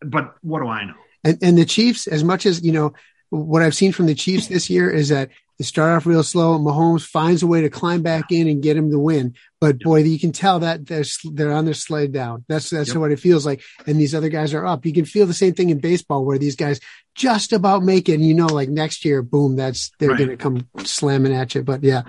But 0.05 0.35
what 0.41 0.61
do 0.61 0.67
I 0.67 0.85
know? 0.85 0.95
And, 1.23 1.37
and 1.41 1.57
the 1.57 1.65
Chiefs, 1.65 2.07
as 2.07 2.23
much 2.23 2.45
as 2.45 2.63
you 2.63 2.71
know, 2.71 2.93
what 3.29 3.61
I've 3.61 3.75
seen 3.75 3.91
from 3.91 4.05
the 4.05 4.15
Chiefs 4.15 4.47
this 4.47 4.69
year 4.69 4.89
is 4.89 5.09
that 5.09 5.29
they 5.63 5.67
start 5.67 5.95
off 5.95 6.05
real 6.05 6.23
slow. 6.23 6.59
Mahomes 6.59 7.05
finds 7.05 7.41
a 7.41 7.47
way 7.47 7.61
to 7.61 7.69
climb 7.69 8.01
back 8.01 8.33
in 8.33 8.49
and 8.49 8.61
get 8.61 8.75
him 8.75 8.91
the 8.91 8.99
win. 8.99 9.33
But 9.61 9.79
boy, 9.79 10.03
you 10.03 10.19
can 10.19 10.33
tell 10.33 10.59
that 10.59 10.85
they're 10.85 11.05
they're 11.31 11.53
on 11.53 11.63
their 11.63 11.73
slide 11.73 12.11
down. 12.11 12.43
That's 12.49 12.69
that's 12.69 12.89
yep. 12.89 12.97
what 12.97 13.11
it 13.11 13.19
feels 13.21 13.45
like. 13.45 13.61
And 13.87 13.97
these 13.97 14.13
other 14.13 14.27
guys 14.27 14.53
are 14.53 14.65
up. 14.65 14.85
You 14.85 14.91
can 14.91 15.05
feel 15.05 15.25
the 15.25 15.33
same 15.33 15.53
thing 15.53 15.69
in 15.69 15.79
baseball 15.79 16.25
where 16.25 16.37
these 16.37 16.57
guys 16.57 16.81
just 17.15 17.53
about 17.53 17.81
make 17.81 18.09
it. 18.09 18.15
And 18.15 18.25
you 18.25 18.33
know, 18.33 18.47
like 18.47 18.67
next 18.67 19.05
year, 19.05 19.21
boom, 19.21 19.55
that's 19.55 19.91
they're 19.99 20.09
right. 20.09 20.17
going 20.17 20.31
to 20.31 20.37
come 20.37 20.67
slamming 20.83 21.33
at 21.33 21.55
you. 21.55 21.63
But 21.63 21.81
yeah, 21.81 22.01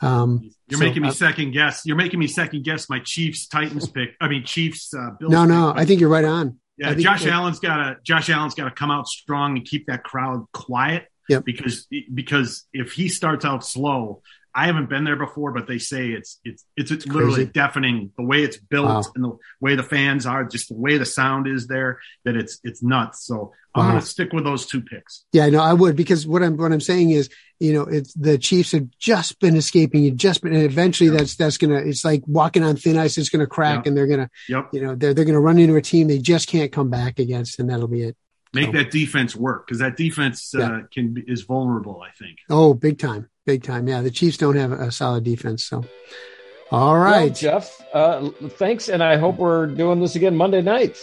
um, 0.00 0.52
you're 0.68 0.78
so, 0.78 0.84
making 0.84 1.02
me 1.02 1.08
uh, 1.08 1.12
second 1.12 1.50
guess. 1.50 1.84
You're 1.84 1.96
making 1.96 2.20
me 2.20 2.28
second 2.28 2.62
guess 2.62 2.88
my 2.88 3.00
Chiefs 3.00 3.48
Titans 3.48 3.88
pick. 3.88 4.10
I 4.20 4.28
mean 4.28 4.44
Chiefs. 4.44 4.94
Uh, 4.94 5.10
Bills 5.18 5.32
no, 5.32 5.44
no, 5.44 5.72
pick. 5.72 5.82
I 5.82 5.84
think 5.84 6.00
you're 6.00 6.10
right 6.10 6.24
on. 6.24 6.60
Yeah, 6.78 6.94
Josh 6.94 7.26
Allen's 7.26 7.58
got 7.58 7.76
to 7.76 7.96
Josh 8.04 8.30
Allen's 8.30 8.54
got 8.54 8.64
to 8.64 8.70
come 8.70 8.92
out 8.92 9.08
strong 9.08 9.56
and 9.56 9.66
keep 9.66 9.86
that 9.88 10.04
crowd 10.04 10.46
quiet 10.52 11.09
Yep. 11.30 11.44
Because 11.44 11.86
because 12.12 12.66
if 12.72 12.92
he 12.92 13.08
starts 13.08 13.44
out 13.44 13.64
slow, 13.64 14.22
I 14.52 14.66
haven't 14.66 14.88
been 14.88 15.04
there 15.04 15.16
before, 15.16 15.52
but 15.52 15.68
they 15.68 15.78
say 15.78 16.08
it's 16.08 16.40
it's 16.44 16.64
it's, 16.76 16.90
it's 16.90 17.06
literally 17.06 17.46
deafening. 17.46 18.10
The 18.16 18.24
way 18.24 18.42
it's 18.42 18.56
built 18.56 18.86
wow. 18.86 19.02
and 19.14 19.24
the 19.24 19.38
way 19.60 19.76
the 19.76 19.84
fans 19.84 20.26
are, 20.26 20.44
just 20.44 20.70
the 20.70 20.74
way 20.74 20.98
the 20.98 21.06
sound 21.06 21.46
is 21.46 21.68
there, 21.68 22.00
that 22.24 22.36
it's 22.36 22.58
it's 22.64 22.82
nuts. 22.82 23.24
So 23.24 23.52
I'm 23.76 23.84
wow. 23.84 23.90
going 23.92 24.00
to 24.00 24.06
stick 24.06 24.32
with 24.32 24.42
those 24.42 24.66
two 24.66 24.82
picks. 24.82 25.24
Yeah, 25.32 25.48
no, 25.50 25.60
I 25.60 25.72
would 25.72 25.94
because 25.94 26.26
what 26.26 26.42
I'm 26.42 26.56
what 26.56 26.72
I'm 26.72 26.80
saying 26.80 27.10
is, 27.10 27.30
you 27.60 27.72
know, 27.72 27.82
it's 27.82 28.12
the 28.14 28.38
Chiefs 28.38 28.72
have 28.72 28.88
just 28.98 29.38
been 29.38 29.54
escaping, 29.54 30.02
you 30.02 30.10
just 30.10 30.42
been, 30.42 30.52
and 30.52 30.64
eventually 30.64 31.10
that's 31.10 31.36
that's 31.36 31.56
gonna. 31.56 31.76
It's 31.76 32.04
like 32.04 32.22
walking 32.26 32.64
on 32.64 32.74
thin 32.74 32.98
ice. 32.98 33.18
It's 33.18 33.28
gonna 33.28 33.46
crack, 33.46 33.76
yep. 33.76 33.86
and 33.86 33.96
they're 33.96 34.08
gonna, 34.08 34.30
yep. 34.48 34.70
you 34.72 34.80
know, 34.80 34.96
they're 34.96 35.14
they're 35.14 35.24
gonna 35.24 35.40
run 35.40 35.58
into 35.58 35.76
a 35.76 35.82
team 35.82 36.08
they 36.08 36.18
just 36.18 36.48
can't 36.48 36.72
come 36.72 36.90
back 36.90 37.20
against, 37.20 37.60
and 37.60 37.70
that'll 37.70 37.86
be 37.86 38.02
it 38.02 38.16
make 38.52 38.72
that 38.72 38.90
defense 38.90 39.36
work 39.36 39.66
because 39.66 39.80
that 39.80 39.96
defense 39.96 40.54
uh, 40.54 40.82
can 40.92 41.14
be, 41.14 41.22
is 41.22 41.42
vulnerable. 41.42 42.02
I 42.02 42.10
think. 42.18 42.38
Oh, 42.48 42.74
big 42.74 42.98
time, 42.98 43.28
big 43.46 43.62
time. 43.62 43.88
Yeah, 43.88 44.02
the 44.02 44.10
Chiefs 44.10 44.36
don't 44.36 44.56
have 44.56 44.72
a 44.72 44.90
solid 44.90 45.24
defense. 45.24 45.64
So, 45.64 45.84
all 46.70 46.98
right, 46.98 47.26
well, 47.26 47.34
Jeff. 47.34 47.80
Uh, 47.92 48.30
thanks, 48.50 48.88
and 48.88 49.02
I 49.02 49.16
hope 49.16 49.36
we're 49.36 49.66
doing 49.66 50.00
this 50.00 50.16
again 50.16 50.36
Monday 50.36 50.62
night. 50.62 50.96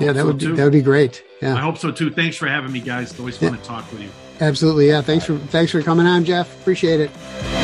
yeah, 0.00 0.12
that 0.12 0.16
so 0.16 0.26
would 0.26 0.38
be, 0.38 0.46
that 0.46 0.64
would 0.64 0.72
be 0.72 0.82
great. 0.82 1.24
Yeah, 1.40 1.54
I 1.54 1.60
hope 1.60 1.78
so 1.78 1.90
too. 1.90 2.10
Thanks 2.10 2.36
for 2.36 2.46
having 2.46 2.72
me, 2.72 2.80
guys. 2.80 3.10
It's 3.10 3.20
always 3.20 3.36
fun 3.36 3.52
yeah. 3.52 3.60
to 3.60 3.64
talk 3.64 3.90
with 3.92 4.02
you. 4.02 4.10
Absolutely. 4.40 4.88
Yeah. 4.88 5.00
Thanks 5.00 5.24
for 5.24 5.38
thanks 5.38 5.72
for 5.72 5.82
coming 5.82 6.06
on, 6.06 6.24
Jeff. 6.24 6.60
Appreciate 6.60 7.00
it. 7.00 7.63